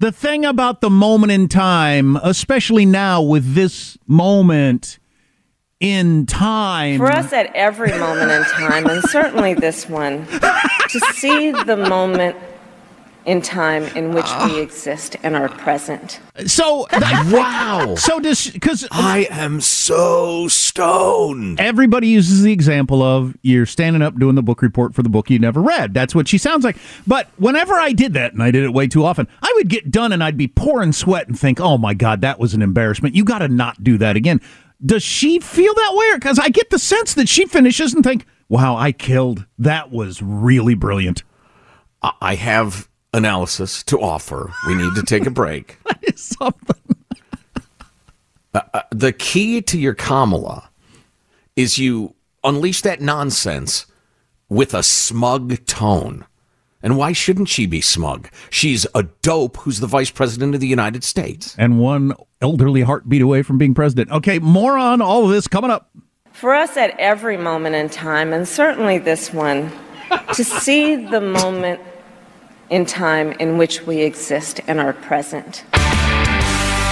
The 0.00 0.12
thing 0.12 0.46
about 0.46 0.80
the 0.80 0.88
moment 0.88 1.30
in 1.30 1.46
time, 1.46 2.16
especially 2.16 2.86
now 2.86 3.20
with 3.20 3.52
this 3.54 3.98
moment 4.06 4.98
in 5.78 6.24
time, 6.24 6.96
For 6.96 7.12
us 7.12 7.34
at 7.34 7.54
every 7.54 7.90
moment 7.98 8.30
in 8.30 8.42
time, 8.44 8.86
and 8.86 9.02
certainly 9.10 9.52
this 9.52 9.90
one, 9.90 10.26
to 10.26 11.00
see 11.12 11.50
the 11.50 11.76
moment 11.76 12.34
in 13.24 13.42
time 13.42 13.84
in 13.96 14.14
which 14.14 14.24
we 14.24 14.30
ah. 14.30 14.56
exist 14.58 15.16
and 15.22 15.36
are 15.36 15.48
present. 15.48 16.20
So 16.46 16.86
wow. 16.92 17.94
So 17.96 18.20
does 18.20 18.50
because 18.50 18.86
I 18.90 19.26
am 19.30 19.60
so 19.60 20.48
stoned. 20.48 21.60
Everybody 21.60 22.08
uses 22.08 22.42
the 22.42 22.52
example 22.52 23.02
of 23.02 23.36
you're 23.42 23.66
standing 23.66 24.02
up 24.02 24.18
doing 24.18 24.34
the 24.34 24.42
book 24.42 24.62
report 24.62 24.94
for 24.94 25.02
the 25.02 25.08
book 25.08 25.30
you 25.30 25.38
never 25.38 25.60
read. 25.60 25.94
That's 25.94 26.14
what 26.14 26.28
she 26.28 26.38
sounds 26.38 26.64
like. 26.64 26.76
But 27.06 27.28
whenever 27.36 27.74
I 27.74 27.92
did 27.92 28.14
that, 28.14 28.32
and 28.32 28.42
I 28.42 28.50
did 28.50 28.64
it 28.64 28.72
way 28.72 28.86
too 28.86 29.04
often, 29.04 29.28
I 29.42 29.52
would 29.56 29.68
get 29.68 29.90
done 29.90 30.12
and 30.12 30.22
I'd 30.22 30.36
be 30.36 30.48
pouring 30.48 30.92
sweat 30.92 31.28
and 31.28 31.38
think, 31.38 31.60
"Oh 31.60 31.78
my 31.78 31.94
god, 31.94 32.20
that 32.22 32.38
was 32.38 32.54
an 32.54 32.62
embarrassment. 32.62 33.14
You 33.14 33.24
got 33.24 33.38
to 33.38 33.48
not 33.48 33.82
do 33.82 33.98
that 33.98 34.16
again." 34.16 34.40
Does 34.84 35.02
she 35.02 35.40
feel 35.40 35.74
that 35.74 35.92
way? 35.94 36.14
Because 36.14 36.38
I 36.38 36.48
get 36.48 36.70
the 36.70 36.78
sense 36.78 37.12
that 37.14 37.28
she 37.28 37.44
finishes 37.46 37.92
and 37.92 38.02
think, 38.02 38.24
"Wow, 38.48 38.76
I 38.76 38.92
killed. 38.92 39.46
That 39.58 39.90
was 39.90 40.22
really 40.22 40.74
brilliant." 40.74 41.22
I- 42.02 42.12
I 42.20 42.34
have 42.36 42.88
analysis 43.12 43.82
to 43.84 44.00
offer. 44.00 44.52
We 44.66 44.74
need 44.74 44.94
to 44.94 45.02
take 45.02 45.26
a 45.26 45.30
break. 45.30 45.78
that 45.84 45.98
is 46.02 46.22
something. 46.22 46.96
Uh, 48.52 48.60
uh, 48.74 48.82
the 48.90 49.12
key 49.12 49.62
to 49.62 49.78
your 49.78 49.94
Kamala 49.94 50.70
is 51.56 51.78
you 51.78 52.14
unleash 52.42 52.82
that 52.82 53.00
nonsense 53.00 53.86
with 54.48 54.74
a 54.74 54.82
smug 54.82 55.64
tone. 55.66 56.26
And 56.82 56.96
why 56.96 57.12
shouldn't 57.12 57.48
she 57.48 57.66
be 57.66 57.80
smug? 57.80 58.30
She's 58.48 58.86
a 58.94 59.02
dope 59.22 59.58
who's 59.58 59.80
the 59.80 59.86
vice 59.86 60.10
president 60.10 60.54
of 60.54 60.60
the 60.60 60.66
United 60.66 61.04
States. 61.04 61.54
And 61.58 61.78
one 61.78 62.14
elderly 62.40 62.80
heartbeat 62.80 63.20
away 63.20 63.42
from 63.42 63.58
being 63.58 63.74
president. 63.74 64.10
Okay, 64.10 64.38
more 64.38 64.78
on 64.78 65.02
all 65.02 65.24
of 65.24 65.30
this 65.30 65.46
coming 65.46 65.70
up. 65.70 65.90
For 66.32 66.54
us 66.54 66.76
at 66.76 66.98
every 66.98 67.36
moment 67.36 67.74
in 67.74 67.90
time, 67.90 68.32
and 68.32 68.48
certainly 68.48 68.96
this 68.96 69.32
one, 69.32 69.70
to 70.34 70.42
see 70.42 70.96
the 70.96 71.20
moment 71.20 71.80
in 72.70 72.86
time 72.86 73.32
in 73.32 73.58
which 73.58 73.84
we 73.86 74.00
exist 74.00 74.60
and 74.68 74.80
are 74.80 74.92
present. 74.92 75.64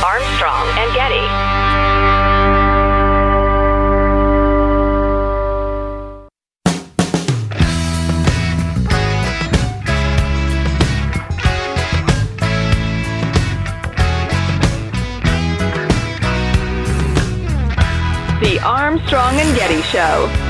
Armstrong 0.04 0.66
and 0.76 0.94
Getty. 0.94 1.24
The 18.40 18.60
Armstrong 18.64 19.34
and 19.34 19.56
Getty 19.56 19.82
Show. 19.82 20.47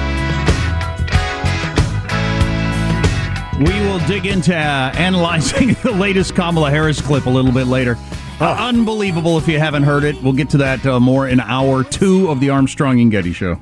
We 3.58 3.64
will 3.80 3.98
dig 4.06 4.24
into 4.24 4.54
uh, 4.54 4.92
analyzing 4.96 5.68
the 5.82 5.90
latest 5.90 6.36
Kamala 6.36 6.70
Harris 6.70 7.00
clip 7.00 7.26
a 7.26 7.30
little 7.30 7.50
bit 7.50 7.66
later. 7.66 7.96
Uh, 8.40 8.54
unbelievable 8.56 9.36
if 9.36 9.48
you 9.48 9.58
haven't 9.58 9.82
heard 9.82 10.04
it. 10.04 10.20
We'll 10.22 10.32
get 10.32 10.48
to 10.50 10.58
that 10.58 10.86
uh, 10.86 11.00
more 11.00 11.26
in 11.26 11.40
hour 11.40 11.82
two 11.82 12.28
of 12.30 12.38
the 12.38 12.50
Armstrong 12.50 13.00
and 13.00 13.10
Getty 13.10 13.32
Show. 13.32 13.58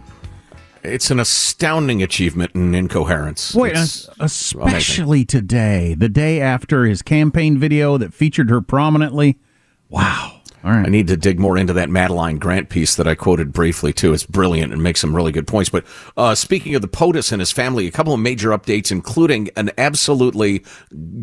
It's 0.83 1.11
an 1.11 1.19
astounding 1.19 2.03
achievement 2.03 2.55
in 2.55 2.75
incoherence. 2.75 3.55
Wait, 3.55 3.73
It's 3.73 4.07
es- 4.21 4.53
amazing. 4.53 4.77
especially 4.77 5.25
today, 5.25 5.95
the 5.95 6.11
day 6.11 6.43
after 6.43 6.85
his 6.85 7.01
campaign 7.01 7.59
video 7.59 7.97
that 7.97 8.13
featured 8.13 8.51
her 8.51 8.61
prominently. 8.61 9.39
Wow. 9.89 10.36
All 10.67 10.73
right. 10.73 10.85
I 10.85 10.89
need 10.89 11.07
to 11.07 11.17
dig 11.17 11.39
more 11.39 11.57
into 11.57 11.73
that 11.75 11.91
Madeline 11.91 12.39
Grant 12.39 12.71
piece 12.71 12.97
that 12.97 13.07
I 13.07 13.15
quoted 13.15 13.53
briefly 13.53 13.93
too. 13.93 14.13
It's 14.13 14.27
brilliant 14.27 14.73
and 14.73 14.83
makes 14.83 15.01
some 15.01 15.15
really 15.15 15.31
good 15.31 15.47
points. 15.47 15.71
But 15.71 15.85
uh, 16.17 16.35
speaking 16.35 16.75
of 16.75 16.83
the 16.83 16.89
POTUS 16.89 17.31
and 17.31 17.41
his 17.41 17.53
family, 17.53 17.87
a 17.87 17.93
couple 17.93 18.13
of 18.13 18.19
major 18.19 18.51
updates, 18.51 18.91
including 18.91 19.49
an 19.55 19.71
absolutely 19.79 20.65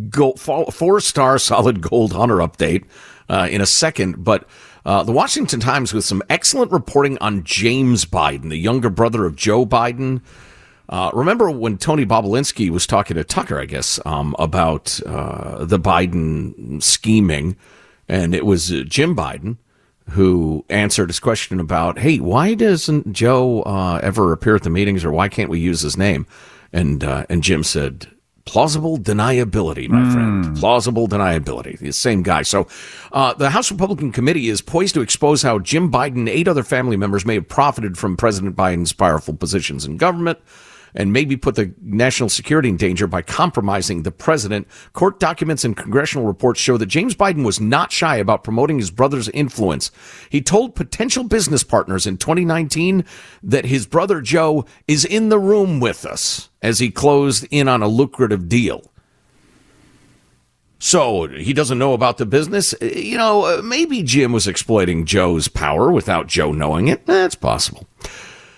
go- 0.09 0.35
four 0.35 1.01
star 1.01 1.37
solid 1.37 1.81
gold 1.81 2.13
hunter 2.13 2.37
update 2.37 2.85
uh, 3.27 3.49
in 3.51 3.59
a 3.59 3.65
second. 3.65 4.23
But 4.23 4.47
uh, 4.85 5.03
the 5.03 5.11
Washington 5.11 5.59
Times 5.59 5.93
with 5.93 6.05
some 6.05 6.23
excellent 6.29 6.71
reporting 6.71 7.17
on 7.17 7.43
James 7.43 8.05
Biden, 8.05 8.49
the 8.49 8.55
younger 8.55 8.89
brother 8.89 9.25
of 9.25 9.35
Joe 9.35 9.65
Biden. 9.65 10.21
Uh, 10.87 11.11
remember 11.13 11.51
when 11.51 11.77
Tony 11.77 12.05
Bobulinski 12.05 12.69
was 12.69 12.87
talking 12.87 13.15
to 13.15 13.25
Tucker, 13.25 13.59
I 13.59 13.65
guess, 13.65 13.99
um, 14.05 14.35
about 14.39 15.01
uh, 15.05 15.65
the 15.65 15.79
Biden 15.79 16.81
scheming, 16.81 17.57
and 18.07 18.35
it 18.35 18.45
was 18.45 18.71
uh, 18.71 18.83
Jim 18.87 19.15
Biden 19.15 19.57
who 20.09 20.65
answered 20.69 21.09
his 21.09 21.19
question 21.19 21.59
about, 21.59 21.99
"Hey, 21.99 22.19
why 22.19 22.53
doesn't 22.53 23.13
Joe 23.13 23.61
uh, 23.63 23.99
ever 24.03 24.33
appear 24.33 24.55
at 24.55 24.63
the 24.63 24.69
meetings, 24.69 25.05
or 25.05 25.11
why 25.11 25.29
can't 25.29 25.49
we 25.49 25.59
use 25.59 25.81
his 25.81 25.97
name?" 25.97 26.25
And 26.71 27.03
uh, 27.03 27.25
and 27.29 27.41
Jim 27.41 27.63
said, 27.63 28.07
"Plausible 28.45 28.97
deniability, 28.97 29.87
my 29.87 30.11
friend. 30.11 30.57
Plausible 30.57 31.07
deniability." 31.07 31.79
The 31.79 31.91
same 31.91 32.21
guy. 32.21 32.41
So, 32.41 32.67
uh, 33.11 33.33
the 33.33 33.51
House 33.51 33.71
Republican 33.71 34.11
Committee 34.11 34.49
is 34.49 34.61
poised 34.61 34.93
to 34.95 35.01
expose 35.01 35.41
how 35.41 35.59
Jim 35.59 35.91
Biden 35.91 36.17
and 36.17 36.29
eight 36.29 36.47
other 36.47 36.63
family 36.63 36.97
members 36.97 37.25
may 37.25 37.35
have 37.35 37.47
profited 37.47 37.97
from 37.97 38.17
President 38.17 38.55
Biden's 38.55 38.93
powerful 38.93 39.35
positions 39.35 39.85
in 39.85 39.97
government 39.97 40.39
and 40.95 41.13
maybe 41.13 41.35
put 41.35 41.55
the 41.55 41.73
national 41.81 42.29
security 42.29 42.69
in 42.69 42.77
danger 42.77 43.07
by 43.07 43.21
compromising 43.21 44.03
the 44.03 44.11
president. 44.11 44.67
Court 44.93 45.19
documents 45.19 45.63
and 45.63 45.75
congressional 45.75 46.25
reports 46.25 46.59
show 46.59 46.77
that 46.77 46.85
James 46.87 47.15
Biden 47.15 47.45
was 47.45 47.59
not 47.59 47.91
shy 47.91 48.17
about 48.17 48.43
promoting 48.43 48.77
his 48.77 48.91
brother's 48.91 49.29
influence. 49.29 49.91
He 50.29 50.41
told 50.41 50.75
potential 50.75 51.23
business 51.23 51.63
partners 51.63 52.05
in 52.05 52.17
2019 52.17 53.05
that 53.43 53.65
his 53.65 53.85
brother 53.85 54.21
Joe 54.21 54.65
is 54.87 55.05
in 55.05 55.29
the 55.29 55.39
room 55.39 55.79
with 55.79 56.05
us 56.05 56.49
as 56.61 56.79
he 56.79 56.91
closed 56.91 57.47
in 57.51 57.67
on 57.67 57.81
a 57.81 57.87
lucrative 57.87 58.47
deal. 58.47 58.89
So 60.79 61.29
he 61.29 61.53
doesn't 61.53 61.79
know 61.79 61.93
about 61.93 62.17
the 62.17 62.25
business. 62.25 62.75
You 62.81 63.17
know, 63.17 63.45
uh, 63.45 63.61
maybe 63.63 64.03
Jim 64.03 64.33
was 64.33 64.49
exploiting 64.49 65.05
Joe's 65.05 65.47
power 65.47 65.89
without 65.89 66.27
Joe 66.27 66.51
knowing 66.51 66.89
it. 66.89 67.05
That's 67.05 67.35
possible. 67.35 67.87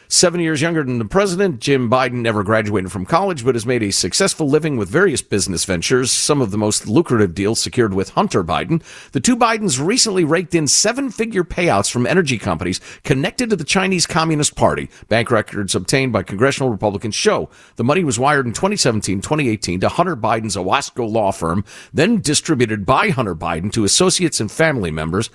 Seven 0.08 0.40
years 0.40 0.62
younger 0.62 0.84
than 0.84 1.00
the 1.00 1.06
president, 1.06 1.60
Jim 1.60 1.90
Biden 1.90 2.22
never 2.22 2.44
graduated 2.44 2.92
from 2.92 3.08
college, 3.08 3.44
but 3.44 3.56
has 3.56 3.66
made 3.66 3.82
a 3.82 3.92
successful 3.92 4.48
living 4.48 4.78
with 4.78 4.88
various 4.88 5.24
business 5.24 5.66
ventures, 5.66 6.12
some 6.12 6.42
of 6.42 6.52
the 6.52 6.60
most 6.60 6.88
lucrative 6.88 7.34
deals 7.34 7.60
secured 7.60 7.94
with 7.94 8.12
Hunter 8.12 8.44
Biden. 8.44 8.84
The 9.14 9.20
two 9.20 9.36
Bidens 9.36 9.84
recently 9.84 10.24
raked 10.24 10.54
in 10.54 10.68
seven 10.68 11.10
figure 11.10 11.44
payouts 11.44 11.90
from 11.90 12.06
energy 12.06 12.38
companies 12.38 12.80
connected 13.04 13.50
to 13.50 13.56
the 13.56 13.64
Chinese 13.64 14.06
Communist 14.06 14.56
Party. 14.56 14.90
Bank 15.10 15.32
records 15.32 15.74
obtained 15.74 16.14
by 16.14 16.22
congressional 16.22 16.70
Republicans 16.70 17.16
show 17.16 17.50
the 17.76 17.84
money 17.84 18.04
was 18.04 18.20
wired 18.20 18.46
in 18.46 18.54
2017 18.54 19.22
2018 19.22 19.80
to 19.80 19.90
Hunter 19.90 20.16
Biden's 20.16 20.56
Owasco 20.56 21.12
law 21.12 21.32
firm, 21.32 21.66
then 21.92 22.22
distributed 22.22 22.86
by 22.86 23.10
Hunter 23.10 23.36
Biden 23.36 23.72
to 23.74 23.84
associates 23.84 24.40
and 24.40 24.52
family 24.52 24.92
members. 24.92 25.32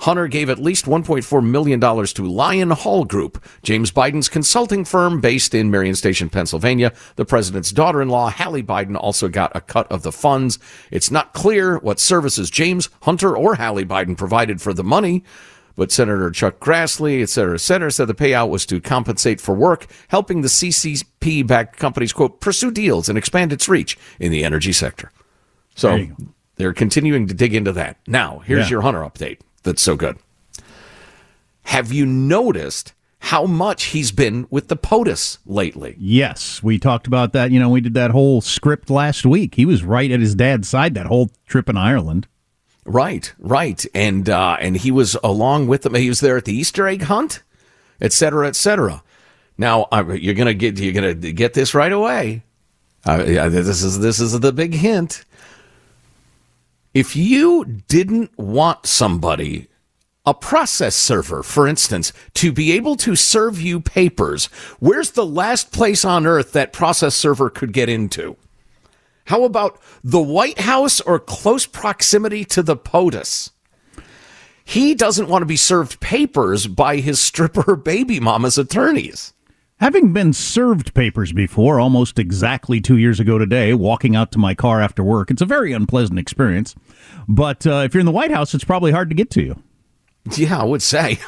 Hunter 0.00 0.26
gave 0.26 0.50
at 0.50 0.58
least 0.58 0.84
$1.4 0.86 1.44
million 1.44 1.80
to 1.80 2.24
Lion 2.26 2.70
Hall 2.70 3.04
Group, 3.04 3.42
James 3.62 3.90
Biden's 3.90 4.28
consulting 4.28 4.84
firm 4.84 5.20
based 5.20 5.54
in 5.54 5.70
Merion 5.70 5.94
Station, 5.94 6.28
Pennsylvania. 6.28 6.92
The 7.16 7.24
president's 7.24 7.72
daughter 7.72 8.02
in 8.02 8.08
law, 8.08 8.30
Hallie 8.30 8.62
Biden, 8.62 8.96
also 8.96 9.28
got 9.28 9.54
a 9.54 9.60
cut 9.60 9.90
of 9.90 10.02
the 10.02 10.12
funds. 10.12 10.58
It's 10.90 11.10
not 11.10 11.32
clear 11.32 11.78
what 11.78 12.00
services 12.00 12.50
James, 12.50 12.88
Hunter, 13.02 13.36
or 13.36 13.54
Hallie 13.56 13.84
Biden 13.86 14.16
provided 14.16 14.60
for 14.60 14.72
the 14.72 14.84
money. 14.84 15.24
But 15.76 15.90
Senator 15.90 16.30
Chuck 16.30 16.60
Grassley, 16.60 17.20
et 17.20 17.28
cetera, 17.28 17.54
et 17.54 17.60
cetera, 17.60 17.90
said 17.90 18.06
the 18.06 18.14
payout 18.14 18.48
was 18.48 18.64
to 18.66 18.80
compensate 18.80 19.40
for 19.40 19.56
work, 19.56 19.88
helping 20.06 20.42
the 20.42 20.48
CCP 20.48 21.44
backed 21.44 21.78
companies, 21.80 22.12
quote, 22.12 22.40
pursue 22.40 22.70
deals 22.70 23.08
and 23.08 23.18
expand 23.18 23.52
its 23.52 23.68
reach 23.68 23.98
in 24.20 24.30
the 24.30 24.44
energy 24.44 24.72
sector. 24.72 25.10
So 25.74 26.06
they're 26.54 26.72
continuing 26.72 27.26
to 27.26 27.34
dig 27.34 27.54
into 27.54 27.72
that. 27.72 27.96
Now, 28.06 28.40
here's 28.44 28.66
Yeah. 28.66 28.70
your 28.70 28.80
Hunter 28.82 29.00
update 29.00 29.38
that's 29.64 29.82
so 29.82 29.96
good. 29.96 30.16
Have 31.64 31.92
you 31.92 32.06
noticed 32.06 32.92
how 33.18 33.46
much 33.46 33.84
he's 33.84 34.12
been 34.12 34.46
with 34.50 34.68
the 34.68 34.76
POTUS 34.76 35.38
lately? 35.46 35.96
Yes, 35.98 36.62
we 36.62 36.78
talked 36.78 37.06
about 37.06 37.32
that. 37.32 37.50
You 37.50 37.58
know, 37.58 37.70
we 37.70 37.80
did 37.80 37.94
that 37.94 38.10
whole 38.10 38.40
script 38.42 38.90
last 38.90 39.24
week. 39.24 39.54
He 39.54 39.64
was 39.64 39.82
right 39.82 40.10
at 40.10 40.20
his 40.20 40.34
dad's 40.34 40.68
side 40.68 40.94
that 40.94 41.06
whole 41.06 41.30
trip 41.46 41.68
in 41.68 41.76
Ireland. 41.76 42.26
Right, 42.84 43.32
right, 43.38 43.82
and 43.94 44.28
uh, 44.28 44.58
and 44.60 44.76
he 44.76 44.90
was 44.90 45.16
along 45.24 45.68
with 45.68 45.82
them. 45.82 45.94
He 45.94 46.10
was 46.10 46.20
there 46.20 46.36
at 46.36 46.44
the 46.44 46.54
Easter 46.54 46.86
egg 46.86 47.02
hunt, 47.02 47.42
et 47.98 48.12
cetera, 48.12 48.46
et 48.46 48.56
cetera. 48.56 49.02
Now 49.56 49.88
uh, 49.90 50.04
you're 50.12 50.34
gonna 50.34 50.52
get 50.52 50.78
you're 50.78 50.92
gonna 50.92 51.14
get 51.14 51.54
this 51.54 51.74
right 51.74 51.92
away. 51.92 52.42
Uh, 53.06 53.24
yeah, 53.26 53.48
this 53.48 53.82
is 53.82 54.00
this 54.00 54.20
is 54.20 54.38
the 54.38 54.52
big 54.52 54.74
hint. 54.74 55.24
If 56.94 57.16
you 57.16 57.64
didn't 57.88 58.38
want 58.38 58.86
somebody, 58.86 59.66
a 60.24 60.32
process 60.32 60.94
server, 60.94 61.42
for 61.42 61.66
instance, 61.66 62.12
to 62.34 62.52
be 62.52 62.70
able 62.70 62.94
to 62.98 63.16
serve 63.16 63.60
you 63.60 63.80
papers, 63.80 64.46
where's 64.78 65.10
the 65.10 65.26
last 65.26 65.72
place 65.72 66.04
on 66.04 66.24
earth 66.24 66.52
that 66.52 66.72
process 66.72 67.16
server 67.16 67.50
could 67.50 67.72
get 67.72 67.88
into? 67.88 68.36
How 69.24 69.42
about 69.42 69.80
the 70.04 70.22
White 70.22 70.60
House 70.60 71.00
or 71.00 71.18
close 71.18 71.66
proximity 71.66 72.44
to 72.44 72.62
the 72.62 72.76
POTUS? 72.76 73.50
He 74.64 74.94
doesn't 74.94 75.28
want 75.28 75.42
to 75.42 75.46
be 75.46 75.56
served 75.56 75.98
papers 75.98 76.68
by 76.68 76.98
his 76.98 77.20
stripper 77.20 77.74
baby 77.84 78.20
mama's 78.20 78.56
attorneys. 78.56 79.33
Having 79.80 80.12
been 80.12 80.32
served 80.32 80.94
papers 80.94 81.32
before, 81.32 81.80
almost 81.80 82.20
exactly 82.20 82.80
two 82.80 82.96
years 82.96 83.18
ago 83.18 83.38
today, 83.38 83.74
walking 83.74 84.14
out 84.14 84.30
to 84.32 84.38
my 84.38 84.54
car 84.54 84.80
after 84.80 85.02
work, 85.02 85.32
it's 85.32 85.42
a 85.42 85.46
very 85.46 85.72
unpleasant 85.72 86.16
experience. 86.16 86.76
But 87.26 87.66
uh, 87.66 87.82
if 87.84 87.92
you're 87.92 88.00
in 88.00 88.06
the 88.06 88.12
White 88.12 88.30
House, 88.30 88.54
it's 88.54 88.62
probably 88.62 88.92
hard 88.92 89.08
to 89.08 89.16
get 89.16 89.30
to 89.30 89.42
you. 89.42 89.60
Yeah, 90.36 90.60
I 90.60 90.64
would 90.64 90.80
say. 90.80 91.18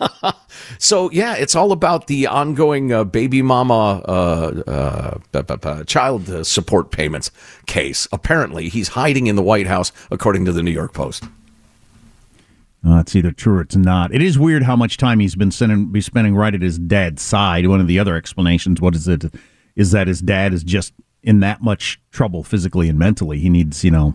so, 0.78 1.10
yeah, 1.10 1.34
it's 1.34 1.56
all 1.56 1.72
about 1.72 2.06
the 2.06 2.28
ongoing 2.28 2.92
uh, 2.92 3.02
baby 3.02 3.42
mama 3.42 4.02
uh, 4.06 5.18
uh, 5.34 5.84
child 5.84 6.46
support 6.46 6.92
payments 6.92 7.32
case. 7.66 8.06
Apparently, 8.12 8.68
he's 8.68 8.88
hiding 8.88 9.26
in 9.26 9.34
the 9.34 9.42
White 9.42 9.66
House, 9.66 9.90
according 10.12 10.44
to 10.44 10.52
the 10.52 10.62
New 10.62 10.70
York 10.70 10.94
Post. 10.94 11.24
Uh, 12.86 13.00
it's 13.00 13.14
either 13.14 13.30
true 13.30 13.58
or 13.58 13.60
it's 13.60 13.76
not. 13.76 14.14
It 14.14 14.22
is 14.22 14.38
weird 14.38 14.62
how 14.62 14.74
much 14.74 14.96
time 14.96 15.20
he's 15.20 15.34
been 15.34 15.50
sending, 15.50 15.92
be 15.92 16.00
spending 16.00 16.34
right 16.34 16.54
at 16.54 16.62
his 16.62 16.78
dad's 16.78 17.22
side. 17.22 17.66
One 17.66 17.80
of 17.80 17.86
the 17.86 17.98
other 17.98 18.16
explanations, 18.16 18.80
what 18.80 18.94
is 18.94 19.06
it, 19.06 19.24
is 19.76 19.90
that 19.90 20.06
his 20.08 20.20
dad 20.20 20.54
is 20.54 20.64
just 20.64 20.94
in 21.22 21.40
that 21.40 21.62
much 21.62 22.00
trouble 22.10 22.42
physically 22.42 22.88
and 22.88 22.98
mentally. 22.98 23.38
He 23.38 23.50
needs, 23.50 23.84
you 23.84 23.90
know, 23.90 24.14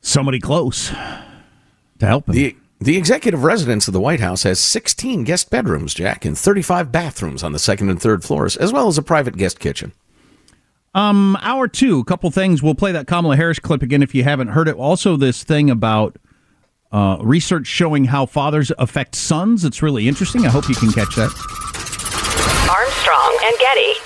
somebody 0.00 0.38
close 0.38 0.90
to 0.90 2.06
help 2.06 2.28
him. 2.28 2.34
The 2.34 2.56
the 2.78 2.98
executive 2.98 3.42
residence 3.42 3.88
of 3.88 3.94
the 3.94 4.00
White 4.00 4.20
House 4.20 4.42
has 4.42 4.60
16 4.60 5.24
guest 5.24 5.48
bedrooms, 5.48 5.94
Jack, 5.94 6.26
and 6.26 6.36
35 6.36 6.92
bathrooms 6.92 7.42
on 7.42 7.52
the 7.52 7.58
second 7.58 7.88
and 7.88 8.00
third 8.00 8.22
floors, 8.22 8.54
as 8.54 8.70
well 8.70 8.86
as 8.86 8.98
a 8.98 9.02
private 9.02 9.38
guest 9.38 9.58
kitchen. 9.58 9.92
Um, 10.94 11.38
hour 11.40 11.68
two, 11.68 12.00
a 12.00 12.04
couple 12.04 12.30
things. 12.30 12.62
We'll 12.62 12.74
play 12.74 12.92
that 12.92 13.06
Kamala 13.06 13.36
Harris 13.36 13.58
clip 13.58 13.82
again 13.82 14.02
if 14.02 14.14
you 14.14 14.24
haven't 14.24 14.48
heard 14.48 14.68
it. 14.68 14.76
Also, 14.76 15.16
this 15.16 15.42
thing 15.42 15.70
about 15.70 16.16
uh, 16.92 17.18
research 17.20 17.66
showing 17.66 18.04
how 18.06 18.26
fathers 18.26 18.72
affect 18.78 19.14
sons. 19.14 19.64
It's 19.64 19.82
really 19.82 20.08
interesting. 20.08 20.46
I 20.46 20.48
hope 20.48 20.68
you 20.68 20.74
can 20.74 20.92
catch 20.92 21.14
that. 21.16 21.30
Armstrong 22.70 23.38
and 23.44 23.58
Getty. 23.58 24.05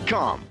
Rocketmoney.com. 0.05 0.50